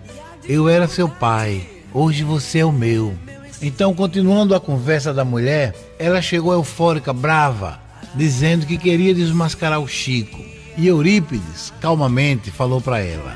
Eu 0.48 0.70
era 0.70 0.88
seu 0.88 1.06
pai, 1.06 1.68
hoje 1.92 2.24
você 2.24 2.60
é 2.60 2.64
o 2.64 2.72
meu. 2.72 3.14
Então, 3.60 3.94
continuando 3.94 4.54
a 4.54 4.60
conversa 4.60 5.14
da 5.14 5.24
mulher, 5.24 5.74
ela 5.98 6.20
chegou 6.20 6.52
eufórica, 6.52 7.12
brava, 7.12 7.80
dizendo 8.14 8.66
que 8.66 8.76
queria 8.76 9.14
desmascarar 9.14 9.80
o 9.80 9.88
Chico. 9.88 10.38
E 10.76 10.86
Eurípides, 10.86 11.72
calmamente, 11.80 12.50
falou 12.50 12.80
para 12.80 13.00
ela: 13.00 13.34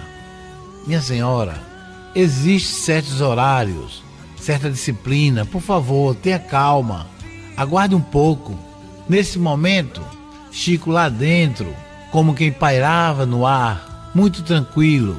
Minha 0.86 1.00
senhora, 1.00 1.54
existem 2.14 2.84
certos 2.84 3.20
horários, 3.22 4.02
certa 4.38 4.70
disciplina. 4.70 5.46
Por 5.46 5.62
favor, 5.62 6.14
tenha 6.14 6.38
calma. 6.38 7.06
Aguarde 7.56 7.94
um 7.94 8.00
pouco. 8.00 8.58
Nesse 9.08 9.38
momento, 9.38 10.02
Chico 10.52 10.90
lá 10.90 11.08
dentro, 11.08 11.74
como 12.12 12.34
quem 12.34 12.52
pairava 12.52 13.24
no 13.24 13.46
ar, 13.46 14.10
muito 14.14 14.42
tranquilo, 14.42 15.16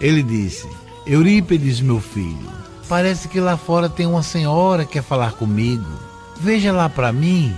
ele 0.00 0.22
disse: 0.22 0.68
Eurípides, 1.06 1.80
meu 1.80 2.00
filho, 2.00 2.63
Parece 2.94 3.26
que 3.26 3.40
lá 3.40 3.56
fora 3.56 3.88
tem 3.88 4.06
uma 4.06 4.22
senhora 4.22 4.84
que 4.84 4.92
quer 4.92 5.02
falar 5.02 5.32
comigo. 5.32 5.84
Veja 6.36 6.70
lá 6.70 6.88
para 6.88 7.12
mim. 7.12 7.52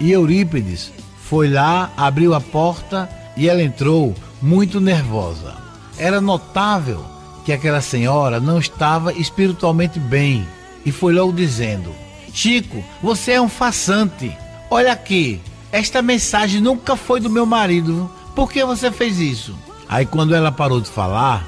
E 0.00 0.10
Eurípides 0.10 0.90
foi 1.22 1.48
lá, 1.48 1.92
abriu 1.96 2.34
a 2.34 2.40
porta 2.40 3.08
e 3.36 3.48
ela 3.48 3.62
entrou 3.62 4.12
muito 4.42 4.80
nervosa. 4.80 5.54
Era 5.96 6.20
notável 6.20 7.04
que 7.44 7.52
aquela 7.52 7.80
senhora 7.80 8.40
não 8.40 8.58
estava 8.58 9.12
espiritualmente 9.12 10.00
bem 10.00 10.44
e 10.84 10.90
foi 10.90 11.14
logo 11.14 11.32
dizendo: 11.32 11.94
Chico, 12.32 12.82
você 13.00 13.34
é 13.34 13.40
um 13.40 13.48
façante. 13.48 14.36
Olha 14.68 14.90
aqui, 14.90 15.40
esta 15.70 16.02
mensagem 16.02 16.60
nunca 16.60 16.96
foi 16.96 17.20
do 17.20 17.30
meu 17.30 17.46
marido. 17.46 18.10
Por 18.34 18.50
que 18.50 18.64
você 18.64 18.90
fez 18.90 19.20
isso? 19.20 19.56
Aí, 19.88 20.04
quando 20.04 20.34
ela 20.34 20.50
parou 20.50 20.80
de 20.80 20.90
falar, 20.90 21.46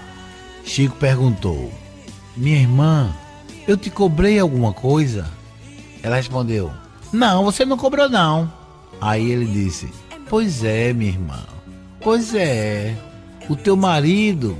Chico 0.65 0.95
perguntou: 0.95 1.73
minha 2.37 2.59
irmã, 2.59 3.15
eu 3.67 3.77
te 3.77 3.91
cobrei 3.91 4.39
alguma 4.39 4.73
coisa? 4.73 5.27
Ela 6.03 6.17
respondeu: 6.17 6.71
Não, 7.13 7.45
você 7.45 7.65
não 7.65 7.77
cobrou 7.77 8.09
não. 8.09 8.53
Aí 9.01 9.31
ele 9.31 9.47
disse: 9.47 9.89
Pois 10.29 10.63
é, 10.63 10.93
minha 10.93 11.11
irmã. 11.11 11.45
Pois 12.01 12.35
é. 12.35 12.97
O 13.49 13.55
teu 13.55 13.77
marido 13.77 14.57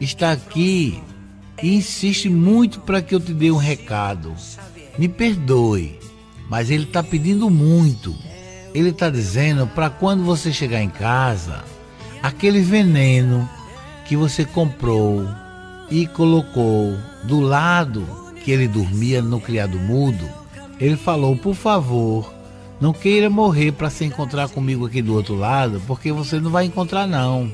está 0.00 0.32
aqui 0.32 1.00
e 1.62 1.76
insiste 1.76 2.28
muito 2.28 2.80
para 2.80 3.00
que 3.00 3.14
eu 3.14 3.20
te 3.20 3.32
dê 3.32 3.50
um 3.50 3.56
recado. 3.56 4.34
Me 4.98 5.08
perdoe, 5.08 5.98
mas 6.48 6.70
ele 6.70 6.84
está 6.84 7.02
pedindo 7.02 7.48
muito. 7.48 8.14
Ele 8.74 8.90
está 8.90 9.08
dizendo 9.08 9.66
para 9.66 9.88
quando 9.88 10.24
você 10.24 10.52
chegar 10.52 10.82
em 10.82 10.90
casa, 10.90 11.64
aquele 12.22 12.60
veneno 12.60 13.48
que 14.06 14.16
você 14.16 14.44
comprou 14.44 15.26
e 15.90 16.06
colocou 16.06 16.96
do 17.24 17.40
lado 17.40 18.06
que 18.44 18.50
ele 18.50 18.68
dormia 18.68 19.20
no 19.22 19.40
criado 19.40 19.78
mudo, 19.78 20.28
ele 20.80 20.96
falou: 20.96 21.36
Por 21.36 21.54
favor, 21.54 22.32
não 22.80 22.92
queira 22.92 23.30
morrer 23.30 23.72
para 23.72 23.90
se 23.90 24.04
encontrar 24.04 24.48
comigo 24.48 24.86
aqui 24.86 25.00
do 25.00 25.14
outro 25.14 25.34
lado, 25.34 25.82
porque 25.86 26.12
você 26.12 26.38
não 26.38 26.50
vai 26.50 26.64
encontrar, 26.64 27.06
não. 27.06 27.50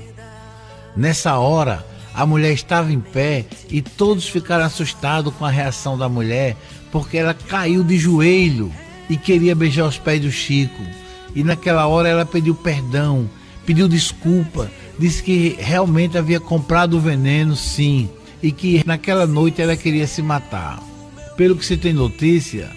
Nessa 0.97 1.39
hora, 1.39 1.85
a 2.15 2.27
mulher 2.27 2.53
estava 2.53 2.93
em 2.93 3.01
pé 3.01 3.47
e 3.71 3.81
todos 3.81 4.29
ficaram 4.29 4.65
assustados 4.65 5.33
com 5.35 5.45
a 5.45 5.51
reação 5.51 5.97
da 5.97 6.09
mulher, 6.09 6.57
porque 6.91 7.17
ela 7.17 7.35
caiu 7.35 7.83
de 7.83 7.97
joelho 7.97 8.71
e 9.09 9.17
queria 9.17 9.55
beijar 9.55 9.87
os 9.87 9.99
pés 9.99 10.21
do 10.21 10.31
Chico. 10.31 10.83
E 11.35 11.43
naquela 11.43 11.87
hora 11.87 12.09
ela 12.09 12.27
pediu 12.27 12.55
perdão, 12.55 13.29
pediu 13.65 13.89
desculpa, 13.89 14.71
disse 14.99 15.23
que 15.23 15.57
realmente 15.59 16.19
havia 16.19 16.39
comprado 16.39 16.99
o 16.99 17.01
veneno, 17.01 17.57
sim, 17.57 18.11
e 18.43 18.51
que 18.51 18.83
naquela 18.87 19.27
noite 19.27 19.63
ela 19.63 19.77
queria 19.77 20.07
se 20.07 20.23
matar. 20.23 20.83
Pelo 21.37 21.57
que 21.57 21.65
se 21.65 21.77
tem 21.77 21.93
notícia, 21.93 22.71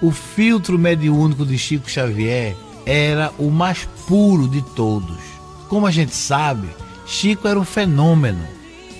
o 0.00 0.10
filtro 0.10 0.78
mediúnico 0.78 1.46
de 1.46 1.56
Chico 1.56 1.90
Xavier 1.90 2.56
era 2.84 3.32
o 3.38 3.50
mais 3.50 3.88
puro 4.06 4.48
de 4.48 4.60
todos. 4.60 5.16
Como 5.68 5.86
a 5.86 5.90
gente 5.90 6.14
sabe, 6.14 6.68
Chico 7.06 7.46
era 7.46 7.58
um 7.58 7.64
fenômeno, 7.64 8.44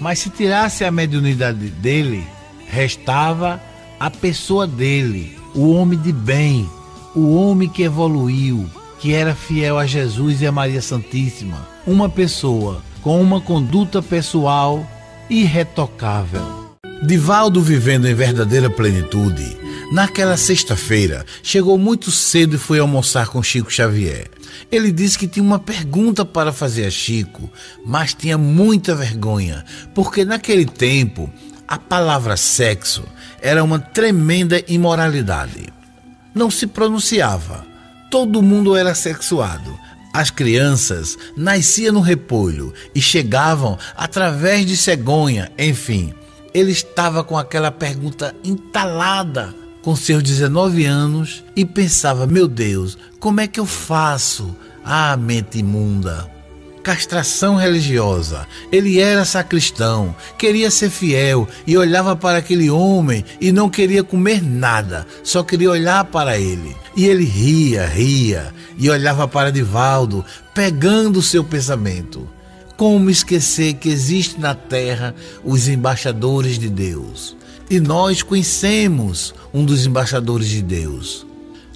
mas 0.00 0.20
se 0.20 0.30
tirasse 0.30 0.84
a 0.84 0.90
mediunidade 0.90 1.68
dele, 1.68 2.24
restava 2.68 3.60
a 3.98 4.10
pessoa 4.10 4.66
dele, 4.66 5.36
o 5.54 5.70
homem 5.70 5.98
de 5.98 6.12
bem, 6.12 6.68
o 7.14 7.34
homem 7.34 7.68
que 7.68 7.82
evoluiu, 7.82 8.68
que 8.98 9.12
era 9.12 9.34
fiel 9.34 9.78
a 9.78 9.86
Jesus 9.86 10.40
e 10.40 10.46
a 10.46 10.52
Maria 10.52 10.80
Santíssima, 10.80 11.66
uma 11.86 12.08
pessoa 12.08 12.82
com 13.02 13.20
uma 13.20 13.40
conduta 13.40 14.00
pessoal 14.00 14.86
irretocável. 15.28 16.76
Divaldo 17.02 17.60
vivendo 17.60 18.06
em 18.06 18.14
verdadeira 18.14 18.70
plenitude, 18.70 19.56
naquela 19.92 20.36
sexta-feira, 20.36 21.26
chegou 21.42 21.76
muito 21.76 22.10
cedo 22.10 22.56
e 22.56 22.58
foi 22.58 22.78
almoçar 22.78 23.28
com 23.28 23.42
Chico 23.42 23.72
Xavier. 23.72 24.30
Ele 24.70 24.92
disse 24.92 25.18
que 25.18 25.26
tinha 25.26 25.44
uma 25.44 25.58
pergunta 25.58 26.24
para 26.24 26.52
fazer 26.52 26.86
a 26.86 26.90
Chico, 26.90 27.50
mas 27.84 28.14
tinha 28.14 28.38
muita 28.38 28.94
vergonha, 28.94 29.64
porque 29.94 30.24
naquele 30.24 30.64
tempo 30.64 31.28
a 31.66 31.78
palavra 31.78 32.36
sexo 32.36 33.02
era 33.40 33.64
uma 33.64 33.78
tremenda 33.78 34.62
imoralidade. 34.68 35.72
Não 36.34 36.50
se 36.50 36.66
pronunciava. 36.66 37.66
Todo 38.10 38.42
mundo 38.42 38.76
era 38.76 38.94
sexuado. 38.94 39.78
As 40.12 40.30
crianças 40.30 41.16
nasciam 41.36 41.94
no 41.94 42.00
repolho 42.00 42.72
e 42.94 43.00
chegavam 43.00 43.78
através 43.96 44.66
de 44.66 44.76
cegonha, 44.76 45.50
enfim. 45.58 46.12
Ele 46.52 46.70
estava 46.70 47.24
com 47.24 47.38
aquela 47.38 47.70
pergunta 47.70 48.34
entalada 48.44 49.54
com 49.80 49.96
seus 49.96 50.22
19 50.22 50.84
anos 50.84 51.42
e 51.56 51.64
pensava: 51.64 52.26
meu 52.26 52.46
Deus, 52.46 52.98
como 53.18 53.40
é 53.40 53.46
que 53.46 53.58
eu 53.58 53.66
faço? 53.66 54.54
Ah, 54.84 55.16
mente 55.16 55.58
imunda. 55.58 56.30
Castração 56.82 57.54
religiosa. 57.54 58.46
Ele 58.70 58.98
era 59.00 59.24
sacristão, 59.24 60.14
queria 60.36 60.70
ser 60.70 60.90
fiel 60.90 61.48
e 61.66 61.76
olhava 61.76 62.16
para 62.16 62.38
aquele 62.38 62.68
homem 62.68 63.24
e 63.40 63.52
não 63.52 63.70
queria 63.70 64.02
comer 64.02 64.42
nada, 64.42 65.06
só 65.22 65.44
queria 65.44 65.70
olhar 65.70 66.04
para 66.06 66.38
ele. 66.38 66.76
E 66.96 67.06
ele 67.06 67.24
ria, 67.24 67.86
ria 67.86 68.52
e 68.76 68.90
olhava 68.90 69.28
para 69.28 69.52
Divaldo, 69.52 70.24
pegando 70.52 71.22
seu 71.22 71.44
pensamento. 71.44 72.28
Como 72.76 73.08
esquecer 73.08 73.74
que 73.74 73.88
existe 73.88 74.40
na 74.40 74.54
terra 74.54 75.14
os 75.44 75.68
embaixadores 75.68 76.58
de 76.58 76.68
Deus? 76.68 77.36
E 77.70 77.78
nós 77.78 78.22
conhecemos 78.22 79.32
um 79.54 79.64
dos 79.64 79.86
embaixadores 79.86 80.48
de 80.48 80.60
Deus. 80.62 81.24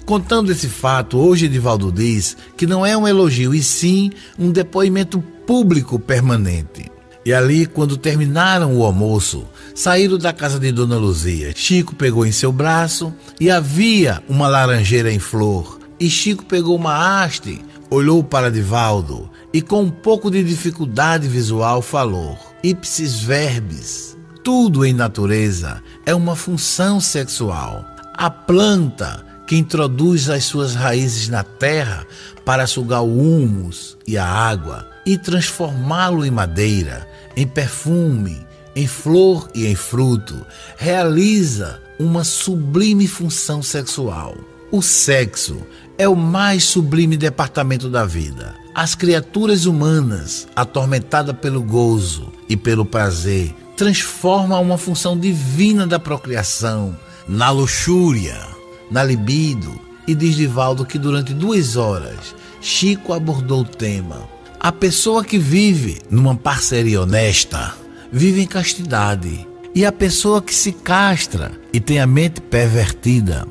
Contando 0.07 0.53
esse 0.53 0.69
fato, 0.69 1.17
hoje 1.17 1.47
Edivaldo 1.47 1.91
diz 1.91 2.37
que 2.55 2.65
não 2.65 2.85
é 2.85 2.95
um 2.95 3.05
elogio, 3.05 3.53
e 3.53 3.61
sim 3.61 4.09
um 4.39 4.49
depoimento 4.53 5.19
público 5.45 5.99
permanente. 5.99 6.89
E 7.25 7.33
ali, 7.33 7.65
quando 7.65 7.97
terminaram 7.97 8.73
o 8.77 8.85
almoço, 8.85 9.45
saíram 9.75 10.17
da 10.17 10.31
casa 10.31 10.57
de 10.59 10.71
Dona 10.71 10.95
Luzia. 10.95 11.51
Chico 11.53 11.93
pegou 11.93 12.25
em 12.25 12.31
seu 12.31 12.53
braço 12.53 13.13
e 13.37 13.51
havia 13.51 14.23
uma 14.29 14.47
laranjeira 14.47 15.11
em 15.11 15.19
flor. 15.19 15.77
E 15.99 16.09
Chico 16.09 16.45
pegou 16.45 16.77
uma 16.77 17.21
haste, 17.21 17.59
olhou 17.89 18.23
para 18.23 18.49
Divaldo 18.49 19.29
e, 19.53 19.61
com 19.61 19.81
um 19.81 19.91
pouco 19.91 20.31
de 20.31 20.41
dificuldade 20.41 21.27
visual, 21.27 21.81
falou: 21.81 22.37
Ipsis 22.63 23.19
verbis. 23.19 24.17
Tudo 24.41 24.85
em 24.85 24.93
natureza 24.93 25.83
é 26.05 26.15
uma 26.15 26.33
função 26.33 27.01
sexual. 27.01 27.83
A 28.13 28.29
planta 28.29 29.26
que 29.47 29.55
introduz 29.55 30.29
as 30.29 30.43
suas 30.43 30.75
raízes 30.75 31.29
na 31.29 31.43
terra 31.43 32.05
para 32.45 32.67
sugar 32.67 33.01
o 33.01 33.17
humus 33.17 33.97
e 34.05 34.17
a 34.17 34.25
água 34.25 34.87
e 35.05 35.17
transformá-lo 35.17 36.25
em 36.25 36.29
madeira, 36.29 37.07
em 37.35 37.47
perfume, 37.47 38.45
em 38.75 38.85
flor 38.85 39.49
e 39.55 39.65
em 39.65 39.73
fruto, 39.73 40.45
realiza 40.77 41.81
uma 41.97 42.23
sublime 42.23 43.07
função 43.07 43.63
sexual. 43.63 44.35
O 44.69 44.81
sexo 44.81 45.65
é 45.97 46.07
o 46.07 46.15
mais 46.15 46.65
sublime 46.65 47.15
departamento 47.15 47.89
da 47.89 48.05
vida. 48.05 48.53
As 48.75 48.93
criaturas 48.93 49.65
humanas, 49.65 50.47
atormentadas 50.55 51.35
pelo 51.37 51.63
gozo 51.63 52.31
e 52.47 52.57
pelo 52.57 52.85
prazer, 52.85 53.55
transforma 53.77 54.59
uma 54.59 54.77
função 54.77 55.17
divina 55.17 55.87
da 55.87 55.97
procriação 55.97 56.95
na 57.27 57.49
luxúria, 57.49 58.56
na 58.89 59.03
libido. 59.03 59.79
E 60.07 60.15
diz 60.15 60.35
Divaldo 60.35 60.85
que 60.85 60.97
durante 60.97 61.33
duas 61.33 61.75
horas 61.75 62.35
Chico 62.61 63.13
abordou 63.13 63.61
o 63.61 63.65
tema. 63.65 64.27
A 64.59 64.71
pessoa 64.71 65.23
que 65.23 65.37
vive 65.37 66.01
numa 66.09 66.35
parceria 66.35 67.01
honesta 67.01 67.75
vive 68.11 68.41
em 68.41 68.47
castidade. 68.47 69.47
E 69.75 69.85
a 69.85 69.91
pessoa 69.91 70.41
que 70.41 70.53
se 70.53 70.71
castra 70.71 71.51
e 71.71 71.79
tem 71.79 71.99
a 71.99 72.07
mente 72.07 72.41
pervertida 72.41 73.47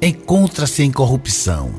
encontra-se 0.00 0.82
em 0.82 0.90
corrupção. 0.90 1.70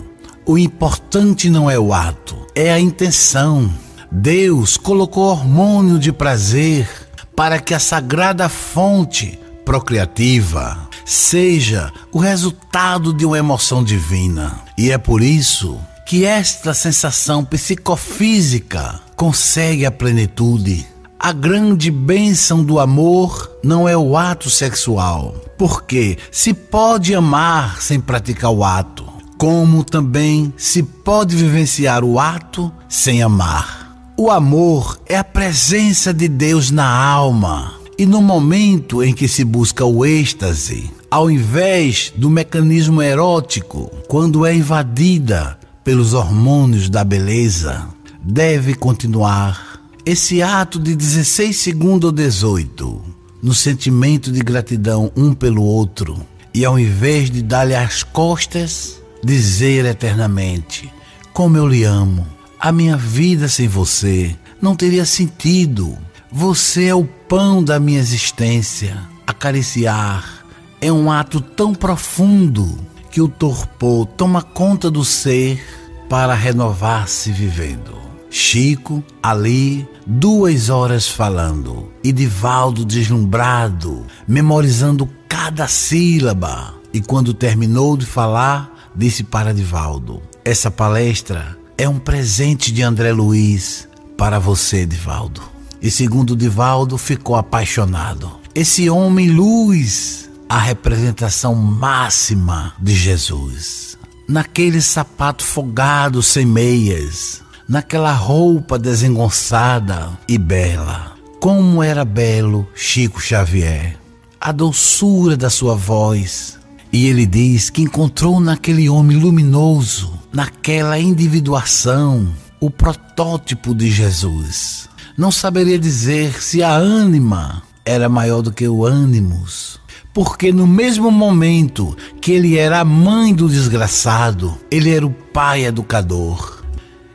O 0.46 0.58
importante 0.58 1.50
não 1.50 1.70
é 1.70 1.80
o 1.80 1.94
ato, 1.94 2.36
é 2.54 2.72
a 2.72 2.80
intenção. 2.80 3.72
Deus 4.12 4.78
colocou 4.78 5.26
hormônio 5.26 5.98
de 5.98 6.12
prazer 6.12 6.88
para 7.36 7.60
que 7.60 7.74
a 7.74 7.80
sagrada 7.80 8.50
fonte 8.50 9.40
procriativa 9.64 10.89
seja 11.10 11.92
o 12.12 12.20
resultado 12.20 13.12
de 13.12 13.26
uma 13.26 13.38
emoção 13.38 13.84
divina. 13.84 14.60
E 14.78 14.92
é 14.92 14.98
por 14.98 15.24
isso 15.24 15.80
que 16.06 16.24
esta 16.24 16.72
sensação 16.72 17.44
psicofísica 17.44 19.00
consegue 19.16 19.88
a 19.88 19.92
plenitude. 19.92 20.86
A 21.20 21.32
grande 21.32 21.90
bênção 21.90 22.64
do 22.64 22.80
amor 22.80 23.50
não 23.64 23.90
é 23.90 23.98
o 23.98 24.16
ato 24.16 24.52
sexual, 24.52 25.34
porque 25.58 26.16
se 26.32 26.54
pode 26.54 27.16
amar 27.16 27.82
sem 27.82 28.00
praticar 28.00 28.52
o 28.52 28.64
ato, 28.64 29.04
como 29.36 29.84
também 29.84 30.54
se 30.56 30.84
pode 30.84 31.36
vivenciar 31.36 32.04
o 32.04 32.20
ato 32.20 32.72
sem 32.88 33.24
amar. 33.24 34.14
O 34.16 34.30
amor 34.30 35.00
é 35.08 35.18
a 35.18 35.24
presença 35.24 36.14
de 36.14 36.28
Deus 36.28 36.70
na 36.70 36.88
alma. 36.88 37.74
E 37.98 38.06
no 38.06 38.22
momento 38.22 39.04
em 39.04 39.14
que 39.14 39.28
se 39.28 39.44
busca 39.44 39.84
o 39.84 40.06
êxtase, 40.06 40.90
ao 41.10 41.30
invés 41.30 42.14
do 42.16 42.30
mecanismo 42.30 43.02
erótico, 43.02 43.92
quando 44.08 44.46
é 44.46 44.56
invadida 44.56 45.58
pelos 45.84 46.14
hormônios 46.14 46.90
da 46.90 47.04
beleza, 47.04 47.88
deve 48.22 48.76
continuar 48.76 49.82
esse 50.06 50.42
ato 50.42 50.80
de 50.80 50.96
16 50.96 51.56
segundos 51.56 52.08
ou 52.08 52.12
18, 52.12 53.02
no 53.42 53.54
sentimento 53.54 54.32
de 54.32 54.40
gratidão 54.40 55.12
um 55.16 55.34
pelo 55.34 55.64
outro, 55.64 56.18
e 56.54 56.66
ao 56.66 56.78
invés 56.78 57.30
de 57.30 57.42
dar-lhe 57.42 57.76
as 57.76 58.04
costas, 58.04 59.02
dizer 59.24 59.86
eternamente: 59.86 60.92
Como 61.34 61.58
eu 61.58 61.68
lhe 61.68 61.84
amo 61.84 62.26
a 62.60 62.74
minha 62.74 62.98
vida 62.98 63.48
sem 63.48 63.70
você 63.70 64.36
não 64.62 64.76
teria 64.76 65.06
sentido. 65.06 65.98
Você 66.30 66.88
é 66.88 66.96
o 66.96 67.06
pão 67.06 67.64
da 67.64 67.80
minha 67.80 68.00
existência. 68.00 68.98
Acariciar 69.26 70.39
é 70.82 70.92
um 70.92 71.12
ato 71.12 71.42
tão 71.42 71.74
profundo 71.74 72.78
que 73.12 73.22
o 73.22 73.28
torpor 73.28 74.06
toma 74.06 74.42
conta 74.42 74.90
do 74.90 75.04
ser 75.04 75.64
para 76.10 76.34
renovar-se 76.34 77.32
vivendo. 77.32 77.98
Chico, 78.30 79.04
ali, 79.24 79.88
duas 80.06 80.70
horas 80.70 81.08
falando, 81.08 81.92
e 82.04 82.12
Divaldo 82.12 82.86
deslumbrado, 82.86 84.06
memorizando 84.28 85.10
cada 85.28 85.68
sílaba. 85.68 86.76
E 86.94 87.02
quando 87.02 87.34
terminou 87.34 87.98
de 87.98 88.06
falar, 88.06 88.92
disse 88.96 89.24
para 89.24 89.54
Divaldo: 89.54 90.22
Essa 90.46 90.70
palestra 90.70 91.58
é 91.78 91.90
um 91.90 91.98
presente 91.98 92.72
de 92.72 92.84
André 92.84 93.12
Luiz 93.12 93.88
para 94.16 94.38
você, 94.38 94.86
Divaldo. 94.86 95.42
E 95.82 95.90
segundo 95.90 96.36
Divaldo, 96.36 96.98
ficou 96.98 97.36
apaixonado. 97.36 98.32
Esse 98.54 98.90
homem 98.90 99.30
luz, 99.30 100.29
a 100.50 100.58
representação 100.58 101.56
máxima 101.56 102.74
de 102.80 102.94
Jesus. 102.94 103.98
Naquele 104.28 104.82
sapato 104.82 105.46
folgado 105.46 106.22
sem 106.22 106.46
meias, 106.46 107.42
naquela 107.68 108.12
roupa 108.12 108.78
desengonçada 108.78 110.10
e 110.28 110.38
bela. 110.38 111.14
Como 111.40 111.82
era 111.82 112.04
belo 112.04 112.68
Chico 112.76 113.22
Xavier, 113.22 113.98
a 114.42 114.52
doçura 114.52 115.38
da 115.38 115.50
sua 115.50 115.76
voz. 115.76 116.60
E 116.92 117.08
ele 117.08 117.26
diz 117.26 117.70
que 117.70 117.84
encontrou 117.84 118.40
naquele 118.40 118.90
homem 118.90 119.16
luminoso 119.16 120.20
naquela 120.32 121.00
individuação, 121.00 122.28
o 122.60 122.70
protótipo 122.70 123.74
de 123.74 123.90
Jesus. 123.90 124.88
Não 125.18 125.32
saberia 125.32 125.78
dizer 125.78 126.42
se 126.42 126.64
a 126.64 126.74
ânima 126.74 127.64
era 127.84 128.08
maior 128.08 128.42
do 128.42 128.52
que 128.52 128.68
o 128.68 128.86
ânimos, 128.86 129.79
porque 130.22 130.52
no 130.52 130.68
mesmo 130.68 131.10
momento 131.10 131.96
que 132.20 132.34
ele 132.34 132.58
era 132.58 132.82
a 132.82 132.84
mãe 132.84 133.34
do 133.34 133.48
desgraçado, 133.48 134.58
ele 134.70 134.94
era 134.94 135.08
o 135.08 135.10
pai 135.10 135.64
educador. 135.64 136.62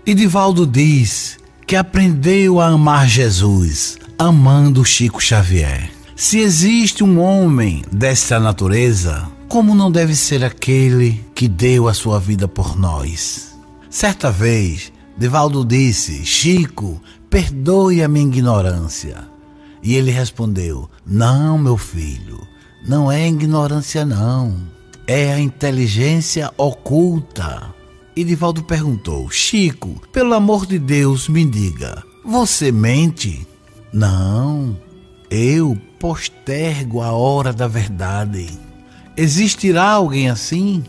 E 0.07 0.14
Divaldo 0.14 0.66
diz 0.66 1.36
que 1.66 1.76
aprendeu 1.76 2.62
a 2.62 2.68
amar 2.68 3.07
Jesus 3.07 3.98
amando 4.18 4.86
Chico 4.86 5.22
Xavier. 5.22 5.90
Se 6.16 6.38
existe 6.38 7.05
um 7.05 7.20
homem 7.20 7.84
desta 7.92 8.40
natureza, 8.40 9.28
como 9.48 9.74
não 9.74 9.92
deve 9.92 10.16
ser 10.16 10.42
aquele 10.42 11.22
que 11.34 11.46
deu 11.46 11.88
a 11.88 11.92
sua 11.92 12.18
vida 12.18 12.48
por 12.48 12.74
nós? 12.74 13.55
Certa 13.90 14.30
vez, 14.30 14.90
Divaldo 15.18 15.62
disse: 15.62 16.24
Chico, 16.24 17.02
perdoe 17.28 18.02
a 18.02 18.09
minha 18.09 18.24
ignorância. 18.24 19.28
E 19.82 19.94
ele 19.94 20.11
respondeu: 20.11 20.88
Não, 21.05 21.59
meu 21.59 21.76
filho, 21.76 22.53
não 22.87 23.11
é 23.11 23.26
ignorância, 23.26 24.05
não. 24.05 24.57
É 25.07 25.32
a 25.32 25.41
inteligência 25.41 26.53
oculta. 26.57 27.74
E 28.14 28.22
Divaldo 28.22 28.62
perguntou: 28.62 29.30
Chico, 29.30 30.01
pelo 30.12 30.35
amor 30.35 30.66
de 30.66 30.78
Deus, 30.78 31.28
me 31.28 31.45
diga, 31.45 32.03
você 32.24 32.70
mente? 32.70 33.47
Não, 33.93 34.76
eu 35.30 35.76
postergo 35.99 37.01
a 37.01 37.12
hora 37.12 37.53
da 37.53 37.66
verdade. 37.66 38.49
Existirá 39.16 39.91
alguém 39.91 40.28
assim? 40.28 40.82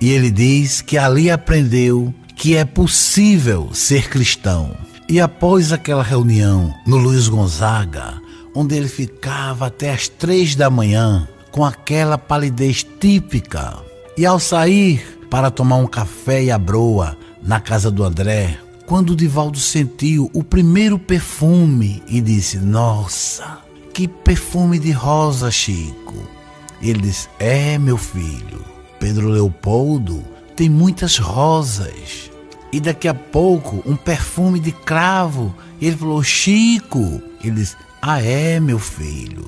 E 0.00 0.10
ele 0.10 0.30
diz 0.30 0.80
que 0.82 0.98
ali 0.98 1.30
aprendeu 1.30 2.14
que 2.34 2.54
é 2.54 2.64
possível 2.64 3.70
ser 3.72 4.08
cristão. 4.08 4.76
E 5.08 5.20
após 5.20 5.72
aquela 5.72 6.02
reunião 6.02 6.74
no 6.86 6.96
Luiz 6.96 7.28
Gonzaga, 7.28 8.20
onde 8.56 8.74
ele 8.74 8.88
ficava 8.88 9.66
até 9.66 9.92
as 9.92 10.08
três 10.08 10.56
da 10.56 10.70
manhã, 10.70 11.28
com 11.50 11.62
aquela 11.62 12.16
palidez 12.16 12.82
típica, 12.98 13.76
e 14.16 14.24
ao 14.24 14.40
sair 14.40 15.20
para 15.28 15.50
tomar 15.50 15.76
um 15.76 15.86
café 15.86 16.44
e 16.44 16.50
a 16.50 16.56
broa 16.56 17.18
na 17.42 17.60
casa 17.60 17.90
do 17.90 18.02
André, 18.02 18.58
quando 18.86 19.14
Divaldo 19.14 19.58
sentiu 19.58 20.30
o 20.32 20.42
primeiro 20.42 20.98
perfume 20.98 22.02
e 22.08 22.18
disse: 22.18 22.56
Nossa, 22.56 23.58
que 23.92 24.08
perfume 24.08 24.78
de 24.78 24.90
rosa, 24.90 25.50
Chico. 25.50 26.14
Ele 26.80 27.00
disse: 27.00 27.28
É, 27.38 27.76
meu 27.76 27.98
filho, 27.98 28.64
Pedro 28.98 29.28
Leopoldo 29.28 30.24
tem 30.56 30.70
muitas 30.70 31.18
rosas. 31.18 32.30
E 32.72 32.80
daqui 32.80 33.06
a 33.06 33.14
pouco, 33.14 33.82
um 33.84 33.96
perfume 33.96 34.58
de 34.58 34.72
cravo. 34.72 35.54
E 35.78 35.88
ele 35.88 35.96
falou: 35.96 36.22
Chico. 36.22 37.20
Ele 37.42 37.56
disse: 37.56 37.76
Ah, 38.00 38.22
é, 38.22 38.60
meu 38.60 38.78
filho. 38.78 39.46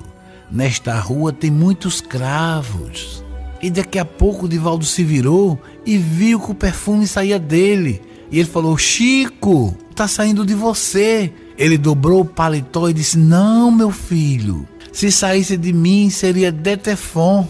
Nesta 0.50 0.98
rua 0.98 1.32
tem 1.32 1.50
muitos 1.50 2.00
cravos. 2.00 3.22
E 3.62 3.70
daqui 3.70 3.98
a 3.98 4.04
pouco 4.04 4.48
Divaldo 4.48 4.84
se 4.84 5.04
virou 5.04 5.60
e 5.84 5.98
viu 5.98 6.40
que 6.40 6.50
o 6.50 6.54
perfume 6.54 7.06
saía 7.06 7.38
dele. 7.38 8.00
E 8.30 8.38
ele 8.38 8.48
falou: 8.48 8.76
Chico, 8.78 9.76
tá 9.94 10.08
saindo 10.08 10.46
de 10.46 10.54
você. 10.54 11.32
Ele 11.56 11.76
dobrou 11.76 12.20
o 12.22 12.24
paletó 12.24 12.88
e 12.88 12.94
disse: 12.94 13.18
Não, 13.18 13.70
meu 13.70 13.90
filho. 13.90 14.66
Se 14.92 15.12
saísse 15.12 15.56
de 15.56 15.72
mim, 15.72 16.08
seria 16.10 16.50
Detefon. 16.50 17.46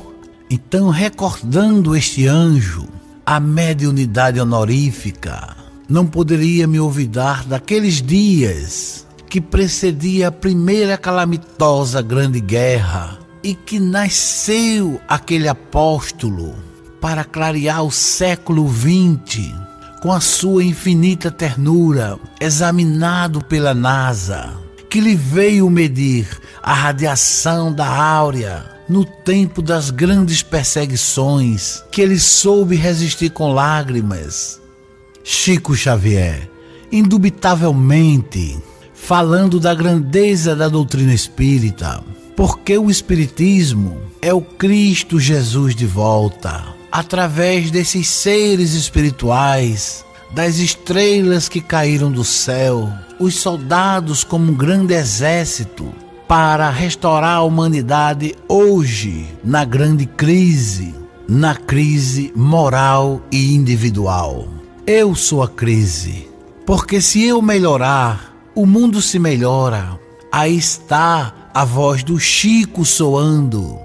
Então, 0.51 0.89
recordando 0.89 1.95
este 1.95 2.27
anjo, 2.27 2.89
a 3.25 3.39
mediunidade 3.39 4.41
honorífica 4.41 5.57
não 5.89 6.07
poderia 6.07 6.67
me 6.67 6.81
olvidar 6.81 7.45
daqueles 7.45 8.03
dias 8.03 9.07
que 9.29 9.41
precedia 9.41 10.29
a 10.29 10.33
primeira 10.33 10.97
calamitosa 10.97 12.01
grande 12.01 12.41
guerra 12.41 13.19
e 13.43 13.55
que 13.55 13.79
nasceu 13.79 15.01
aquele 15.07 15.49
apóstolo 15.49 16.55
para 17.01 17.25
clarear 17.25 17.85
o 17.85 17.91
século 17.91 18.69
XX 18.69 19.53
com 20.01 20.13
a 20.13 20.21
sua 20.21 20.65
infinita 20.65 21.31
ternura, 21.31 22.19
examinado 22.41 23.45
pela 23.45 23.75
NASA, 23.75 24.57
que 24.89 25.01
lhe 25.01 25.15
veio 25.15 25.69
medir 25.69 26.27
a 26.63 26.73
radiação 26.73 27.73
da 27.73 27.87
áurea 27.87 28.65
no 28.89 29.05
tempo 29.05 29.61
das 29.61 29.91
grandes 29.91 30.43
perseguições, 30.43 31.83
que 31.91 32.01
ele 32.01 32.19
soube 32.19 32.77
resistir 32.77 33.31
com 33.31 33.53
lágrimas. 33.53 34.61
Chico 35.23 35.75
Xavier, 35.75 36.49
indubitavelmente, 36.91 38.57
falando 39.01 39.59
da 39.59 39.75
grandeza 39.75 40.55
da 40.55 40.69
doutrina 40.69 41.15
espírita, 41.15 42.05
porque 42.37 42.77
o 42.77 42.91
Espiritismo 42.91 43.97
é 44.21 44.35
o 44.35 44.43
Cristo 44.43 45.19
Jesus 45.19 45.75
de 45.75 45.87
volta, 45.87 46.63
através 46.93 47.71
desses 47.71 48.07
seres 48.07 48.75
espirituais, 48.75 50.05
das 50.31 50.59
estrelas 50.59 51.49
que 51.49 51.63
caíram 51.63 52.13
do 52.13 52.23
céu, 52.23 52.93
os 53.19 53.37
soldados 53.37 54.25
como 54.25 54.53
um 54.53 54.55
grande 54.55 54.93
exército 54.93 55.91
para 56.27 56.69
restaurar 56.69 57.37
a 57.37 57.43
humanidade 57.43 58.35
hoje, 58.47 59.27
na 59.43 59.65
grande 59.65 60.05
crise, 60.05 60.95
na 61.27 61.55
crise 61.55 62.31
moral 62.37 63.23
e 63.33 63.55
individual. 63.55 64.49
Eu 64.87 65.15
sou 65.15 65.43
a 65.43 65.49
crise, 65.49 66.29
porque 66.67 67.01
se 67.01 67.25
eu 67.25 67.41
melhorar, 67.41 68.28
o 68.59 68.67
mundo 68.67 69.01
se 69.01 69.21
melhora. 69.21 70.01
Aí 70.33 70.57
está 70.57 71.33
a 71.55 71.65
voz 71.65 72.03
do 72.03 72.19
Chico 72.19 72.85
soando. 72.85 73.79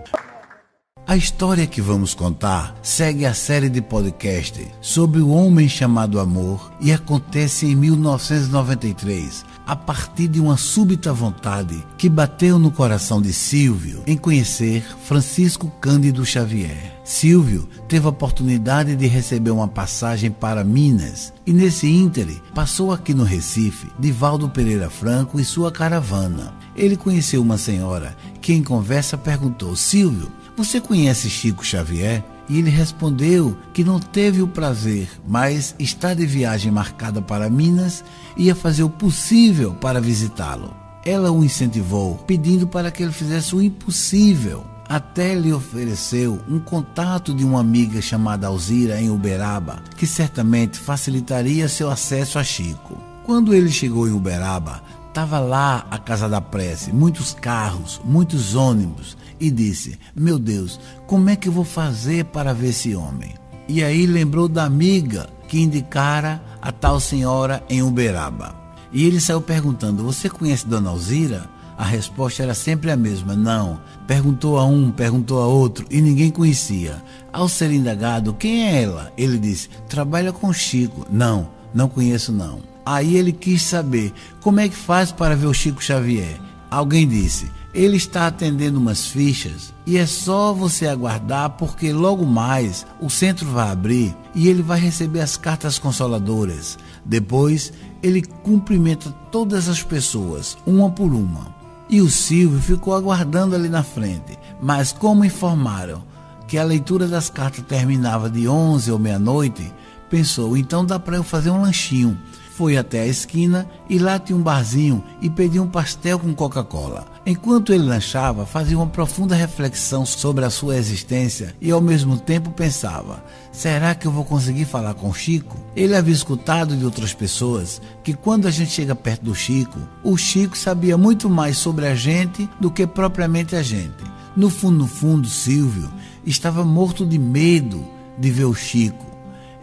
A 1.05 1.15
história 1.15 1.67
que 1.67 1.79
vamos 1.79 2.15
contar 2.15 2.73
segue 2.81 3.23
a 3.23 3.35
série 3.35 3.69
de 3.69 3.83
podcast 3.83 4.67
sobre 4.81 5.21
o 5.21 5.29
homem 5.29 5.69
chamado 5.69 6.19
amor 6.19 6.73
e 6.81 6.91
acontece 6.91 7.67
em 7.67 7.75
1993, 7.75 9.45
a 9.65 9.75
partir 9.75 10.27
de 10.27 10.39
uma 10.39 10.57
súbita 10.57 11.13
vontade 11.13 11.85
que 11.97 12.09
bateu 12.09 12.59
no 12.59 12.71
coração 12.71 13.21
de 13.21 13.31
Silvio 13.31 14.03
em 14.05 14.17
conhecer 14.17 14.83
Francisco 15.03 15.71
Cândido 15.79 16.25
Xavier. 16.25 16.99
Silvio 17.03 17.67
teve 17.87 18.05
a 18.05 18.09
oportunidade 18.09 18.95
de 18.95 19.07
receber 19.07 19.51
uma 19.51 19.67
passagem 19.67 20.31
para 20.31 20.63
Minas 20.63 21.33
e 21.45 21.51
nesse 21.51 21.87
íntere 21.87 22.41
passou 22.53 22.91
aqui 22.91 23.13
no 23.13 23.23
Recife 23.23 23.87
Divaldo 23.99 24.49
Pereira 24.49 24.89
Franco 24.89 25.39
e 25.39 25.45
sua 25.45 25.71
caravana. 25.71 26.53
Ele 26.75 26.95
conheceu 26.95 27.41
uma 27.41 27.57
senhora 27.57 28.15
que 28.41 28.53
em 28.53 28.63
conversa 28.63 29.17
perguntou: 29.17 29.75
Silvio, 29.75 30.31
você 30.55 30.79
conhece 30.79 31.29
Chico 31.29 31.65
Xavier? 31.65 32.23
E 32.49 32.59
ele 32.59 32.69
respondeu 32.69 33.57
que 33.73 33.83
não 33.83 33.99
teve 33.99 34.41
o 34.41 34.47
prazer, 34.47 35.09
mas 35.27 35.75
está 35.79 36.13
de 36.13 36.25
viagem 36.25 36.71
marcada 36.71 37.21
para 37.21 37.49
Minas 37.49 38.03
e 38.35 38.45
ia 38.45 38.55
fazer 38.55 38.83
o 38.83 38.89
possível 38.89 39.73
para 39.73 40.01
visitá-lo. 40.01 40.73
Ela 41.05 41.31
o 41.31 41.43
incentivou, 41.43 42.15
pedindo 42.27 42.67
para 42.67 42.91
que 42.91 43.03
ele 43.03 43.11
fizesse 43.11 43.55
o 43.55 43.61
impossível. 43.61 44.65
Até 44.87 45.33
lhe 45.33 45.53
ofereceu 45.53 46.39
um 46.49 46.59
contato 46.59 47.33
de 47.33 47.43
uma 47.43 47.59
amiga 47.59 48.01
chamada 48.01 48.47
Alzira 48.47 49.01
em 49.01 49.09
Uberaba, 49.09 49.81
que 49.97 50.05
certamente 50.05 50.77
facilitaria 50.77 51.69
seu 51.69 51.89
acesso 51.89 52.37
a 52.37 52.43
Chico. 52.43 52.97
Quando 53.25 53.53
ele 53.53 53.71
chegou 53.71 54.07
em 54.07 54.11
Uberaba, 54.11 54.83
estava 55.07 55.39
lá 55.39 55.85
a 55.89 55.97
Casa 55.97 56.27
da 56.27 56.41
Prece, 56.41 56.91
muitos 56.91 57.33
carros, 57.33 58.01
muitos 58.03 58.55
ônibus, 58.55 59.15
e 59.39 59.49
disse: 59.49 59.97
Meu 60.15 60.37
Deus, 60.39 60.79
como 61.07 61.29
é 61.29 61.35
que 61.35 61.47
eu 61.47 61.53
vou 61.53 61.65
fazer 61.65 62.25
para 62.25 62.53
ver 62.53 62.69
esse 62.69 62.95
homem? 62.95 63.33
E 63.67 63.83
aí 63.83 64.05
lembrou 64.05 64.47
da 64.47 64.65
amiga 64.65 65.29
que 65.47 65.61
indicara 65.61 66.43
a 66.61 66.71
tal 66.71 66.99
senhora 66.99 67.63
em 67.69 67.81
Uberaba. 67.81 68.55
E 68.91 69.05
ele 69.05 69.19
saiu 69.19 69.41
perguntando: 69.41 70.03
Você 70.03 70.29
conhece 70.29 70.67
Dona 70.67 70.89
Alzira? 70.89 71.49
A 71.77 71.83
resposta 71.83 72.43
era 72.43 72.53
sempre 72.53 72.91
a 72.91 72.97
mesma: 72.97 73.35
Não. 73.35 73.79
Perguntou 74.07 74.57
a 74.57 74.65
um, 74.65 74.91
perguntou 74.91 75.41
a 75.41 75.47
outro 75.47 75.85
e 75.89 76.01
ninguém 76.01 76.29
conhecia. 76.29 77.01
Ao 77.31 77.49
ser 77.49 77.71
indagado: 77.71 78.33
Quem 78.33 78.67
é 78.67 78.83
ela? 78.83 79.11
Ele 79.17 79.37
disse: 79.37 79.69
Trabalha 79.89 80.31
com 80.31 80.53
Chico. 80.53 81.05
Não, 81.09 81.49
não 81.73 81.89
conheço 81.89 82.31
não. 82.31 82.59
Aí 82.85 83.15
ele 83.15 83.31
quis 83.31 83.63
saber 83.63 84.13
como 84.41 84.59
é 84.59 84.67
que 84.67 84.75
faz 84.75 85.11
para 85.11 85.35
ver 85.35 85.47
o 85.47 85.53
Chico 85.53 85.83
Xavier. 85.83 86.39
Alguém 86.69 87.07
disse: 87.07 87.49
ele 87.73 87.97
está 87.97 88.27
atendendo 88.27 88.79
umas 88.79 89.07
fichas 89.07 89.73
e 89.85 89.97
é 89.97 90.05
só 90.05 90.53
você 90.53 90.87
aguardar 90.87 91.49
porque 91.51 91.91
logo 91.91 92.25
mais 92.25 92.85
o 93.01 93.09
centro 93.09 93.47
vai 93.47 93.71
abrir 93.71 94.15
e 94.35 94.47
ele 94.47 94.61
vai 94.61 94.79
receber 94.79 95.21
as 95.21 95.35
cartas 95.35 95.79
consoladoras. 95.79 96.77
Depois 97.03 97.73
ele 98.01 98.21
cumprimenta 98.21 99.09
todas 99.31 99.67
as 99.67 99.81
pessoas, 99.81 100.57
uma 100.65 100.89
por 100.91 101.11
uma. 101.13 101.53
E 101.89 101.99
o 101.99 102.09
Silvio 102.09 102.61
ficou 102.61 102.93
aguardando 102.93 103.55
ali 103.55 103.69
na 103.69 103.83
frente, 103.83 104.37
mas 104.61 104.91
como 104.91 105.25
informaram 105.25 106.03
que 106.47 106.57
a 106.57 106.63
leitura 106.63 107.07
das 107.07 107.29
cartas 107.29 107.65
terminava 107.65 108.29
de 108.29 108.47
11 108.47 108.91
ou 108.91 108.99
meia-noite, 108.99 109.73
pensou, 110.09 110.55
então 110.55 110.85
dá 110.85 110.99
para 110.99 111.17
eu 111.17 111.23
fazer 111.23 111.49
um 111.49 111.61
lanchinho. 111.61 112.17
Foi 112.55 112.77
até 112.77 113.01
a 113.01 113.07
esquina 113.07 113.67
e 113.89 113.97
lá 113.97 114.19
tinha 114.19 114.37
um 114.37 114.41
barzinho 114.41 115.03
e 115.19 115.29
pediu 115.29 115.63
um 115.63 115.67
pastel 115.67 116.19
com 116.19 116.33
Coca-Cola. 116.35 117.05
Enquanto 117.25 117.73
ele 117.73 117.83
lanchava, 117.83 118.45
fazia 118.45 118.77
uma 118.77 118.85
profunda 118.85 119.35
reflexão 119.35 120.05
sobre 120.05 120.45
a 120.45 120.51
sua 120.51 120.77
existência 120.77 121.55
e 121.59 121.71
ao 121.71 121.81
mesmo 121.81 122.17
tempo 122.17 122.51
pensava: 122.51 123.23
será 123.51 123.95
que 123.95 124.05
eu 124.05 124.11
vou 124.11 124.23
conseguir 124.23 124.65
falar 124.65 124.93
com 124.93 125.11
Chico? 125.13 125.57
Ele 125.75 125.95
havia 125.95 126.13
escutado 126.13 126.77
de 126.77 126.85
outras 126.85 127.13
pessoas 127.13 127.81
que 128.03 128.13
quando 128.13 128.47
a 128.47 128.51
gente 128.51 128.71
chega 128.71 128.93
perto 128.93 129.23
do 129.23 129.35
Chico, 129.35 129.79
o 130.03 130.15
Chico 130.15 130.57
sabia 130.57 130.97
muito 130.97 131.29
mais 131.29 131.57
sobre 131.57 131.87
a 131.87 131.95
gente 131.95 132.47
do 132.59 132.69
que 132.69 132.85
propriamente 132.85 133.55
a 133.55 133.63
gente. 133.63 134.03
No 134.35 134.49
fundo, 134.49 134.77
no 134.79 134.87
fundo, 134.87 135.27
Silvio 135.27 135.91
estava 136.23 136.63
morto 136.63 137.05
de 137.05 137.17
medo 137.17 137.83
de 138.17 138.29
ver 138.29 138.45
o 138.45 138.53
Chico 138.53 139.12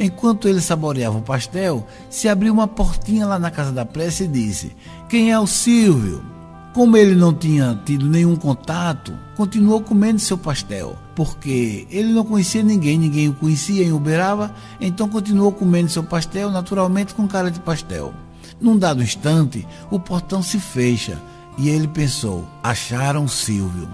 Enquanto 0.03 0.48
ele 0.48 0.62
saboreava 0.62 1.18
o 1.18 1.22
pastel, 1.22 1.86
se 2.09 2.26
abriu 2.26 2.55
uma 2.55 2.66
portinha 2.66 3.26
lá 3.26 3.38
na 3.38 3.51
casa 3.51 3.70
da 3.70 3.84
prece 3.84 4.24
e 4.24 4.28
disse: 4.28 4.74
Quem 5.11 5.30
é 5.30 5.38
o 5.38 5.46
Silvio? 5.46 6.24
Como 6.72 6.96
ele 6.96 7.14
não 7.14 7.34
tinha 7.34 7.78
tido 7.84 8.09
nenhum 8.09 8.34
contato, 8.34 9.12
continuou 9.36 9.82
comendo 9.82 10.18
seu 10.18 10.38
pastel, 10.38 10.96
porque 11.14 11.86
ele 11.90 12.14
não 12.14 12.24
conhecia 12.24 12.62
ninguém, 12.62 12.96
ninguém 12.96 13.28
o 13.28 13.34
conhecia 13.34 13.84
em 13.84 13.92
Uberaba, 13.92 14.55
então 14.80 15.07
continuou 15.07 15.53
comendo 15.53 15.90
seu 15.90 16.03
pastel, 16.03 16.51
naturalmente 16.51 17.12
com 17.12 17.28
cara 17.28 17.51
de 17.51 17.61
pastel. 17.61 18.14
Num 18.59 18.78
dado 18.78 19.03
instante, 19.03 19.66
o 19.90 20.01
portão 20.01 20.42
se 20.42 20.59
fecha 20.59 21.20
e 21.59 21.68
ele 21.68 21.86
pensou: 21.86 22.46
acharam 22.62 23.28
Silvio. 23.28 23.86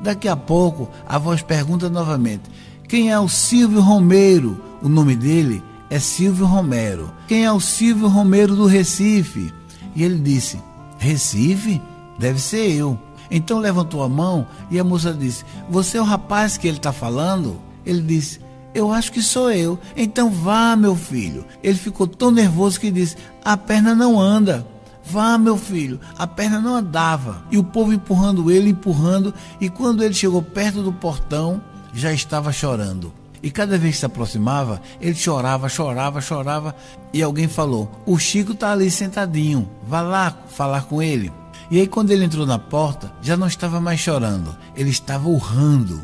Daqui 0.00 0.26
a 0.26 0.36
pouco, 0.36 0.88
a 1.06 1.18
voz 1.18 1.42
pergunta 1.42 1.90
novamente: 1.90 2.44
Quem 2.88 3.12
é 3.12 3.20
o 3.20 3.28
Silvio 3.28 3.82
Romero? 3.82 4.58
O 4.84 4.88
nome 4.90 5.16
dele 5.16 5.64
é 5.88 5.98
Silvio 5.98 6.44
Romero. 6.44 7.10
Quem 7.26 7.46
é 7.46 7.50
o 7.50 7.58
Silvio 7.58 8.06
Romero 8.06 8.54
do 8.54 8.66
Recife? 8.66 9.50
E 9.96 10.04
ele 10.04 10.18
disse: 10.18 10.60
Recife? 10.98 11.80
Deve 12.18 12.38
ser 12.38 12.70
eu. 12.70 12.98
Então 13.30 13.60
levantou 13.60 14.02
a 14.02 14.10
mão 14.10 14.46
e 14.70 14.78
a 14.78 14.84
moça 14.84 15.14
disse: 15.14 15.42
Você 15.70 15.96
é 15.96 16.02
o 16.02 16.04
rapaz 16.04 16.58
que 16.58 16.68
ele 16.68 16.76
está 16.76 16.92
falando? 16.92 17.58
Ele 17.86 18.02
disse: 18.02 18.40
Eu 18.74 18.92
acho 18.92 19.10
que 19.10 19.22
sou 19.22 19.50
eu. 19.50 19.78
Então 19.96 20.28
vá, 20.28 20.76
meu 20.76 20.94
filho. 20.94 21.46
Ele 21.62 21.78
ficou 21.78 22.06
tão 22.06 22.30
nervoso 22.30 22.78
que 22.78 22.90
disse: 22.90 23.16
A 23.42 23.56
perna 23.56 23.94
não 23.94 24.20
anda. 24.20 24.66
Vá, 25.02 25.38
meu 25.38 25.56
filho. 25.56 25.98
A 26.18 26.26
perna 26.26 26.60
não 26.60 26.76
andava. 26.76 27.42
E 27.50 27.56
o 27.56 27.64
povo 27.64 27.90
empurrando 27.90 28.50
ele, 28.50 28.68
empurrando. 28.68 29.32
E 29.58 29.70
quando 29.70 30.04
ele 30.04 30.12
chegou 30.12 30.42
perto 30.42 30.82
do 30.82 30.92
portão, 30.92 31.62
já 31.94 32.12
estava 32.12 32.52
chorando. 32.52 33.23
E 33.44 33.50
cada 33.50 33.76
vez 33.76 33.96
que 33.96 34.00
se 34.00 34.06
aproximava, 34.06 34.80
ele 34.98 35.14
chorava, 35.14 35.68
chorava, 35.68 36.18
chorava. 36.18 36.74
E 37.12 37.22
alguém 37.22 37.46
falou: 37.46 37.90
O 38.06 38.18
Chico 38.18 38.52
está 38.52 38.72
ali 38.72 38.90
sentadinho, 38.90 39.68
vá 39.86 40.00
lá 40.00 40.34
falar 40.48 40.84
com 40.84 41.02
ele. 41.02 41.30
E 41.70 41.78
aí, 41.78 41.86
quando 41.86 42.10
ele 42.10 42.24
entrou 42.24 42.46
na 42.46 42.58
porta, 42.58 43.12
já 43.20 43.36
não 43.36 43.46
estava 43.46 43.82
mais 43.82 44.00
chorando, 44.00 44.56
ele 44.74 44.88
estava 44.88 45.28
urrando. 45.28 46.00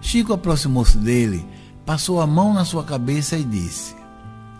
Chico 0.00 0.32
aproximou-se 0.32 0.98
dele, 0.98 1.46
passou 1.86 2.20
a 2.20 2.26
mão 2.26 2.52
na 2.52 2.64
sua 2.64 2.82
cabeça 2.82 3.38
e 3.38 3.44
disse: 3.44 3.94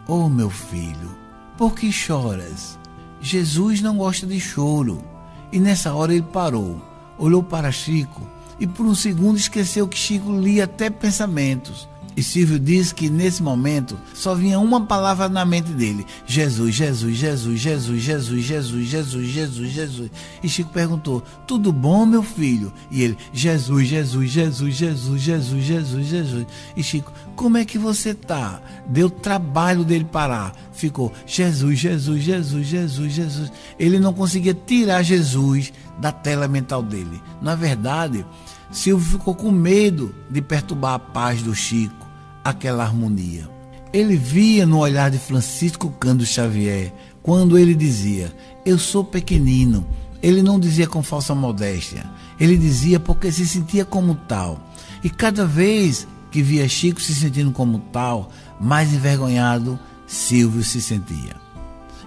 Oh, 0.06 0.28
meu 0.28 0.50
filho, 0.50 1.10
por 1.58 1.74
que 1.74 1.90
choras? 1.90 2.78
Jesus 3.20 3.80
não 3.80 3.96
gosta 3.96 4.24
de 4.24 4.38
choro. 4.38 5.02
E 5.50 5.58
nessa 5.58 5.92
hora 5.92 6.14
ele 6.14 6.22
parou, 6.22 6.80
olhou 7.18 7.42
para 7.42 7.72
Chico 7.72 8.22
e 8.60 8.68
por 8.68 8.86
um 8.86 8.94
segundo 8.94 9.36
esqueceu 9.36 9.88
que 9.88 9.98
Chico 9.98 10.30
lia 10.30 10.62
até 10.62 10.88
pensamentos. 10.88 11.89
E 12.16 12.22
Silvio 12.22 12.58
diz 12.58 12.92
que 12.92 13.08
nesse 13.08 13.42
momento 13.42 13.96
só 14.12 14.34
vinha 14.34 14.58
uma 14.58 14.80
palavra 14.84 15.28
na 15.28 15.44
mente 15.44 15.70
dele: 15.70 16.04
Jesus, 16.26 16.74
Jesus, 16.74 17.16
Jesus, 17.16 17.60
Jesus, 17.60 18.02
Jesus, 18.02 18.44
Jesus, 18.44 18.88
Jesus, 18.88 19.26
Jesus, 19.26 19.70
Jesus. 19.70 20.10
E 20.42 20.48
Chico 20.48 20.70
perguntou: 20.70 21.22
Tudo 21.46 21.72
bom, 21.72 22.04
meu 22.04 22.22
filho? 22.22 22.72
E 22.90 23.02
ele: 23.02 23.16
Jesus, 23.32 23.88
Jesus, 23.88 24.30
Jesus, 24.30 24.74
Jesus, 24.74 25.22
Jesus, 25.22 25.64
Jesus, 25.64 26.06
Jesus. 26.06 26.46
E 26.76 26.82
Chico: 26.82 27.12
Como 27.36 27.56
é 27.56 27.64
que 27.64 27.78
você 27.78 28.12
tá? 28.12 28.60
Deu 28.86 29.08
trabalho 29.08 29.84
dele 29.84 30.04
parar. 30.04 30.54
Ficou: 30.72 31.12
Jesus, 31.26 31.78
Jesus, 31.78 32.22
Jesus, 32.22 32.66
Jesus, 32.66 33.12
Jesus. 33.12 33.52
Ele 33.78 33.98
não 33.98 34.12
conseguia 34.12 34.54
tirar 34.54 35.02
Jesus 35.02 35.72
da 36.00 36.10
tela 36.10 36.48
mental 36.48 36.82
dele. 36.82 37.22
Na 37.40 37.54
verdade, 37.54 38.24
Silvio 38.70 39.18
ficou 39.18 39.34
com 39.34 39.50
medo 39.50 40.14
de 40.30 40.40
perturbar 40.40 40.94
a 40.94 40.98
paz 40.98 41.42
do 41.42 41.54
Chico, 41.54 42.06
aquela 42.44 42.84
harmonia. 42.84 43.48
Ele 43.92 44.16
via 44.16 44.64
no 44.64 44.78
olhar 44.78 45.10
de 45.10 45.18
Francisco 45.18 45.90
Cândido 45.98 46.26
Xavier 46.26 46.92
quando 47.22 47.58
ele 47.58 47.74
dizia: 47.74 48.34
Eu 48.64 48.78
sou 48.78 49.04
pequenino. 49.04 49.86
Ele 50.22 50.42
não 50.42 50.60
dizia 50.60 50.86
com 50.86 51.02
falsa 51.02 51.34
modéstia, 51.34 52.04
ele 52.38 52.54
dizia 52.58 53.00
porque 53.00 53.32
se 53.32 53.46
sentia 53.46 53.86
como 53.86 54.14
tal. 54.14 54.60
E 55.02 55.08
cada 55.08 55.46
vez 55.46 56.06
que 56.30 56.42
via 56.42 56.68
Chico 56.68 57.00
se 57.00 57.14
sentindo 57.14 57.50
como 57.52 57.78
tal, 57.90 58.30
mais 58.60 58.92
envergonhado 58.92 59.78
Silvio 60.06 60.62
se 60.62 60.82
sentia. 60.82 61.39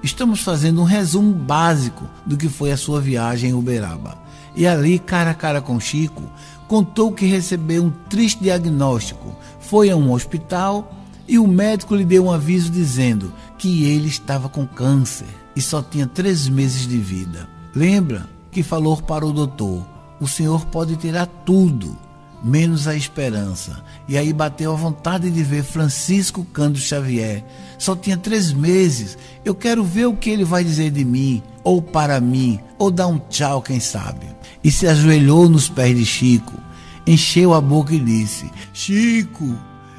Estamos 0.03 0.41
fazendo 0.41 0.81
um 0.81 0.83
resumo 0.83 1.33
básico 1.33 2.03
do 2.25 2.35
que 2.35 2.49
foi 2.49 2.73
a 2.73 2.77
sua 2.77 2.99
viagem 2.99 3.51
em 3.51 3.53
Uberaba. 3.53 4.17
E 4.53 4.67
ali, 4.67 4.99
cara 4.99 5.31
a 5.31 5.33
cara 5.33 5.61
com 5.61 5.79
Chico, 5.79 6.23
contou 6.67 7.13
que 7.13 7.25
recebeu 7.25 7.85
um 7.85 7.89
triste 8.09 8.43
diagnóstico. 8.43 9.33
Foi 9.61 9.89
a 9.89 9.95
um 9.95 10.11
hospital 10.11 10.93
e 11.25 11.39
o 11.39 11.47
médico 11.47 11.95
lhe 11.95 12.03
deu 12.03 12.25
um 12.25 12.31
aviso 12.33 12.69
dizendo 12.69 13.31
que 13.57 13.85
ele 13.85 14.09
estava 14.09 14.49
com 14.49 14.67
câncer 14.67 15.27
e 15.55 15.61
só 15.61 15.81
tinha 15.81 16.05
três 16.05 16.49
meses 16.49 16.85
de 16.85 16.97
vida. 16.97 17.47
Lembra 17.73 18.27
que 18.51 18.61
falou 18.61 18.97
para 18.97 19.25
o 19.25 19.31
doutor: 19.31 19.85
o 20.19 20.27
senhor 20.27 20.65
pode 20.65 20.97
tirar 20.97 21.27
tudo, 21.45 21.97
menos 22.43 22.87
a 22.87 22.95
esperança. 22.95 23.83
E 24.07 24.17
aí 24.17 24.33
bateu 24.33 24.73
a 24.73 24.75
vontade 24.75 25.31
de 25.31 25.43
ver 25.43 25.63
Francisco 25.63 26.43
Cândido 26.45 26.79
Xavier. 26.79 27.43
Só 27.77 27.95
tinha 27.95 28.17
três 28.17 28.51
meses. 28.51 29.17
Eu 29.45 29.55
quero 29.55 29.83
ver 29.83 30.07
o 30.07 30.15
que 30.15 30.29
ele 30.29 30.43
vai 30.43 30.63
dizer 30.63 30.91
de 30.91 31.05
mim, 31.05 31.41
ou 31.63 31.81
para 31.81 32.19
mim, 32.19 32.59
ou 32.77 32.91
dar 32.91 33.07
um 33.07 33.17
tchau, 33.17 33.61
quem 33.61 33.79
sabe. 33.79 34.27
E 34.63 34.71
se 34.71 34.87
ajoelhou 34.87 35.47
nos 35.47 35.69
pés 35.69 35.97
de 35.97 36.05
Chico 36.05 36.63
encheu 37.05 37.53
a 37.53 37.61
boca 37.61 37.93
e 37.93 37.99
disse: 37.99 38.49
Chico, 38.73 39.57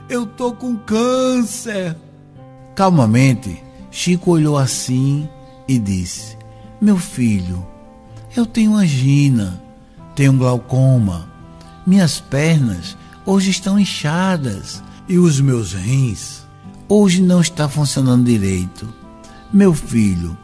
eu 0.09 0.27
tô 0.27 0.53
com 0.53 0.77
câncer. 0.77 1.97
Calmamente, 2.75 3.63
Chico 3.91 4.33
olhou 4.33 4.57
assim 4.57 5.29
e 5.69 5.79
disse: 5.79 6.37
Meu 6.81 6.97
filho, 6.97 7.65
eu 8.37 8.47
tenho 8.47 8.75
angina, 8.75 9.63
tenho 10.15 10.33
glaucoma, 10.33 11.29
minhas 11.87 12.21
pernas 12.21 12.97
hoje 13.27 13.51
estão 13.51 13.79
inchadas 13.79 14.83
e 15.09 15.19
os 15.19 15.41
meus 15.41 15.73
rins 15.73 16.45
hoje 16.89 17.23
não 17.23 17.41
estão 17.41 17.69
funcionando 17.69 18.25
direito. 18.25 18.89
Meu 19.53 19.73
filho, 19.75 20.37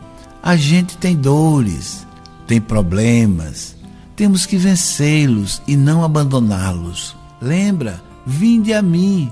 a 0.43 0.57
gente 0.57 0.97
tem 0.97 1.17
dores, 1.17 2.07
tem 2.47 2.61
problemas, 2.61 3.77
temos 4.17 4.47
que 4.47 4.57
vencê-los 4.57 5.63
e 5.67 5.77
não 5.77 6.05
abandoná-los. 6.05 7.17
Lembra? 7.41 8.03
Vinde 8.27 8.73
a 8.73 8.83
mim. 8.83 9.31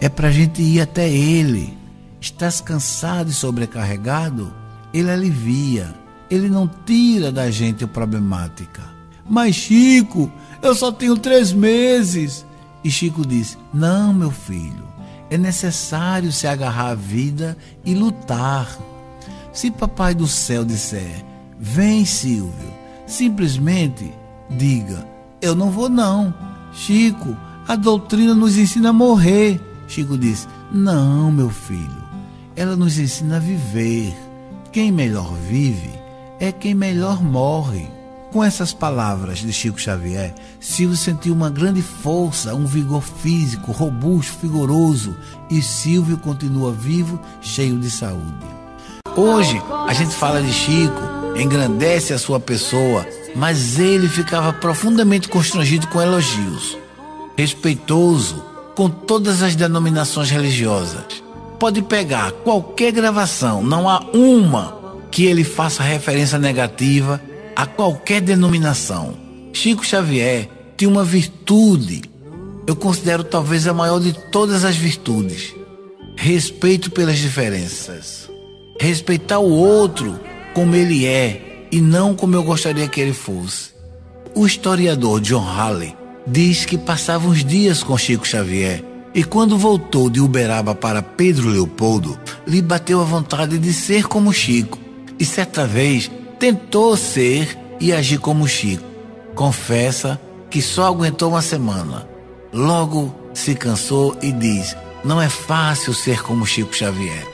É 0.00 0.08
para 0.08 0.28
a 0.28 0.32
gente 0.32 0.62
ir 0.62 0.80
até 0.80 1.08
Ele. 1.08 1.76
Estás 2.20 2.60
cansado 2.60 3.30
e 3.30 3.34
sobrecarregado? 3.34 4.52
Ele 4.92 5.10
alivia. 5.10 5.94
Ele 6.30 6.48
não 6.48 6.70
tira 6.86 7.30
da 7.30 7.50
gente 7.50 7.84
a 7.84 7.88
problemática. 7.88 8.82
Mas, 9.28 9.56
Chico, 9.56 10.30
eu 10.62 10.74
só 10.74 10.92
tenho 10.92 11.16
três 11.16 11.52
meses. 11.52 12.44
E 12.82 12.90
Chico 12.90 13.26
disse: 13.26 13.56
Não, 13.72 14.12
meu 14.12 14.30
filho, 14.30 14.88
é 15.30 15.36
necessário 15.36 16.32
se 16.32 16.46
agarrar 16.46 16.90
à 16.90 16.94
vida 16.94 17.56
e 17.84 17.94
lutar. 17.94 18.78
Se 19.52 19.70
Papai 19.70 20.14
do 20.14 20.26
céu 20.26 20.64
disser: 20.64 21.24
Vem, 21.58 22.04
Silvio, 22.04 22.72
simplesmente 23.06 24.12
diga: 24.48 25.06
Eu 25.40 25.54
não 25.54 25.70
vou, 25.70 25.88
não. 25.88 26.32
Chico, 26.72 27.36
a 27.66 27.76
doutrina 27.76 28.34
nos 28.34 28.56
ensina 28.56 28.90
a 28.90 28.92
morrer. 28.92 29.60
Chico 29.86 30.16
disse: 30.16 30.46
Não, 30.72 31.30
meu 31.30 31.50
filho. 31.50 32.00
Ela 32.56 32.76
nos 32.76 32.98
ensina 32.98 33.36
a 33.36 33.40
viver. 33.40 34.14
Quem 34.72 34.92
melhor 34.92 35.32
vive 35.48 35.90
é 36.38 36.52
quem 36.52 36.74
melhor 36.74 37.22
morre. 37.22 37.99
Com 38.32 38.44
essas 38.44 38.72
palavras 38.72 39.38
de 39.38 39.52
Chico 39.52 39.80
Xavier, 39.80 40.32
Silvio 40.60 40.96
sentiu 40.96 41.34
uma 41.34 41.50
grande 41.50 41.82
força, 41.82 42.54
um 42.54 42.64
vigor 42.64 43.02
físico, 43.02 43.72
robusto, 43.72 44.38
vigoroso, 44.40 45.16
e 45.50 45.60
Silvio 45.60 46.16
continua 46.16 46.70
vivo, 46.70 47.20
cheio 47.42 47.76
de 47.76 47.90
saúde. 47.90 48.46
Hoje, 49.16 49.60
a 49.88 49.92
gente 49.92 50.14
fala 50.14 50.40
de 50.40 50.52
Chico, 50.52 51.00
engrandece 51.36 52.12
a 52.12 52.18
sua 52.18 52.38
pessoa, 52.38 53.04
mas 53.34 53.80
ele 53.80 54.08
ficava 54.08 54.52
profundamente 54.52 55.28
constrangido 55.28 55.88
com 55.88 56.00
elogios, 56.00 56.78
respeitoso 57.36 58.44
com 58.76 58.88
todas 58.88 59.42
as 59.42 59.56
denominações 59.56 60.30
religiosas. 60.30 61.20
Pode 61.58 61.82
pegar 61.82 62.30
qualquer 62.30 62.92
gravação, 62.92 63.60
não 63.60 63.88
há 63.88 63.98
uma 64.14 64.78
que 65.10 65.24
ele 65.24 65.42
faça 65.42 65.82
referência 65.82 66.38
negativa 66.38 67.20
a 67.54 67.66
qualquer 67.66 68.20
denominação. 68.20 69.16
Chico 69.52 69.84
Xavier 69.84 70.48
tinha 70.76 70.88
uma 70.88 71.04
virtude, 71.04 72.02
eu 72.66 72.76
considero 72.76 73.24
talvez 73.24 73.66
a 73.66 73.74
maior 73.74 73.98
de 74.00 74.12
todas 74.30 74.64
as 74.64 74.76
virtudes: 74.76 75.54
respeito 76.16 76.90
pelas 76.90 77.18
diferenças. 77.18 78.30
Respeitar 78.80 79.38
o 79.38 79.50
outro 79.50 80.18
como 80.54 80.74
ele 80.74 81.04
é 81.04 81.66
e 81.70 81.80
não 81.80 82.14
como 82.14 82.34
eu 82.34 82.42
gostaria 82.42 82.88
que 82.88 83.00
ele 83.00 83.12
fosse. 83.12 83.70
O 84.34 84.46
historiador 84.46 85.20
John 85.20 85.44
Halley 85.44 85.94
diz 86.26 86.64
que 86.64 86.78
passava 86.78 87.28
uns 87.28 87.44
dias 87.44 87.82
com 87.82 87.98
Chico 87.98 88.26
Xavier 88.26 88.82
e 89.12 89.24
quando 89.24 89.58
voltou 89.58 90.08
de 90.08 90.20
Uberaba 90.20 90.72
para 90.74 91.02
Pedro 91.02 91.48
Leopoldo, 91.48 92.16
lhe 92.46 92.62
bateu 92.62 93.00
a 93.00 93.04
vontade 93.04 93.58
de 93.58 93.72
ser 93.72 94.06
como 94.06 94.32
Chico. 94.32 94.78
E 95.18 95.24
certa 95.24 95.66
vez 95.66 96.10
tentou 96.40 96.96
ser 96.96 97.56
e 97.78 97.92
agir 97.92 98.18
como 98.18 98.48
Chico. 98.48 98.82
Confessa 99.34 100.18
que 100.48 100.60
só 100.62 100.86
aguentou 100.86 101.28
uma 101.28 101.42
semana. 101.42 102.08
Logo 102.52 103.14
se 103.34 103.54
cansou 103.54 104.16
e 104.22 104.32
diz: 104.32 104.74
Não 105.04 105.20
é 105.20 105.28
fácil 105.28 105.92
ser 105.92 106.22
como 106.22 106.46
Chico 106.46 106.74
Xavier. 106.74 107.28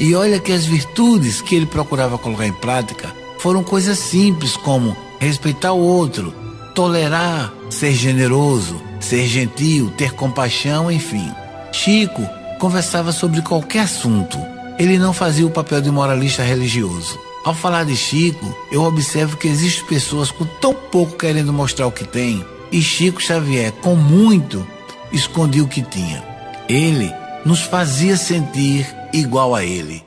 E 0.00 0.14
olha 0.14 0.40
que 0.40 0.52
as 0.52 0.64
virtudes 0.64 1.42
que 1.42 1.54
ele 1.54 1.66
procurava 1.66 2.18
colocar 2.18 2.46
em 2.46 2.52
prática 2.52 3.12
foram 3.38 3.62
coisas 3.62 3.98
simples 3.98 4.56
como 4.56 4.96
respeitar 5.20 5.72
o 5.72 5.80
outro, 5.80 6.32
tolerar, 6.74 7.52
ser 7.68 7.92
generoso, 7.92 8.80
ser 8.98 9.26
gentil, 9.26 9.92
ter 9.96 10.14
compaixão, 10.14 10.90
enfim. 10.90 11.30
Chico 11.70 12.26
conversava 12.58 13.12
sobre 13.12 13.42
qualquer 13.42 13.80
assunto. 13.80 14.38
Ele 14.78 14.96
não 14.96 15.12
fazia 15.12 15.46
o 15.46 15.50
papel 15.50 15.80
de 15.80 15.90
moralista 15.90 16.42
religioso. 16.42 17.27
Ao 17.44 17.54
falar 17.54 17.84
de 17.84 17.96
Chico, 17.96 18.56
eu 18.70 18.82
observo 18.82 19.36
que 19.36 19.48
existem 19.48 19.86
pessoas 19.86 20.30
com 20.30 20.44
tão 20.44 20.74
pouco 20.74 21.16
querendo 21.16 21.52
mostrar 21.52 21.86
o 21.86 21.92
que 21.92 22.04
tem, 22.04 22.44
e 22.70 22.82
Chico 22.82 23.22
Xavier, 23.22 23.72
com 23.72 23.94
muito, 23.94 24.66
escondia 25.12 25.62
o 25.62 25.68
que 25.68 25.82
tinha. 25.82 26.22
Ele 26.68 27.12
nos 27.44 27.60
fazia 27.60 28.16
sentir 28.16 28.86
igual 29.12 29.54
a 29.54 29.64
ele. 29.64 30.04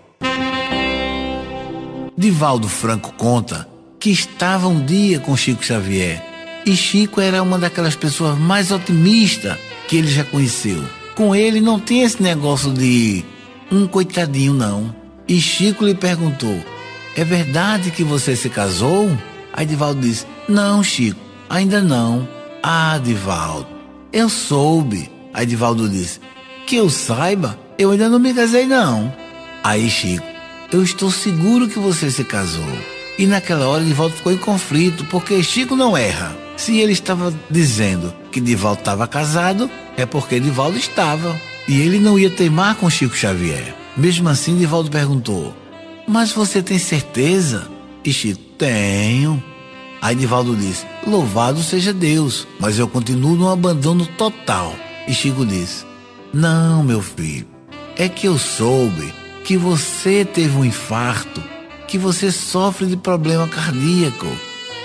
Divaldo 2.15 2.69
Franco 2.69 3.13
conta 3.13 3.67
que 3.99 4.11
estava 4.11 4.67
um 4.67 4.85
dia 4.85 5.19
com 5.19 5.35
Chico 5.35 5.63
Xavier 5.63 6.31
e 6.65 6.75
Chico 6.75 7.19
era 7.19 7.41
uma 7.41 7.57
daquelas 7.57 7.95
pessoas 7.95 8.37
mais 8.37 8.71
otimistas 8.71 9.57
que 9.87 9.97
ele 9.97 10.07
já 10.07 10.23
conheceu. 10.23 10.83
Com 11.15 11.35
ele 11.35 11.59
não 11.59 11.79
tem 11.79 12.03
esse 12.03 12.21
negócio 12.21 12.71
de 12.71 13.25
um 13.71 13.87
coitadinho, 13.87 14.53
não. 14.53 14.95
E 15.27 15.41
Chico 15.41 15.85
lhe 15.85 15.95
perguntou: 15.95 16.55
É 17.15 17.23
verdade 17.25 17.91
que 17.91 18.03
você 18.03 18.35
se 18.35 18.49
casou? 18.49 19.11
Aí 19.53 19.65
Divaldo 19.65 19.99
disse: 19.99 20.25
Não, 20.47 20.81
Chico, 20.81 21.19
ainda 21.49 21.81
não. 21.81 22.27
Ah, 22.63 22.99
Divaldo, 23.03 23.67
eu 24.13 24.29
soube. 24.29 25.11
Aí 25.33 25.45
Divaldo 25.45 25.89
disse: 25.89 26.19
Que 26.65 26.77
eu 26.77 26.89
saiba, 26.89 27.59
eu 27.77 27.91
ainda 27.91 28.07
não 28.07 28.19
me 28.19 28.33
casei, 28.33 28.65
não. 28.65 29.13
Aí 29.61 29.89
Chico: 29.89 30.25
Eu 30.71 30.81
estou 30.81 31.11
seguro 31.11 31.67
que 31.67 31.79
você 31.79 32.09
se 32.09 32.23
casou. 32.23 32.77
E 33.19 33.27
naquela 33.27 33.67
hora 33.67 33.83
Divaldo 33.83 34.15
ficou 34.15 34.31
em 34.31 34.37
conflito, 34.37 35.03
porque 35.05 35.43
Chico 35.43 35.75
não 35.75 35.97
erra. 35.97 36.35
Se 36.55 36.79
ele 36.79 36.93
estava 36.93 37.33
dizendo 37.49 38.13
que 38.31 38.39
Divaldo 38.39 38.79
estava 38.79 39.05
casado, 39.05 39.69
é 39.97 40.05
porque 40.05 40.39
Divaldo 40.39 40.77
estava. 40.77 41.39
E 41.67 41.81
ele 41.81 41.99
não 41.99 42.17
ia 42.17 42.29
teimar 42.29 42.75
com 42.75 42.89
Chico 42.89 43.15
Xavier. 43.15 43.75
Mesmo 43.97 44.29
assim, 44.29 44.57
Divaldo 44.57 44.89
perguntou: 44.89 45.55
Mas 46.11 46.33
você 46.33 46.61
tem 46.61 46.77
certeza? 46.77 47.69
Chico: 48.05 48.41
Tenho. 48.57 49.41
Aí 50.01 50.13
Divaldo 50.13 50.53
disse: 50.57 50.85
Louvado 51.07 51.63
seja 51.63 51.93
Deus, 51.93 52.45
mas 52.59 52.77
eu 52.77 52.85
continuo 52.85 53.33
no 53.33 53.49
abandono 53.49 54.05
total. 54.17 54.75
E 55.07 55.13
Chico 55.13 55.45
disse: 55.45 55.85
Não, 56.33 56.83
meu 56.83 57.01
filho, 57.01 57.47
é 57.95 58.09
que 58.09 58.27
eu 58.27 58.37
soube 58.37 59.13
que 59.45 59.55
você 59.55 60.25
teve 60.25 60.53
um 60.57 60.65
infarto, 60.65 61.41
que 61.87 61.97
você 61.97 62.29
sofre 62.29 62.87
de 62.87 62.97
problema 62.97 63.47
cardíaco. 63.47 64.27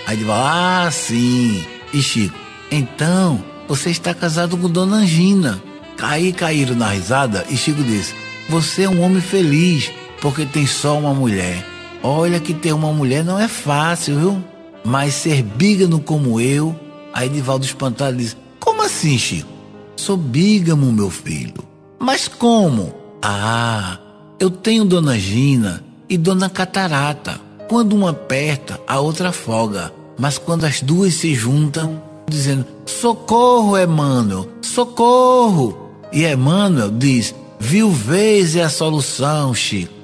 Aí 0.06 0.16
Divaldo, 0.16 0.46
ah, 0.46 0.88
sim. 0.92 1.66
E 1.92 2.00
Chico, 2.00 2.38
então 2.70 3.42
você 3.66 3.90
está 3.90 4.14
casado 4.14 4.56
com 4.56 4.70
Dona 4.70 4.98
Angina. 4.98 5.60
Aí 6.00 6.32
caíram 6.32 6.76
na 6.76 6.90
risada 6.90 7.44
e 7.50 7.56
Chico 7.56 7.82
disse: 7.82 8.14
Você 8.48 8.84
é 8.84 8.88
um 8.88 9.00
homem 9.00 9.20
feliz 9.20 9.90
porque 10.26 10.44
tem 10.44 10.66
só 10.66 10.98
uma 10.98 11.14
mulher. 11.14 11.64
Olha 12.02 12.40
que 12.40 12.52
ter 12.52 12.72
uma 12.72 12.92
mulher 12.92 13.24
não 13.24 13.38
é 13.38 13.46
fácil, 13.46 14.18
viu? 14.18 14.44
Mas 14.84 15.14
ser 15.14 15.40
bígamo 15.40 16.00
como 16.00 16.40
eu. 16.40 16.74
Aí 17.14 17.28
Divaldo 17.28 17.64
espantado 17.64 18.16
diz: 18.16 18.36
Como 18.58 18.82
assim, 18.82 19.16
Chico? 19.16 19.48
Sou 19.94 20.16
bígamo, 20.16 20.90
meu 20.90 21.10
filho. 21.10 21.62
Mas 22.00 22.26
como? 22.26 22.92
Ah, 23.22 24.00
eu 24.40 24.50
tenho 24.50 24.84
Dona 24.84 25.16
Gina 25.16 25.84
e 26.08 26.18
Dona 26.18 26.50
Catarata. 26.50 27.40
Quando 27.68 27.94
uma 27.94 28.10
aperta, 28.10 28.80
a 28.84 28.98
outra 28.98 29.28
afoga. 29.28 29.92
Mas 30.18 30.38
quando 30.38 30.64
as 30.64 30.82
duas 30.82 31.14
se 31.14 31.36
juntam, 31.36 32.02
dizendo: 32.28 32.66
Socorro, 32.84 33.78
Emmanuel, 33.78 34.48
socorro! 34.60 35.92
E 36.12 36.26
Emmanuel 36.26 36.90
diz: 36.90 37.32
Viuvez 37.60 38.56
é 38.56 38.64
a 38.64 38.68
solução, 38.68 39.54
Chico. 39.54 39.95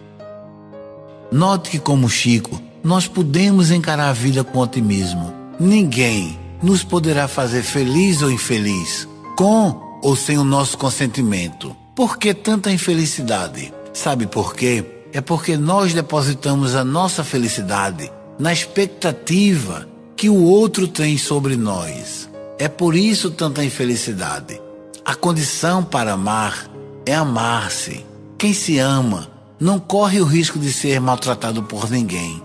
Note 1.33 1.71
que, 1.71 1.79
como 1.79 2.09
Chico, 2.09 2.61
nós 2.85 3.09
podemos 3.09 3.71
encarar 3.71 4.11
a 4.11 4.13
vida 4.13 4.45
com 4.45 4.59
otimismo. 4.59 5.33
Ninguém 5.59 6.39
nos 6.63 6.85
poderá 6.85 7.27
fazer 7.27 7.63
feliz 7.63 8.23
ou 8.23 8.31
infeliz, 8.31 9.09
com 9.37 9.99
ou 10.03 10.15
sem 10.15 10.39
o 10.39 10.45
nosso 10.45 10.77
consentimento. 10.77 11.75
Por 11.97 12.19
que 12.19 12.35
tanta 12.35 12.71
infelicidade? 12.71 13.73
Sabe 13.93 14.27
por 14.27 14.55
quê? 14.55 14.85
é 15.13 15.21
porque 15.21 15.57
nós 15.57 15.93
depositamos 15.93 16.75
a 16.75 16.83
nossa 16.83 17.23
felicidade 17.23 18.11
na 18.39 18.53
expectativa 18.53 19.87
que 20.17 20.29
o 20.29 20.43
outro 20.43 20.89
tem 20.89 21.19
sobre 21.19 21.55
nós. 21.55 22.29
É 22.59 22.67
por 22.67 22.97
isso 22.97 23.31
tanta 23.31 23.63
infelicidade. 23.63 24.61
A 25.05 25.15
condição 25.15 25.85
para 25.85 26.15
amar 26.15 26.71
é 27.05 27.15
amar-se. 27.15 28.07
Quem 28.39 28.55
se 28.55 28.79
ama 28.79 29.29
não 29.63 29.79
corre 29.79 30.21
o 30.21 30.25
risco 30.25 30.59
de 30.59 30.73
ser 30.73 31.01
maltratado 31.01 31.63
por 31.63 31.89
ninguém. 31.89 32.43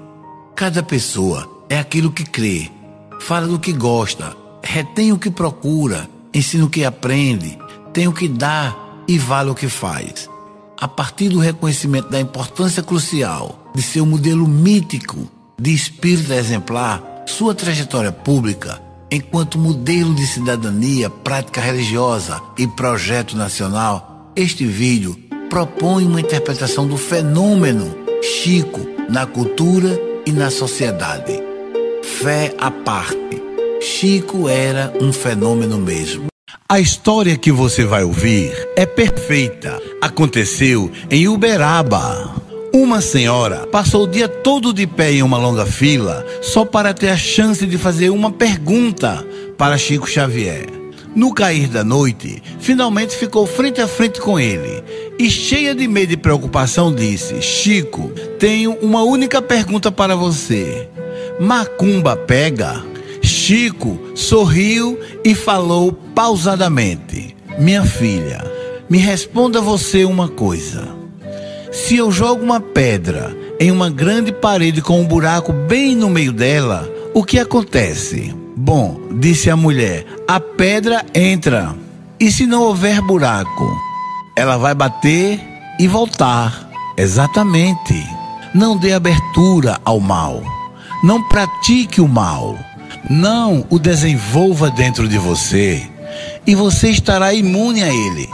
Cada 0.55 0.83
pessoa 0.83 1.65
é 1.67 1.79
aquilo 1.79 2.11
que 2.11 2.23
crê, 2.23 2.69
fala 3.21 3.47
do 3.47 3.57
que 3.57 3.73
gosta, 3.73 4.37
retém 4.63 5.11
o 5.11 5.17
que 5.17 5.31
procura, 5.31 6.07
ensina 6.31 6.65
o 6.65 6.69
que 6.69 6.85
aprende, 6.85 7.57
tem 7.91 8.07
o 8.07 8.13
que 8.13 8.27
dá 8.27 8.75
e 9.07 9.17
vale 9.17 9.49
o 9.49 9.55
que 9.55 9.67
faz 9.67 10.29
a 10.79 10.87
partir 10.87 11.29
do 11.29 11.39
reconhecimento 11.39 12.07
da 12.09 12.21
importância 12.21 12.83
crucial 12.83 13.71
de 13.73 13.81
ser 13.81 14.01
um 14.01 14.05
modelo 14.05 14.47
mítico 14.47 15.27
de 15.59 15.73
espírito 15.73 16.31
exemplar, 16.31 17.23
sua 17.25 17.55
trajetória 17.55 18.11
pública, 18.11 18.79
enquanto 19.09 19.57
modelo 19.57 20.13
de 20.13 20.27
cidadania, 20.27 21.09
prática 21.09 21.59
religiosa 21.59 22.39
e 22.59 22.67
projeto 22.67 23.35
nacional, 23.35 24.31
este 24.35 24.67
vídeo 24.67 25.17
propõe 25.49 26.05
uma 26.05 26.21
interpretação 26.21 26.87
do 26.87 26.97
fenômeno 26.97 27.95
Chico 28.21 28.79
na 29.09 29.25
cultura 29.25 29.99
e 30.25 30.31
na 30.31 30.49
sociedade. 30.49 31.41
Fé 32.03 32.53
à 32.57 32.71
parte, 32.71 33.41
Chico 33.79 34.49
era 34.49 34.93
um 34.99 35.13
fenômeno 35.13 35.77
mesmo. 35.77 36.27
A 36.69 36.79
história 36.79 37.37
que 37.37 37.51
você 37.51 37.85
vai 37.85 38.03
ouvir 38.03 38.51
é 38.75 38.85
perfeita. 38.85 39.81
Aconteceu 40.01 40.91
em 41.09 41.27
Uberaba. 41.27 42.35
Uma 42.73 42.99
senhora 42.99 43.65
passou 43.67 44.03
o 44.03 44.07
dia 44.07 44.27
todo 44.27 44.73
de 44.73 44.85
pé 44.85 45.13
em 45.13 45.23
uma 45.23 45.37
longa 45.37 45.65
fila 45.65 46.25
só 46.41 46.65
para 46.65 46.93
ter 46.93 47.09
a 47.09 47.17
chance 47.17 47.65
de 47.65 47.77
fazer 47.77 48.09
uma 48.09 48.31
pergunta 48.31 49.25
para 49.57 49.77
Chico 49.77 50.09
Xavier. 50.09 50.76
No 51.17 51.33
cair 51.33 51.67
da 51.67 51.83
noite, 51.83 52.43
finalmente 52.59 53.17
ficou 53.17 53.47
frente 53.47 53.81
a 53.81 53.87
frente 53.87 54.21
com 54.21 54.39
ele 54.39 54.83
e, 55.17 55.31
cheia 55.31 55.73
de 55.73 55.87
medo 55.87 56.13
e 56.13 56.15
preocupação, 56.15 56.93
disse: 56.93 57.41
Chico, 57.41 58.11
tenho 58.37 58.73
uma 58.83 59.01
única 59.01 59.41
pergunta 59.41 59.91
para 59.91 60.15
você. 60.15 60.87
Macumba 61.39 62.15
pega? 62.15 62.85
Chico 63.23 63.99
sorriu 64.13 64.99
e 65.25 65.33
falou 65.33 65.91
pausadamente: 65.91 67.35
Minha 67.57 67.83
filha, 67.83 68.45
me 68.87 68.99
responda 68.99 69.59
você 69.59 70.05
uma 70.05 70.29
coisa. 70.29 70.87
Se 71.71 71.97
eu 71.97 72.11
jogo 72.11 72.43
uma 72.43 72.61
pedra 72.61 73.35
em 73.59 73.71
uma 73.71 73.89
grande 73.89 74.31
parede 74.31 74.83
com 74.83 75.01
um 75.01 75.07
buraco 75.07 75.51
bem 75.51 75.95
no 75.95 76.11
meio 76.11 76.31
dela, 76.31 76.87
o 77.11 77.23
que 77.23 77.39
acontece? 77.39 78.35
Bom, 78.59 78.99
disse 79.19 79.51
a 79.51 79.55
mulher, 79.55 80.03
a 80.27 80.39
pedra 80.39 81.05
entra. 81.13 81.75
E 82.19 82.31
se 82.31 82.47
não 82.47 82.63
houver 82.63 82.99
buraco? 83.03 83.71
Ela 84.35 84.57
vai 84.57 84.73
bater 84.73 85.39
e 85.79 85.87
voltar. 85.87 86.67
Exatamente. 86.97 87.93
Não 88.55 88.75
dê 88.75 88.93
abertura 88.93 89.79
ao 89.85 89.99
mal. 89.99 90.41
Não 91.03 91.21
pratique 91.29 92.01
o 92.01 92.07
mal. 92.07 92.57
Não 93.07 93.63
o 93.69 93.77
desenvolva 93.77 94.71
dentro 94.71 95.07
de 95.07 95.19
você. 95.19 95.87
E 96.47 96.55
você 96.55 96.89
estará 96.89 97.35
imune 97.35 97.83
a 97.83 97.93
ele. 97.93 98.27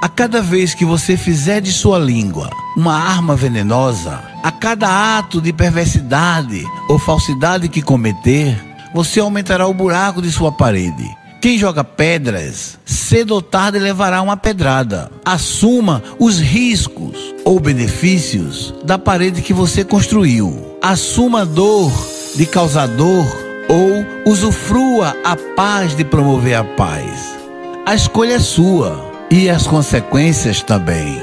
A 0.00 0.08
cada 0.08 0.40
vez 0.40 0.74
que 0.74 0.84
você 0.84 1.16
fizer 1.16 1.60
de 1.60 1.72
sua 1.72 1.98
língua 1.98 2.48
uma 2.76 2.94
arma 2.96 3.34
venenosa, 3.34 4.22
a 4.44 4.52
cada 4.52 5.18
ato 5.18 5.40
de 5.40 5.52
perversidade 5.52 6.64
ou 6.88 7.00
falsidade 7.00 7.68
que 7.68 7.82
cometer, 7.82 8.69
você 8.94 9.20
aumentará 9.20 9.66
o 9.66 9.74
buraco 9.74 10.20
de 10.20 10.30
sua 10.30 10.52
parede. 10.52 11.08
Quem 11.40 11.56
joga 11.56 11.82
pedras, 11.82 12.78
cedo 12.84 13.32
ou 13.32 13.40
tarde 13.40 13.78
levará 13.78 14.20
uma 14.20 14.36
pedrada. 14.36 15.10
Assuma 15.24 16.02
os 16.18 16.38
riscos 16.38 17.16
ou 17.46 17.58
benefícios 17.58 18.74
da 18.84 18.98
parede 18.98 19.40
que 19.40 19.54
você 19.54 19.82
construiu. 19.82 20.76
Assuma 20.82 21.42
a 21.42 21.44
dor 21.44 21.90
de 22.36 22.44
causador 22.44 23.24
ou 23.68 24.30
usufrua 24.30 25.16
a 25.24 25.34
paz 25.56 25.96
de 25.96 26.04
promover 26.04 26.56
a 26.56 26.64
paz. 26.64 27.34
A 27.86 27.94
escolha 27.94 28.34
é 28.34 28.38
sua 28.38 29.10
e 29.30 29.48
as 29.48 29.66
consequências 29.66 30.62
também. 30.62 31.22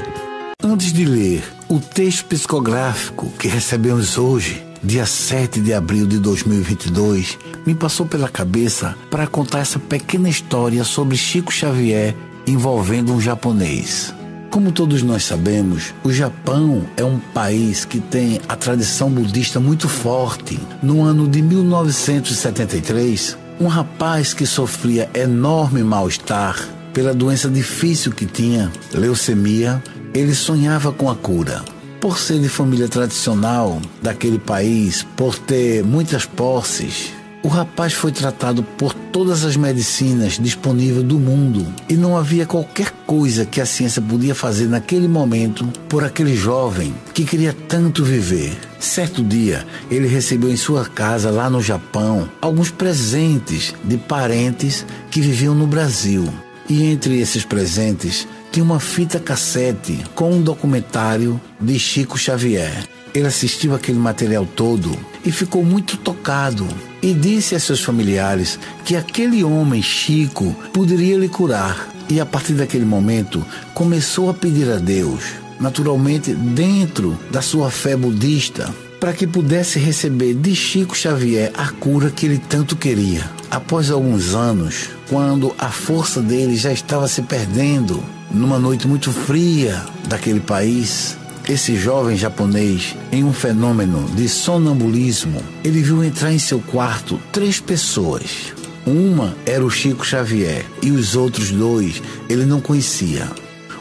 Antes 0.64 0.92
de 0.92 1.04
ler 1.04 1.44
o 1.68 1.78
texto 1.78 2.24
psicográfico 2.24 3.30
que 3.38 3.46
recebemos 3.46 4.18
hoje, 4.18 4.66
dia 4.82 5.06
7 5.06 5.60
de 5.60 5.72
abril 5.74 6.06
de 6.06 6.18
2022, 6.18 7.38
me 7.66 7.74
passou 7.74 8.06
pela 8.06 8.28
cabeça 8.28 8.96
para 9.10 9.26
contar 9.26 9.60
essa 9.60 9.78
pequena 9.78 10.28
história 10.28 10.84
sobre 10.84 11.16
Chico 11.16 11.52
Xavier 11.52 12.14
envolvendo 12.46 13.12
um 13.12 13.20
japonês. 13.20 14.14
Como 14.50 14.72
todos 14.72 15.02
nós 15.02 15.24
sabemos, 15.24 15.92
o 16.02 16.10
Japão 16.10 16.84
é 16.96 17.04
um 17.04 17.18
país 17.18 17.84
que 17.84 18.00
tem 18.00 18.40
a 18.48 18.56
tradição 18.56 19.10
budista 19.10 19.60
muito 19.60 19.88
forte. 19.88 20.58
No 20.82 21.02
ano 21.02 21.28
de 21.28 21.42
1973, 21.42 23.36
um 23.60 23.66
rapaz 23.66 24.32
que 24.32 24.46
sofria 24.46 25.10
enorme 25.12 25.82
mal-estar 25.82 26.66
pela 26.94 27.12
doença 27.12 27.50
difícil 27.50 28.10
que 28.10 28.24
tinha, 28.24 28.72
leucemia, 28.94 29.82
ele 30.14 30.34
sonhava 30.34 30.90
com 30.92 31.10
a 31.10 31.14
cura. 31.14 31.62
Por 32.00 32.16
ser 32.16 32.38
de 32.38 32.48
família 32.48 32.88
tradicional 32.88 33.80
daquele 34.00 34.38
país, 34.38 35.04
por 35.16 35.36
ter 35.36 35.82
muitas 35.82 36.24
posses, 36.24 37.12
o 37.42 37.48
rapaz 37.48 37.92
foi 37.92 38.12
tratado 38.12 38.62
por 38.62 38.94
todas 38.94 39.44
as 39.44 39.56
medicinas 39.56 40.38
disponíveis 40.38 41.04
do 41.04 41.18
mundo 41.18 41.66
e 41.88 41.94
não 41.94 42.16
havia 42.16 42.46
qualquer 42.46 42.92
coisa 43.04 43.44
que 43.44 43.60
a 43.60 43.66
ciência 43.66 44.00
podia 44.00 44.34
fazer 44.34 44.68
naquele 44.68 45.08
momento 45.08 45.66
por 45.88 46.04
aquele 46.04 46.36
jovem 46.36 46.94
que 47.12 47.24
queria 47.24 47.52
tanto 47.52 48.04
viver. 48.04 48.56
Certo 48.78 49.22
dia, 49.22 49.66
ele 49.90 50.06
recebeu 50.06 50.50
em 50.50 50.56
sua 50.56 50.84
casa, 50.84 51.30
lá 51.30 51.50
no 51.50 51.60
Japão, 51.60 52.28
alguns 52.40 52.70
presentes 52.70 53.74
de 53.82 53.96
parentes 53.96 54.86
que 55.10 55.20
viviam 55.20 55.54
no 55.54 55.66
Brasil. 55.66 56.28
E 56.68 56.84
entre 56.84 57.18
esses 57.18 57.44
presentes 57.44 58.28
tinha 58.58 58.64
uma 58.64 58.80
fita 58.80 59.20
cassete 59.20 60.04
com 60.16 60.32
um 60.32 60.42
documentário 60.42 61.40
de 61.60 61.78
Chico 61.78 62.18
Xavier. 62.18 62.88
Ele 63.14 63.28
assistiu 63.28 63.72
aquele 63.72 64.00
material 64.00 64.44
todo 64.44 64.90
e 65.24 65.30
ficou 65.30 65.64
muito 65.64 65.96
tocado 65.96 66.66
e 67.00 67.14
disse 67.14 67.54
a 67.54 67.60
seus 67.60 67.80
familiares 67.80 68.58
que 68.84 68.96
aquele 68.96 69.44
homem, 69.44 69.80
Chico, 69.80 70.56
poderia 70.72 71.16
lhe 71.16 71.28
curar. 71.28 71.88
E 72.10 72.18
a 72.18 72.26
partir 72.26 72.54
daquele 72.54 72.84
momento 72.84 73.46
começou 73.74 74.28
a 74.28 74.34
pedir 74.34 74.68
a 74.72 74.78
Deus, 74.78 75.22
naturalmente 75.60 76.34
dentro 76.34 77.16
da 77.30 77.40
sua 77.40 77.70
fé 77.70 77.94
budista, 77.94 78.74
para 78.98 79.12
que 79.12 79.24
pudesse 79.24 79.78
receber 79.78 80.34
de 80.34 80.56
Chico 80.56 80.96
Xavier 80.96 81.52
a 81.56 81.68
cura 81.68 82.10
que 82.10 82.26
ele 82.26 82.38
tanto 82.38 82.74
queria. 82.74 83.30
Após 83.52 83.88
alguns 83.88 84.34
anos, 84.34 84.88
quando 85.08 85.54
a 85.56 85.68
força 85.68 86.20
dele 86.20 86.56
já 86.56 86.72
estava 86.72 87.06
se 87.06 87.22
perdendo, 87.22 88.02
numa 88.30 88.58
noite 88.58 88.86
muito 88.86 89.10
fria 89.12 89.84
daquele 90.06 90.40
país, 90.40 91.16
esse 91.48 91.76
jovem 91.76 92.16
japonês, 92.16 92.94
em 93.10 93.24
um 93.24 93.32
fenômeno 93.32 94.06
de 94.14 94.28
sonambulismo, 94.28 95.42
ele 95.64 95.80
viu 95.80 96.04
entrar 96.04 96.32
em 96.32 96.38
seu 96.38 96.60
quarto 96.60 97.18
três 97.32 97.58
pessoas. 97.58 98.52
Uma 98.86 99.34
era 99.46 99.64
o 99.64 99.70
Chico 99.70 100.04
Xavier 100.04 100.64
e 100.82 100.90
os 100.90 101.16
outros 101.16 101.50
dois 101.50 102.02
ele 102.28 102.44
não 102.44 102.60
conhecia. 102.60 103.30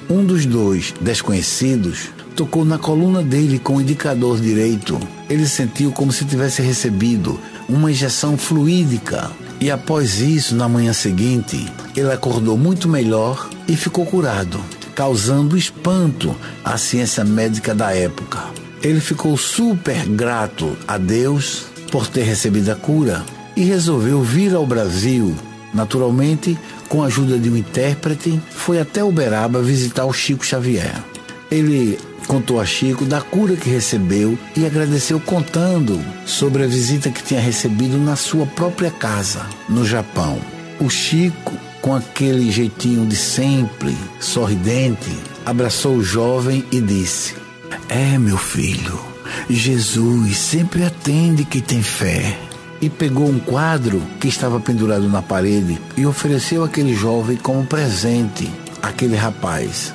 Um 0.10 0.26
dos 0.26 0.46
dois, 0.46 0.94
desconhecidos, 1.02 2.10
tocou 2.36 2.64
na 2.64 2.78
coluna 2.78 3.22
dele 3.22 3.60
com 3.60 3.76
o 3.76 3.82
indicador 3.82 4.40
direito. 4.40 4.98
Ele 5.30 5.46
sentiu 5.46 5.92
como 5.92 6.12
se 6.12 6.24
tivesse 6.24 6.62
recebido 6.62 7.38
uma 7.68 7.92
injeção 7.92 8.38
fluídica 8.38 9.30
e 9.60 9.72
após 9.72 10.22
isso, 10.22 10.56
na 10.56 10.70
manhã 10.70 10.94
seguinte, 10.94 11.66
ele 11.96 12.12
acordou 12.12 12.58
muito 12.58 12.88
melhor 12.88 13.50
e 13.68 13.76
ficou 13.76 14.06
curado, 14.06 14.60
causando 14.96 15.58
espanto 15.58 16.36
à 16.64 16.78
ciência 16.78 17.24
médica 17.24 17.76
da 17.76 17.94
época. 17.94 18.40
Ele 18.82 19.00
ficou 19.00 19.36
super 19.38 20.06
grato 20.08 20.78
a 20.88 20.98
Deus 20.98 21.66
por 21.92 22.08
ter 22.08 22.24
recebido 22.24 22.72
a 22.72 22.76
cura 22.76 23.26
e 23.56 23.64
resolveu 23.64 24.22
vir 24.22 24.54
ao 24.54 24.66
Brasil. 24.66 25.36
Naturalmente, 25.74 26.58
com 26.88 27.04
a 27.04 27.08
ajuda 27.08 27.38
de 27.38 27.50
um 27.50 27.58
intérprete, 27.58 28.40
foi 28.52 28.80
até 28.80 29.04
Uberaba 29.04 29.62
visitar 29.62 30.06
o 30.06 30.14
Chico 30.14 30.46
Xavier. 30.46 30.96
Ele 31.50 31.98
contou 32.28 32.60
a 32.60 32.66
Chico 32.66 33.06
da 33.06 33.22
cura 33.22 33.56
que 33.56 33.70
recebeu 33.70 34.38
e 34.56 34.66
agradeceu 34.66 35.20
contando 35.20 36.00
sobre 36.26 36.64
a 36.64 36.68
visita 36.68 37.10
que 37.10 37.24
tinha 37.24 37.40
recebido 37.40 37.98
na 37.98 38.16
sua 38.16 38.46
própria 38.46 38.92
casa, 38.92 39.46
no 39.68 39.86
Japão. 39.86 40.40
O 40.80 40.90
Chico, 40.90 41.54
com 41.88 41.96
aquele 41.96 42.52
jeitinho 42.52 43.06
de 43.06 43.16
sempre, 43.16 43.96
sorridente, 44.20 45.10
abraçou 45.46 45.96
o 45.96 46.04
jovem 46.04 46.66
e 46.70 46.82
disse: 46.82 47.34
É, 47.88 48.18
meu 48.18 48.38
filho, 48.38 49.00
Jesus 49.50 50.36
sempre 50.36 50.84
atende 50.84 51.46
quem 51.46 51.62
tem 51.62 51.82
fé. 51.82 52.38
E 52.82 52.90
pegou 52.90 53.30
um 53.30 53.40
quadro 53.40 54.04
que 54.20 54.28
estava 54.28 54.60
pendurado 54.60 55.08
na 55.08 55.22
parede 55.22 55.80
e 55.96 56.06
ofereceu 56.06 56.62
aquele 56.62 56.94
jovem 56.94 57.38
como 57.38 57.66
presente 57.66 58.52
àquele 58.82 59.16
rapaz. 59.16 59.94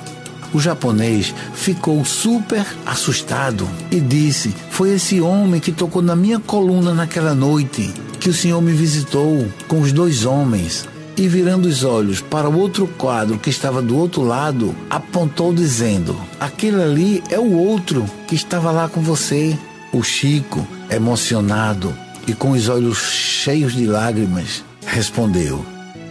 O 0.51 0.59
japonês 0.59 1.31
ficou 1.53 2.03
super 2.03 2.65
assustado 2.87 3.69
e 3.91 3.99
disse: 3.99 4.51
Foi 4.71 4.95
esse 4.95 5.21
homem 5.21 5.61
que 5.61 5.71
tocou 5.71 6.01
na 6.01 6.15
minha 6.15 6.39
coluna 6.39 6.91
naquela 6.91 7.35
noite 7.35 7.93
que 8.19 8.31
o 8.31 8.33
senhor 8.33 8.61
me 8.63 8.71
visitou 8.71 9.47
com 9.67 9.79
os 9.79 9.91
dois 9.91 10.25
homens. 10.25 10.91
E 11.15 11.27
virando 11.27 11.67
os 11.67 11.83
olhos 11.83 12.21
para 12.21 12.49
o 12.49 12.57
outro 12.57 12.87
quadro 12.87 13.37
que 13.37 13.49
estava 13.49 13.81
do 13.81 13.95
outro 13.97 14.23
lado, 14.23 14.75
apontou 14.89 15.53
dizendo: 15.53 16.15
Aquele 16.39 16.81
ali 16.81 17.23
é 17.29 17.37
o 17.37 17.51
outro 17.53 18.05
que 18.27 18.35
estava 18.35 18.71
lá 18.71 18.89
com 18.89 19.01
você. 19.01 19.57
O 19.91 20.01
Chico, 20.01 20.67
emocionado 20.89 21.93
e 22.25 22.33
com 22.33 22.51
os 22.51 22.67
olhos 22.67 22.97
cheios 22.97 23.73
de 23.73 23.85
lágrimas, 23.85 24.63
respondeu: 24.87 25.63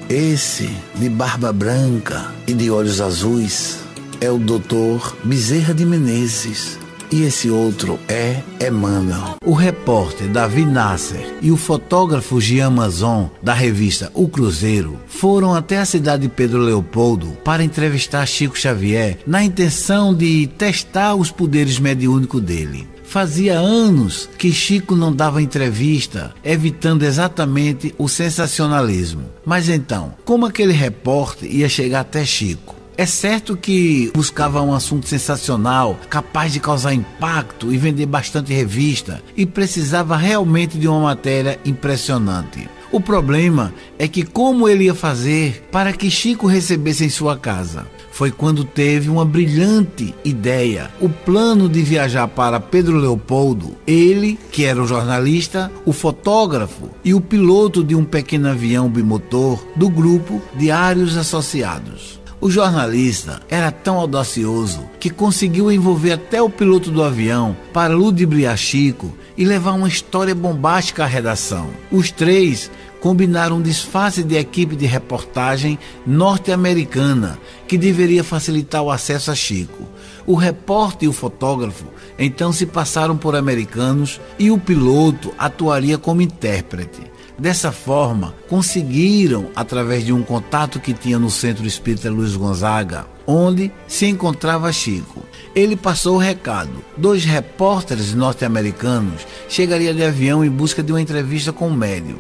Esse 0.09 0.71
de 0.95 1.09
barba 1.09 1.53
branca 1.53 2.33
e 2.47 2.55
de 2.55 2.71
olhos 2.71 3.01
azuis 3.01 3.81
é 4.21 4.31
o 4.31 4.39
doutor 4.39 5.17
Bezerra 5.25 5.75
de 5.75 5.85
Menezes. 5.85 6.79
E 7.13 7.25
esse 7.25 7.51
outro 7.51 7.99
é 8.09 8.43
Emmanuel. 8.59 9.37
O 9.45 9.53
repórter 9.53 10.29
Davi 10.29 10.65
Nasser 10.65 11.37
e 11.43 11.53
o 11.53 11.59
fotógrafo 11.59 12.41
Jean 12.41 12.71
Mazon, 12.71 13.31
da 13.43 13.53
revista 13.53 14.11
O 14.15 14.29
Cruzeiro, 14.29 14.99
foram 15.07 15.55
até 15.55 15.77
a 15.79 15.85
cidade 15.85 16.23
de 16.23 16.31
Pedro 16.31 16.61
Leopoldo 16.61 17.37
para 17.45 17.63
entrevistar 17.63 18.25
Chico 18.25 18.59
Xavier 18.59 19.19
na 19.27 19.45
intenção 19.45 20.15
de 20.15 20.47
testar 20.57 21.15
os 21.15 21.31
poderes 21.31 21.79
mediúnicos 21.79 22.41
dele. 22.41 22.89
Fazia 23.05 23.59
anos 23.59 24.27
que 24.39 24.51
Chico 24.51 24.97
não 24.97 25.15
dava 25.15 25.43
entrevista, 25.43 26.33
evitando 26.43 27.03
exatamente 27.03 27.95
o 27.99 28.09
sensacionalismo. 28.09 29.25
Mas 29.45 29.69
então, 29.69 30.15
como 30.25 30.47
aquele 30.47 30.73
repórter 30.73 31.55
ia 31.55 31.69
chegar 31.69 32.01
até 32.01 32.25
Chico? 32.25 32.82
É 32.97 33.07
certo 33.07 33.57
que 33.57 34.11
buscava 34.15 34.61
um 34.61 34.75
assunto 34.75 35.09
sensacional, 35.09 35.99
capaz 36.11 36.53
de 36.53 36.61
causar 36.61 36.93
impacto 36.93 37.73
e 37.73 37.79
vender 37.79 38.07
bastante 38.07 38.53
revista, 38.53 39.23
e 39.35 39.47
precisava 39.47 40.17
realmente 40.17 40.79
de 40.79 40.87
uma 40.87 41.01
matéria 41.01 41.59
impressionante. 41.65 42.69
O 42.93 43.01
problema 43.01 43.73
é 43.99 44.07
que 44.07 44.23
como 44.23 44.69
ele 44.69 44.85
ia 44.85 44.95
fazer 44.95 45.67
para 45.73 45.95
que 45.95 46.11
Chico 46.11 46.47
recebesse 46.47 47.07
em 47.07 47.09
sua 47.09 47.39
casa? 47.39 47.87
Foi 48.11 48.31
quando 48.31 48.63
teve 48.63 49.09
uma 49.09 49.25
brilhante 49.25 50.15
ideia, 50.23 50.91
o 51.01 51.09
plano 51.09 51.71
de 51.71 51.81
viajar 51.81 52.29
para 52.29 52.61
Pedro 52.61 52.99
Leopoldo. 52.99 53.75
Ele, 53.87 54.39
que 54.51 54.67
era 54.67 54.83
o 54.83 54.87
jornalista, 54.87 55.73
o 55.87 55.95
fotógrafo 55.95 56.91
e 57.03 57.15
o 57.15 57.23
piloto 57.23 57.83
de 57.83 57.95
um 57.95 58.05
pequeno 58.05 58.51
avião 58.51 58.91
bimotor 58.91 59.65
do 59.75 59.89
grupo 59.89 60.43
Diários 60.55 61.17
Associados. 61.17 62.22
O 62.43 62.51
jornalista 62.51 63.41
era 63.49 63.71
tão 63.71 63.99
audacioso 63.99 64.91
que 64.99 65.09
conseguiu 65.09 65.71
envolver 65.71 66.11
até 66.11 66.43
o 66.43 66.51
piloto 66.51 66.91
do 66.91 67.01
avião 67.01 67.57
para 67.73 67.95
ludibriar 67.95 68.57
Chico 68.57 69.17
e 69.39 69.45
levar 69.45 69.75
uma 69.75 69.87
história 69.87 70.35
bombástica 70.35 71.05
à 71.05 71.07
redação. 71.07 71.71
Os 71.89 72.11
três 72.11 72.69
combinaram 73.01 73.59
um 73.59 73.63
disfarce 73.63 74.25
de 74.25 74.35
equipe 74.35 74.75
de 74.75 74.87
reportagem 74.87 75.79
norte-americana 76.05 77.39
que 77.69 77.79
deveria 77.79 78.25
facilitar 78.25 78.83
o 78.83 78.91
acesso 78.91 79.31
a 79.31 79.37
Chico. 79.37 79.85
O 80.27 80.35
repórter 80.35 81.07
e 81.07 81.09
o 81.09 81.13
fotógrafo 81.13 81.85
então 82.19 82.53
se 82.53 82.67
passaram 82.67 83.17
por 83.17 83.37
americanos 83.37 84.21
e 84.37 84.51
o 84.51 84.59
piloto 84.59 85.33
atuaria 85.39 85.97
como 85.97 86.21
intérprete. 86.21 87.03
Dessa 87.39 87.73
forma, 87.73 88.35
conseguiram, 88.49 89.49
através 89.57 90.05
de 90.05 90.13
um 90.13 90.23
contato 90.23 90.79
que 90.79 90.93
tinha 90.93 91.19
no 91.19 91.31
Centro 91.31 91.67
Espírita 91.67 92.11
Luiz 92.11 92.37
Gonzaga, 92.37 93.07
onde 93.27 93.73
se 93.89 94.07
encontrava 94.07 94.73
Chico. 94.73 95.23
Ele 95.55 95.75
passou 95.77 96.17
o 96.17 96.21
recado. 96.21 96.85
Dois 96.97 97.25
repórteres 97.25 98.15
norte-americanos 98.15 99.27
chegariam 99.49 99.95
de 99.95 100.05
avião 100.05 100.45
em 100.45 100.51
busca 100.51 100.83
de 100.83 100.93
uma 100.93 101.01
entrevista 101.01 101.53
com 101.53 101.69
o 101.69 101.75
médium. 101.75 102.19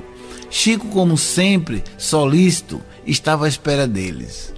Chico, 0.50 0.88
como 0.88 1.16
sempre, 1.16 1.82
solícito, 1.96 2.80
estava 3.06 3.46
à 3.46 3.48
espera 3.48 3.86
deles. 3.86 4.52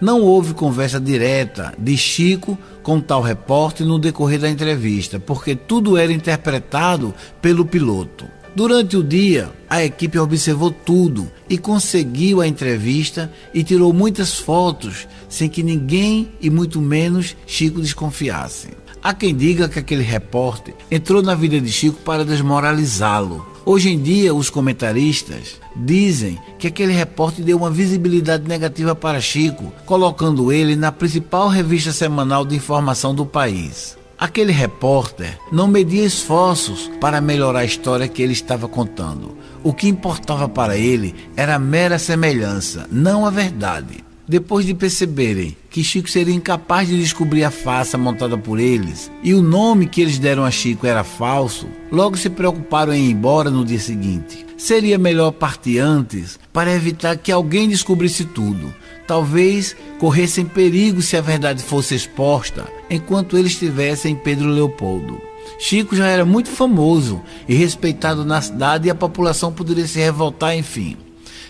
Não 0.00 0.22
houve 0.22 0.54
conversa 0.54 0.98
direta 0.98 1.74
de 1.78 1.96
Chico 1.96 2.58
com 2.82 3.00
tal 3.00 3.20
repórter 3.20 3.86
no 3.86 3.98
decorrer 3.98 4.40
da 4.40 4.48
entrevista, 4.48 5.20
porque 5.20 5.54
tudo 5.54 5.96
era 5.98 6.12
interpretado 6.12 7.14
pelo 7.42 7.66
piloto. 7.66 8.26
Durante 8.54 8.96
o 8.96 9.04
dia, 9.04 9.52
a 9.68 9.84
equipe 9.84 10.18
observou 10.18 10.72
tudo 10.72 11.30
e 11.48 11.56
conseguiu 11.56 12.40
a 12.40 12.48
entrevista 12.48 13.32
e 13.54 13.62
tirou 13.62 13.92
muitas 13.92 14.38
fotos 14.38 15.06
sem 15.28 15.48
que 15.48 15.62
ninguém 15.62 16.32
e 16.40 16.50
muito 16.50 16.80
menos 16.80 17.36
Chico 17.46 17.80
desconfiassem. 17.80 18.72
Há 19.02 19.14
quem 19.14 19.34
diga 19.34 19.68
que 19.68 19.78
aquele 19.78 20.02
repórter 20.02 20.74
entrou 20.90 21.22
na 21.22 21.34
vida 21.34 21.60
de 21.60 21.70
Chico 21.70 22.00
para 22.00 22.24
desmoralizá-lo. 22.24 23.46
Hoje 23.64 23.90
em 23.90 24.02
dia, 24.02 24.34
os 24.34 24.50
comentaristas 24.50 25.60
dizem 25.76 26.36
que 26.58 26.66
aquele 26.66 26.92
repórter 26.92 27.44
deu 27.44 27.56
uma 27.56 27.70
visibilidade 27.70 28.48
negativa 28.48 28.94
para 28.94 29.20
Chico, 29.20 29.72
colocando 29.86 30.52
ele 30.52 30.74
na 30.74 30.90
principal 30.90 31.48
revista 31.48 31.92
semanal 31.92 32.44
de 32.44 32.56
informação 32.56 33.14
do 33.14 33.24
país. 33.24 33.99
Aquele 34.20 34.52
repórter 34.52 35.38
não 35.50 35.66
media 35.66 36.04
esforços 36.04 36.90
para 37.00 37.22
melhorar 37.22 37.60
a 37.60 37.64
história 37.64 38.06
que 38.06 38.20
ele 38.20 38.34
estava 38.34 38.68
contando. 38.68 39.34
O 39.64 39.72
que 39.72 39.88
importava 39.88 40.46
para 40.46 40.76
ele 40.76 41.14
era 41.34 41.54
a 41.54 41.58
mera 41.58 41.98
semelhança, 41.98 42.86
não 42.92 43.24
a 43.24 43.30
verdade. 43.30 44.04
Depois 44.28 44.66
de 44.66 44.74
perceberem 44.74 45.56
que 45.70 45.82
Chico 45.82 46.10
seria 46.10 46.34
incapaz 46.34 46.86
de 46.86 47.00
descobrir 47.00 47.44
a 47.44 47.50
farsa 47.50 47.96
montada 47.96 48.36
por 48.36 48.60
eles 48.60 49.10
e 49.22 49.32
o 49.32 49.40
nome 49.40 49.86
que 49.86 50.02
eles 50.02 50.18
deram 50.18 50.44
a 50.44 50.50
Chico 50.50 50.86
era 50.86 51.02
falso, 51.02 51.66
logo 51.90 52.14
se 52.18 52.28
preocuparam 52.28 52.92
em 52.92 53.06
ir 53.06 53.12
embora 53.12 53.50
no 53.50 53.64
dia 53.64 53.80
seguinte. 53.80 54.44
Seria 54.58 54.98
melhor 54.98 55.32
partir 55.32 55.78
antes 55.78 56.38
para 56.52 56.74
evitar 56.74 57.16
que 57.16 57.32
alguém 57.32 57.70
descobrisse 57.70 58.26
tudo 58.26 58.70
talvez 59.10 59.74
corressem 59.98 60.44
perigo 60.44 61.02
se 61.02 61.16
a 61.16 61.20
verdade 61.20 61.64
fosse 61.64 61.96
exposta 61.96 62.68
enquanto 62.88 63.36
ele 63.36 63.48
estivesse 63.48 64.08
em 64.08 64.14
Pedro 64.14 64.46
Leopoldo. 64.48 65.20
Chico 65.58 65.96
já 65.96 66.06
era 66.06 66.24
muito 66.24 66.48
famoso 66.48 67.20
e 67.48 67.52
respeitado 67.52 68.24
na 68.24 68.40
cidade 68.40 68.86
e 68.86 68.90
a 68.90 68.94
população 68.94 69.52
poderia 69.52 69.88
se 69.88 69.98
revoltar, 69.98 70.56
enfim. 70.56 70.96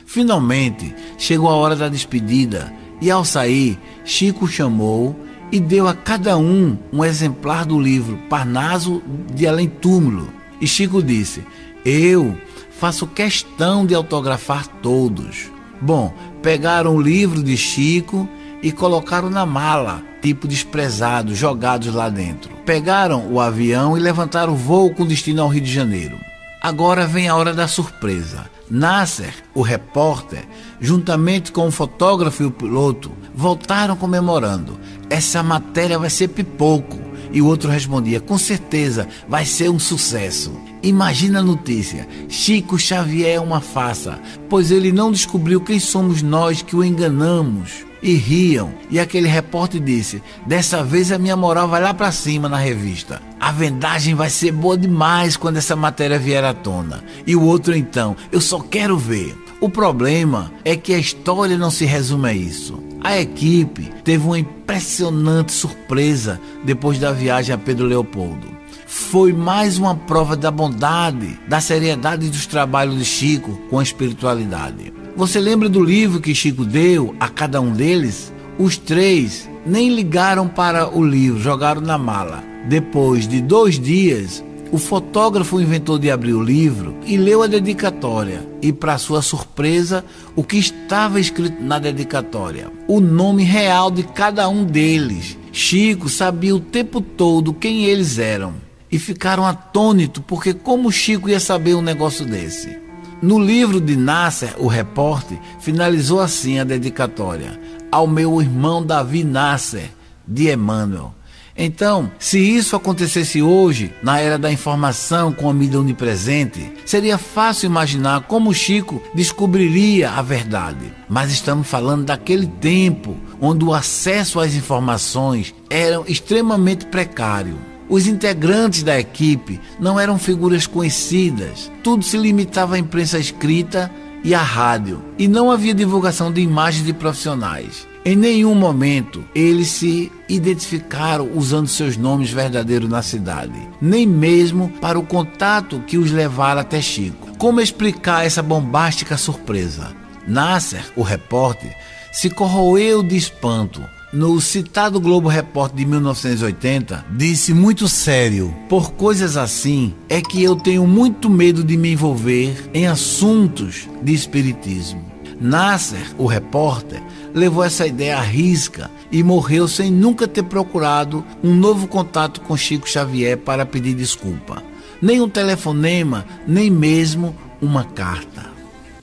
Finalmente, 0.07 0.95
chegou 1.19 1.51
a 1.51 1.55
hora 1.55 1.77
da 1.77 1.91
despedida 1.91 2.73
e 2.99 3.11
ao 3.11 3.27
sair, 3.27 3.79
Chico 4.07 4.49
chamou 4.49 5.15
e 5.53 5.61
deu 5.61 5.87
a 5.87 5.93
cada 5.93 6.39
um 6.39 6.79
um 6.91 7.05
exemplar 7.05 7.67
do 7.67 7.79
livro 7.79 8.17
Parnaso 8.31 9.03
de 9.35 9.47
Além 9.47 9.69
Túmulo. 9.69 10.33
E 10.63 10.67
Chico 10.67 11.03
disse: 11.03 11.45
Eu 11.85 12.35
faço 12.71 13.07
questão 13.07 13.85
de 13.85 13.95
autografar 13.95 14.67
todos. 14.67 15.51
Bom, 15.83 16.13
pegaram 16.43 16.95
o 16.95 17.01
livro 17.01 17.43
de 17.43 17.57
Chico 17.57 18.29
e 18.63 18.73
colocaram 18.73 19.31
na 19.31 19.47
mala, 19.47 20.03
tipo 20.21 20.47
desprezado, 20.47 21.35
jogados 21.35 21.95
lá 21.95 22.09
dentro. 22.09 22.51
Pegaram 22.65 23.31
o 23.33 23.41
avião 23.41 23.97
e 23.97 24.01
levantaram 24.01 24.53
o 24.53 24.57
voo 24.57 24.95
com 24.95 25.07
destino 25.07 25.43
ao 25.43 25.49
Rio 25.49 25.63
de 25.63 25.73
Janeiro. 25.73 26.19
Agora 26.63 27.07
vem 27.07 27.29
a 27.29 27.37
hora 27.37 27.55
da 27.55 27.67
surpresa. 27.67 28.51
Nasser, 28.71 29.35
o 29.55 29.63
repórter, 29.63 30.47
juntamente 30.81 31.51
com 31.51 31.67
o 31.67 31.73
fotógrafo 31.73 32.43
e 32.43 32.47
o 32.47 32.51
piloto, 32.51 33.11
voltaram 33.35 33.97
comemorando. 33.97 34.79
Essa 35.09 35.43
matéria 35.43 35.99
vai 35.99 36.11
ser 36.11 36.29
pipoco. 36.29 37.10
E 37.33 37.41
o 37.41 37.47
outro 37.47 37.71
respondia: 37.71 38.21
Com 38.21 38.39
certeza 38.39 39.09
vai 39.29 39.45
ser 39.45 39.71
um 39.71 39.79
sucesso. 39.79 40.53
Imagina 40.83 41.41
a 41.41 41.43
notícia: 41.43 42.07
Chico 42.29 42.79
Xavier 42.79 43.37
é 43.37 43.41
uma 43.41 43.61
farsa, 43.61 44.19
pois 44.49 44.71
ele 44.71 44.93
não 44.93 45.13
descobriu 45.13 45.61
quem 45.61 45.79
somos 45.79 46.23
nós 46.23 46.63
que 46.63 46.77
o 46.77 46.85
enganamos. 46.85 47.91
E 48.03 48.15
riam. 48.15 48.73
E 48.91 48.99
aquele 48.99 49.29
repórter 49.29 49.79
disse: 49.79 50.23
Dessa 50.47 50.83
vez 50.83 51.13
a 51.13 51.19
minha 51.19 51.37
moral 51.37 51.69
vai 51.69 51.83
lá 51.83 51.93
para 51.93 52.11
cima 52.11 52.49
na 52.49 52.57
revista. 52.57 53.21
A 53.39 53.53
vendagem 53.53 54.15
vai 54.15 54.31
ser 54.31 54.53
boa 54.53 54.77
demais 54.77 55.37
quando 55.37 55.59
essa 55.59 55.77
matéria 55.77 56.19
vier 56.19 56.43
à 56.43 56.55
tona. 56.55 57.05
E 57.27 57.37
o 57.37 57.43
outro 57.43 57.77
então: 57.77 58.17
Eu 58.33 58.41
só 58.41 58.59
quero 58.61 58.97
ver. 58.97 59.37
O 59.61 59.69
problema 59.69 60.51
é 60.65 60.75
que 60.75 60.95
a 60.95 60.99
história 60.99 61.59
não 61.59 61.71
se 61.71 61.85
resume 61.85 62.29
a 62.31 62.33
isso. 62.33 62.90
A 63.03 63.19
equipe 63.19 63.91
teve 64.05 64.25
uma 64.25 64.39
impressionante 64.39 65.53
surpresa 65.53 66.39
depois 66.65 66.99
da 66.99 67.13
viagem 67.13 67.55
a 67.55 67.59
Pedro 67.59 67.87
Leopoldo. 67.87 68.47
Foi 68.87 69.33
mais 69.33 69.79
uma 69.79 69.95
prova 69.95 70.37
da 70.37 70.51
bondade, 70.51 71.39
da 71.49 71.61
seriedade 71.61 72.29
dos 72.29 72.47
trabalhos 72.47 72.99
de 72.99 73.05
Chico 73.05 73.59
com 73.71 73.79
a 73.79 73.83
espiritualidade. 73.83 74.93
Você 75.17 75.41
lembra 75.41 75.69
do 75.69 75.83
livro 75.83 76.21
que 76.21 76.35
Chico 76.35 76.65
deu 76.65 77.15
a 77.19 77.29
cada 77.29 77.61
um 77.61 77.73
deles? 77.73 78.33
Os 78.59 78.77
três 78.77 79.49
nem 79.65 79.95
ligaram 79.95 80.47
para 80.47 80.95
o 80.95 81.03
livro, 81.03 81.41
jogaram 81.41 81.81
na 81.81 81.97
mala. 81.97 82.45
Depois 82.69 83.27
de 83.27 83.41
dois 83.41 83.81
dias, 83.81 84.45
o 84.73 84.79
fotógrafo 84.79 85.61
inventou 85.61 85.99
de 85.99 86.11
abrir 86.11 86.33
o 86.33 86.43
livro 86.43 86.95
e 87.05 87.17
leu 87.17 87.43
a 87.43 87.47
dedicatória. 87.47 88.49
E, 88.63 88.73
para 88.73 88.99
sua 88.99 89.21
surpresa, 89.23 90.05
o 90.37 90.45
que 90.45 90.57
estava 90.57 91.19
escrito 91.19 91.63
na 91.63 91.79
dedicatória? 91.79 92.71
O 92.87 93.01
nome 93.01 93.43
real 93.43 93.91
de 93.91 94.03
cada 94.03 94.49
um 94.49 94.65
deles. 94.65 95.37
Chico 95.53 96.09
sabia 96.09 96.55
o 96.55 96.61
tempo 96.61 97.01
todo 97.01 97.53
quem 97.53 97.85
eles 97.85 98.19
eram. 98.19 98.55
E 98.93 98.99
ficaram 98.99 99.45
atônitos, 99.45 100.23
porque 100.27 100.53
como 100.53 100.93
Chico 100.93 101.29
ia 101.29 101.41
saber 101.41 101.75
um 101.75 101.83
negócio 101.83 102.25
desse? 102.25 102.79
No 103.23 103.39
livro 103.39 103.81
de 103.81 103.97
Nasser, 103.97 104.55
o 104.59 104.67
repórter, 104.67 105.39
finalizou 105.61 106.21
assim 106.21 106.59
a 106.59 106.65
dedicatória: 106.65 107.61
Ao 107.91 108.07
meu 108.07 108.41
irmão 108.41 108.85
Davi 108.85 109.25
Nasser, 109.25 109.91
de 110.27 110.51
Emmanuel. 110.51 111.15
Então, 111.63 112.11
se 112.19 112.39
isso 112.39 112.75
acontecesse 112.75 113.43
hoje, 113.43 113.93
na 114.03 114.19
era 114.19 114.39
da 114.39 114.51
informação 114.51 115.31
com 115.31 115.51
a 115.51 115.53
mídia 115.53 115.79
onipresente, 115.79 116.73
seria 116.87 117.19
fácil 117.19 117.67
imaginar 117.67 118.23
como 118.23 118.55
Chico 118.55 119.03
descobriria 119.15 120.11
a 120.13 120.23
verdade. 120.23 120.91
Mas 121.07 121.31
estamos 121.31 121.69
falando 121.69 122.07
daquele 122.07 122.47
tempo 122.47 123.15
onde 123.39 123.63
o 123.63 123.75
acesso 123.75 124.41
às 124.41 124.55
informações 124.55 125.55
era 125.69 126.03
extremamente 126.09 126.87
precário. 126.87 127.59
Os 127.91 128.07
integrantes 128.07 128.83
da 128.83 128.99
equipe 128.99 129.61
não 129.79 130.01
eram 130.01 130.19
figuras 130.19 130.67
conhecidas, 130.67 131.71
tudo 131.83 132.03
se 132.03 132.17
limitava 132.17 132.77
à 132.77 132.79
imprensa 132.79 133.19
escrita 133.19 133.91
e 134.25 134.35
à 134.35 134.41
rádio, 134.41 135.03
e 135.19 135.29
não 135.29 135.51
havia 135.51 135.75
divulgação 135.75 136.33
de 136.33 136.41
imagens 136.41 136.87
de 136.87 136.95
profissionais. 136.95 137.90
Em 138.03 138.17
nenhum 138.17 138.55
momento 138.55 139.23
eles 139.35 139.69
se 139.69 140.11
identificaram 140.27 141.31
usando 141.35 141.69
seus 141.69 141.99
nomes 141.99 142.31
verdadeiros 142.31 142.89
na 142.89 143.03
cidade, 143.03 143.69
nem 143.81 144.07
mesmo 144.07 144.71
para 144.81 144.99
o 144.99 145.07
contato 145.07 145.83
que 145.87 145.99
os 145.99 146.11
levara 146.11 146.63
até 146.63 146.81
Chico. 146.81 147.37
Como 147.37 147.61
explicar 147.61 148.25
essa 148.25 148.43
bombástica 148.43 149.19
surpresa? 149.19 149.95
Nasser, 150.27 150.85
o 150.97 151.03
repórter, 151.03 151.77
se 152.11 152.31
corroeu 152.31 153.03
de 153.03 153.17
espanto. 153.17 153.83
No 154.13 154.41
citado 154.41 154.99
Globo 154.99 155.29
Repórter 155.29 155.77
de 155.77 155.85
1980, 155.85 157.05
disse 157.13 157.55
muito 157.55 157.87
sério: 157.87 158.53
Por 158.69 158.93
coisas 158.93 159.37
assim 159.37 159.95
é 160.09 160.21
que 160.21 160.43
eu 160.43 160.57
tenho 160.57 160.85
muito 160.85 161.31
medo 161.31 161.63
de 161.63 161.77
me 161.77 161.93
envolver 161.93 162.69
em 162.75 162.89
assuntos 162.89 163.89
de 164.03 164.13
espiritismo. 164.13 165.11
Nasser, 165.41 166.15
o 166.19 166.27
repórter, 166.27 167.01
levou 167.35 167.65
essa 167.65 167.87
ideia 167.87 168.19
à 168.19 168.21
risca 168.21 168.91
e 169.11 169.23
morreu 169.23 169.67
sem 169.69 169.91
nunca 169.91 170.27
ter 170.27 170.43
procurado 170.45 171.25
um 171.43 171.55
novo 171.55 171.87
contato 171.87 172.41
com 172.41 172.57
Chico 172.57 172.89
Xavier 172.89 173.37
para 173.39 173.67
pedir 173.67 173.95
desculpa. 173.95 174.63
Nem 175.01 175.21
um 175.21 175.29
telefonema, 175.29 176.27
nem 176.47 176.71
mesmo 176.71 177.35
uma 177.61 177.85
carta. 177.85 178.51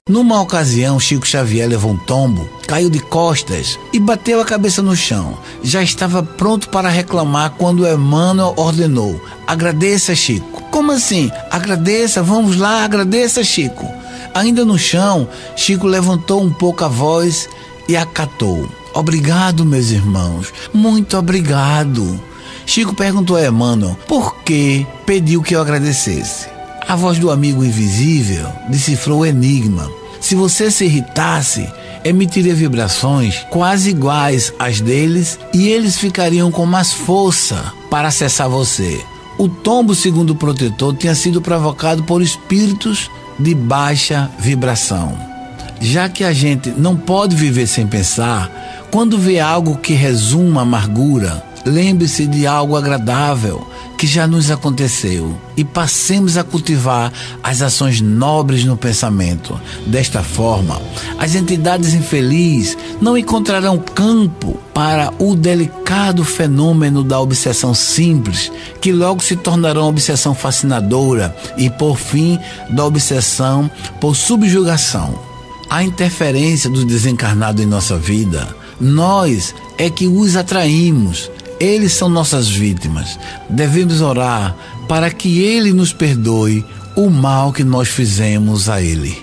Numa 0.08 0.40
ocasião, 0.40 0.98
Chico 1.02 1.28
Xavier 1.28 1.68
levou 1.68 1.92
um 1.92 1.98
tombo, 1.98 2.48
caiu 2.66 2.90
de 2.90 3.00
costas 3.00 3.78
e 3.92 4.00
bateu 4.00 4.40
a 4.40 4.46
cabeça 4.46 4.82
no 4.82 4.96
chão. 4.96 5.38
Já 5.62 5.84
estava 5.84 6.24
pronto 6.24 6.70
para 6.70 6.88
reclamar 6.88 7.56
quando 7.58 7.86
Emmanuel 7.86 8.54
ordenou: 8.56 9.20
Agradeça, 9.46 10.16
Chico. 10.16 10.64
Como 10.72 10.94
assim? 10.94 11.30
Agradeça, 11.52 12.24
vamos 12.24 12.56
lá, 12.56 12.86
agradeça, 12.86 13.44
Chico. 13.44 13.86
Ainda 14.34 14.64
no 14.64 14.78
chão, 14.78 15.28
Chico 15.58 15.86
levantou 15.86 16.42
um 16.42 16.54
pouco 16.54 16.86
a 16.86 16.88
voz 16.88 17.50
e 17.88 17.96
acatou. 17.96 18.68
Obrigado, 18.94 19.66
meus 19.66 19.92
irmãos, 19.92 20.54
muito 20.74 21.18
obrigado. 21.18 22.20
Chico 22.66 22.94
perguntou 22.94 23.38
a 23.38 23.46
Emmanuel 23.46 23.98
por 24.08 24.38
que 24.44 24.86
pediu 25.06 25.42
que 25.42 25.56
eu 25.56 25.62
agradecesse. 25.62 26.48
A 26.88 26.96
voz 26.96 27.20
do 27.20 27.32
amigo 27.32 27.64
invisível 27.64 28.48
decifrou 28.70 29.20
o 29.20 29.26
enigma. 29.26 29.90
Se 30.20 30.36
você 30.36 30.72
se 30.72 30.86
irritasse, 30.86 31.70
emitiria 32.04 32.56
vibrações 32.56 33.46
quase 33.50 33.90
iguais 33.90 34.54
às 34.58 34.82
deles 34.82 35.40
e 35.54 35.68
eles 35.68 35.98
ficariam 35.98 36.52
com 36.52 36.66
mais 36.66 36.92
força 36.92 37.74
para 37.90 38.08
acessar 38.08 38.50
você. 38.50 39.02
O 39.38 39.48
tombo, 39.48 39.94
segundo 39.94 40.32
o 40.32 40.36
protetor, 40.36 40.96
tinha 40.96 41.14
sido 41.14 41.42
provocado 41.42 42.04
por 42.04 42.22
espíritos 42.22 43.12
de 43.38 43.54
baixa 43.54 44.30
vibração. 44.40 45.37
Já 45.80 46.10
que 46.10 46.24
a 46.24 46.34
gente 46.34 46.70
não 46.72 46.96
pode 46.96 47.36
viver 47.36 47.68
sem 47.68 47.88
pensar, 47.88 48.52
quando 48.92 49.18
vê 49.18 49.40
algo 49.40 49.78
que 49.78 49.94
resuma 49.94 50.62
amargura, 50.62 51.44
lembre-se 51.66 52.26
de 52.26 52.48
algo 52.48 52.76
agradável 52.76 53.68
que 53.98 54.06
já 54.06 54.28
nos 54.28 54.52
aconteceu 54.52 55.36
e 55.58 55.64
passemos 55.64 56.38
a 56.38 56.44
cultivar 56.44 57.12
as 57.44 57.62
ações 57.62 58.00
nobres 58.00 58.64
no 58.64 58.78
pensamento. 58.78 59.60
Desta 59.88 60.22
forma, 60.22 60.80
as 61.18 61.34
entidades 61.34 61.94
infelizes 61.94 62.78
não 63.02 63.18
encontrarão 63.18 63.78
campo 63.80 64.58
para 64.74 65.12
o 65.18 65.36
delicado 65.36 66.24
fenômeno 66.24 67.04
da 67.04 67.20
obsessão 67.20 67.74
simples, 67.74 68.52
que 68.80 68.92
logo 68.92 69.22
se 69.22 69.36
tornará 69.36 69.80
uma 69.80 69.90
obsessão 69.90 70.36
fascinadora 70.36 71.36
e, 71.58 71.70
por 71.70 71.98
fim, 71.98 72.40
da 72.70 72.86
obsessão 72.86 73.70
por 74.00 74.16
subjugação. 74.16 75.27
A 75.70 75.84
interferência 75.84 76.70
do 76.70 76.86
desencarnado 76.86 77.62
em 77.62 77.66
nossa 77.66 77.98
vida, 77.98 78.56
nós 78.80 79.54
é 79.78 79.90
que 79.90 80.08
os 80.08 80.36
atraímos 80.36 81.30
eles 81.60 81.94
são 81.94 82.08
nossas 82.08 82.48
vítimas. 82.48 83.20
Devemos 83.50 84.02
orar 84.02 84.56
para 84.88 85.10
que 85.10 85.40
Ele 85.42 85.74
nos 85.74 85.92
perdoe 85.92 86.64
o 86.96 87.10
mal 87.10 87.52
que 87.52 87.64
nós 87.64 87.90
fizemos 87.90 88.70
a 88.70 88.82
Ele. 88.82 89.18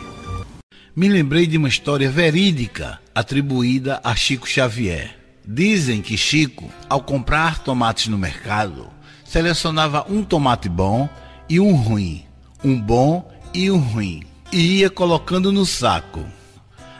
Me 0.96 1.08
lembrei 1.08 1.46
de 1.46 1.56
uma 1.56 1.68
história 1.68 2.10
verídica 2.10 3.00
atribuída 3.14 4.00
a 4.02 4.14
Chico 4.14 4.48
Xavier. 4.48 5.16
Dizem 5.46 6.00
que 6.02 6.16
Chico, 6.16 6.70
ao 6.88 7.02
comprar 7.02 7.60
tomates 7.60 8.08
no 8.08 8.18
mercado, 8.18 8.88
selecionava 9.24 10.06
um 10.08 10.22
tomate 10.22 10.68
bom 10.68 11.08
e 11.48 11.60
um 11.60 11.74
ruim, 11.74 12.24
um 12.64 12.80
bom 12.80 13.30
e 13.52 13.70
um 13.70 13.78
ruim, 13.78 14.22
e 14.54 14.78
ia 14.78 14.88
colocando 14.88 15.50
no 15.50 15.66
saco. 15.66 16.24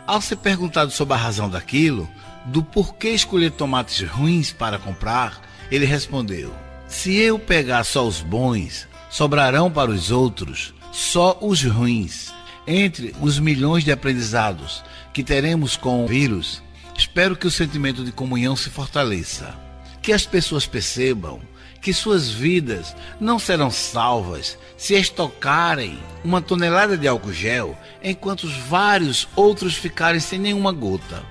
Ao 0.05 0.21
ser 0.21 0.37
perguntado 0.37 0.91
sobre 0.91 1.15
a 1.15 1.17
razão 1.17 1.49
daquilo, 1.49 2.11
do 2.47 2.65
porquê 2.65 3.11
escolher 3.11 3.53
tomates 3.53 4.07
ruins 4.09 4.53
para 4.53 4.77
comprar, 4.77 5.41
ele 5.71 5.87
respondeu: 5.87 6.53
Se 6.89 7.15
eu 7.15 7.39
pegar 7.39 7.85
só 7.85 8.05
os 8.05 8.21
bons, 8.21 8.89
sobrarão 9.09 9.71
para 9.71 9.93
os 9.93 10.11
outros 10.11 10.75
só 10.91 11.39
os 11.41 11.63
ruins. 11.63 12.35
Entre 12.67 13.15
os 13.21 13.39
milhões 13.39 13.85
de 13.85 13.93
aprendizados 13.93 14.83
que 15.13 15.23
teremos 15.23 15.77
com 15.77 16.05
o 16.05 16.09
vírus, 16.09 16.61
espero 16.99 17.37
que 17.37 17.47
o 17.47 17.51
sentimento 17.53 18.05
de 18.05 18.11
comunhão 18.11 18.57
se 18.57 18.69
fortaleça. 18.69 19.55
Que 20.03 20.13
as 20.13 20.27
pessoas 20.27 20.67
percebam 20.67 21.41
que 21.85 21.93
suas 21.93 22.31
vidas 22.31 22.97
não 23.21 23.39
serão 23.39 23.71
salvas 23.71 24.57
se 24.75 24.95
estocarem 24.95 25.99
uma 26.25 26.41
tonelada 26.41 26.97
de 26.97 27.07
álcool 27.07 27.31
gel 27.31 27.79
enquanto 28.03 28.49
vários 28.67 29.29
outros 29.37 29.75
ficarem 29.75 30.19
sem 30.19 30.39
nenhuma 30.39 30.73
gota. 30.73 31.23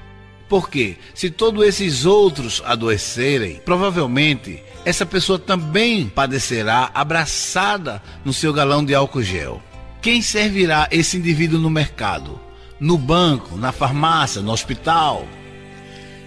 Porque 0.47 0.97
se 1.15 1.31
todos 1.31 1.65
esses 1.65 2.05
outros 2.05 2.61
adoecerem, 2.63 3.59
provavelmente 3.65 4.61
essa 4.85 5.07
pessoa 5.07 5.39
também 5.39 6.07
padecerá 6.07 6.91
abraçada 6.93 7.99
no 8.23 8.31
seu 8.31 8.53
galão 8.53 8.85
de 8.85 8.93
álcool 8.93 9.23
gel. 9.23 9.59
Quem 10.03 10.21
servirá 10.21 10.88
esse 10.91 11.17
indivíduo 11.17 11.59
no 11.59 11.69
mercado? 11.71 12.39
No 12.80 12.95
banco, 12.95 13.57
na 13.57 13.71
farmácia, 13.71 14.39
no 14.39 14.51
hospital? 14.51 15.25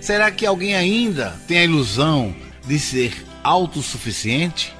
Será 0.00 0.32
que 0.32 0.44
alguém 0.44 0.74
ainda 0.74 1.40
tem 1.46 1.58
a 1.58 1.64
ilusão 1.64 2.34
de 2.66 2.76
ser 2.80 3.24
autossuficiente? 3.46 4.74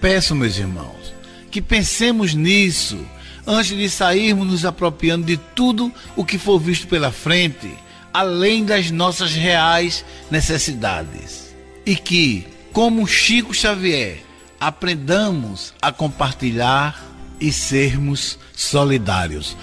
Peço, 0.00 0.34
meus 0.34 0.58
irmãos, 0.58 1.14
que 1.50 1.62
pensemos 1.62 2.34
nisso 2.34 2.98
antes 3.46 3.76
de 3.76 3.88
sairmos 3.88 4.46
nos 4.46 4.64
apropriando 4.64 5.26
de 5.26 5.36
tudo 5.36 5.92
o 6.14 6.24
que 6.24 6.38
for 6.38 6.58
visto 6.58 6.86
pela 6.86 7.10
frente 7.10 7.70
além 8.12 8.64
das 8.64 8.90
nossas 8.90 9.32
reais 9.32 10.04
necessidades. 10.30 11.54
E 11.86 11.96
que, 11.96 12.46
como 12.72 13.06
Chico 13.06 13.54
Xavier, 13.54 14.22
aprendamos 14.60 15.72
a 15.80 15.90
compartilhar 15.90 17.02
e 17.40 17.50
sermos 17.50 18.38
solidários. 18.54 19.56